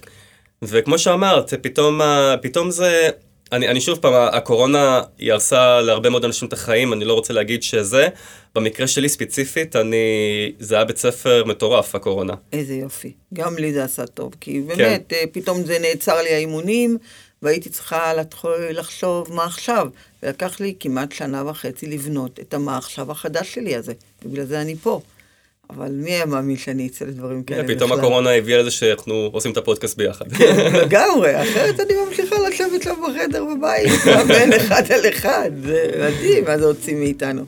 וכמו 0.62 0.98
שאמרת, 0.98 1.54
פתאום, 1.54 2.00
פתאום 2.42 2.70
זה... 2.70 3.10
אני, 3.54 3.68
אני 3.68 3.80
שוב 3.80 3.98
פעם, 3.98 4.12
הקורונה 4.32 5.02
היא 5.18 5.32
הרסה 5.32 5.80
להרבה 5.80 6.10
מאוד 6.10 6.24
אנשים 6.24 6.48
את 6.48 6.52
החיים, 6.52 6.92
אני 6.92 7.04
לא 7.04 7.14
רוצה 7.14 7.32
להגיד 7.32 7.62
שזה. 7.62 8.08
במקרה 8.54 8.86
שלי 8.86 9.08
ספציפית, 9.08 9.76
אני... 9.76 9.96
זה 10.58 10.74
היה 10.74 10.84
בית 10.84 10.96
ספר 10.96 11.44
מטורף, 11.46 11.94
הקורונה. 11.94 12.34
איזה 12.52 12.74
יופי. 12.74 13.12
גם 13.34 13.56
לי 13.58 13.72
זה 13.72 13.84
עשה 13.84 14.06
טוב, 14.06 14.32
כי 14.40 14.60
באמת, 14.60 15.04
כן. 15.08 15.26
פתאום 15.32 15.64
זה 15.64 15.78
נעצר 15.78 16.22
לי 16.22 16.34
האימונים, 16.34 16.98
והייתי 17.42 17.70
צריכה 17.70 18.14
להתחיל 18.14 18.50
לחשוב 18.70 19.32
מה 19.32 19.44
עכשיו. 19.44 19.88
ולקח 20.22 20.60
לי 20.60 20.74
כמעט 20.80 21.12
שנה 21.12 21.50
וחצי 21.50 21.86
לבנות 21.86 22.40
את 22.40 22.54
המה 22.54 22.76
עכשיו 22.76 23.10
החדש 23.10 23.54
שלי 23.54 23.76
הזה, 23.76 23.92
ובגלל 24.24 24.44
זה 24.44 24.60
אני 24.60 24.76
פה. 24.76 25.00
אבל 25.70 25.90
מי 25.90 26.10
היה 26.10 26.26
מאמין 26.26 26.56
שאני 26.56 26.86
אצא 26.86 27.04
לדברים 27.04 27.42
כאלה 27.42 27.62
בכלל? 27.62 27.76
פתאום 27.76 27.92
הקורונה 27.92 28.30
הביאה 28.30 28.58
לזה 28.58 28.70
שאנחנו 28.70 29.28
עושים 29.32 29.52
את 29.52 29.56
הפודקאסט 29.56 29.96
ביחד. 29.96 30.32
כן, 30.32 30.72
לגמרי, 30.74 31.42
אחרת 31.42 31.80
אני 31.80 31.94
ממשיכה 32.08 32.36
לשבת 32.48 32.82
שם 32.82 32.94
בחדר 33.08 33.44
בבית, 33.44 33.90
מאמן 34.06 34.52
אחד 34.52 34.82
על 34.92 35.08
אחד, 35.08 35.50
זה 35.64 35.90
מדהים 35.98 36.44
מה 36.44 36.58
זה 36.58 36.64
הוציא 36.64 36.94
מאיתנו. 36.96 37.42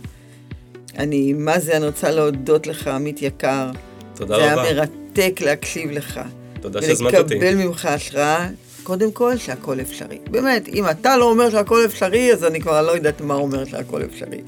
אני, 0.99 1.33
מה 1.33 1.59
זה, 1.59 1.77
אני 1.77 1.87
רוצה 1.87 2.11
להודות 2.11 2.67
לך, 2.67 2.89
עמית 2.89 3.23
יקר. 3.23 3.71
תודה 4.15 4.37
רבה. 4.37 4.55
זה 4.55 4.71
היה 4.71 4.75
מרתק 4.75 5.41
להקשיב 5.41 5.91
לך. 5.91 6.21
תודה 6.61 6.83
שהזמנת 6.83 7.15
אותי. 7.15 7.35
ולקבל 7.35 7.55
ממך 7.55 7.87
השראה, 7.87 8.49
קודם 8.83 9.13
כל, 9.13 9.37
שהכל 9.37 9.81
אפשרי. 9.81 10.19
באמת, 10.31 10.69
אם 10.69 10.89
אתה 10.91 11.17
לא 11.17 11.31
אומר 11.31 11.51
שהכל 11.51 11.85
אפשרי, 11.85 12.33
אז 12.33 12.45
אני 12.45 12.61
כבר 12.61 12.83
לא 12.83 12.93
יודעת 12.93 13.21
מה 13.21 13.35
אומר 13.35 13.65
שהכל 13.65 14.03
אפשרי. 14.03 14.41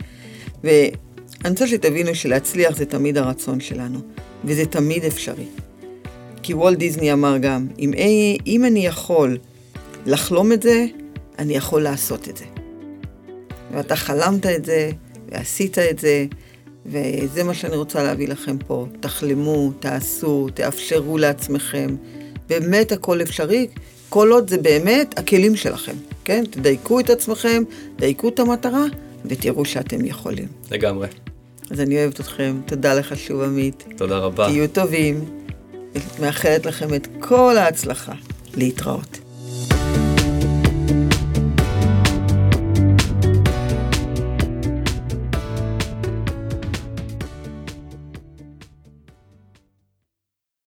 אני 1.45 1.51
רוצה 1.51 1.67
שתבינו 1.67 2.15
שלהצליח 2.15 2.77
זה 2.77 2.87
תמיד 2.87 3.19
הרצון 3.19 3.61
שלנו, 3.61 3.99
וזה 4.45 4.67
תמיד 4.67 5.05
אפשרי. 5.05 5.47
כי 6.43 6.55
וולט 6.55 6.79
דיסני 6.79 7.13
אמר 7.13 7.39
גם, 7.39 7.67
אם, 7.79 7.93
אם 8.47 8.65
אני 8.65 8.87
יכול 8.87 9.39
לחלום 10.07 10.53
את 10.53 10.63
זה, 10.63 10.87
אני 11.39 11.57
יכול 11.57 11.83
לעשות 11.83 12.29
את 12.29 12.37
זה. 12.37 12.45
ואתה 13.73 13.97
חלמת 13.97 14.47
את 14.47 14.65
זה, 14.65 14.91
ועשית 15.29 15.79
את 15.79 15.99
זה, 15.99 16.27
וזה 16.87 17.45
מה 17.45 17.55
שאני 17.55 17.77
רוצה 17.77 18.03
להביא 18.03 18.29
לכם 18.29 18.57
פה. 18.67 18.87
תחלמו, 19.01 19.73
תעשו, 19.81 20.49
תאפשרו 20.55 21.19
לעצמכם. 21.19 21.97
באמת 22.49 22.93
הכל 22.93 23.23
אפשרי, 23.23 23.67
כל 24.09 24.33
עוד 24.33 24.51
זה 24.51 24.59
באמת 24.59 25.19
הכלים 25.19 25.57
שלכם, 25.57 25.95
כן? 26.25 26.45
תדייקו 26.51 27.01
את 27.01 27.11
עצמכם, 27.11 27.63
דייקו 27.97 28.29
את 28.29 28.39
המטרה, 28.39 28.85
ותראו 29.25 29.65
שאתם 29.65 30.05
יכולים. 30.05 30.47
לגמרי. 30.71 31.09
אז 31.71 31.81
אני 31.81 31.97
אוהבת 31.97 32.21
אתכם, 32.21 32.61
תודה 32.67 32.95
לך 32.95 33.17
שוב 33.17 33.43
עמית. 33.43 33.85
תודה 33.97 34.19
רבה. 34.19 34.47
תהיו 34.47 34.69
טובים, 34.69 35.25
מאחלת 36.21 36.67
לכם 36.67 36.95
את 36.95 37.09
כל 37.21 37.57
ההצלחה. 37.59 38.13
להתראות. 38.57 39.28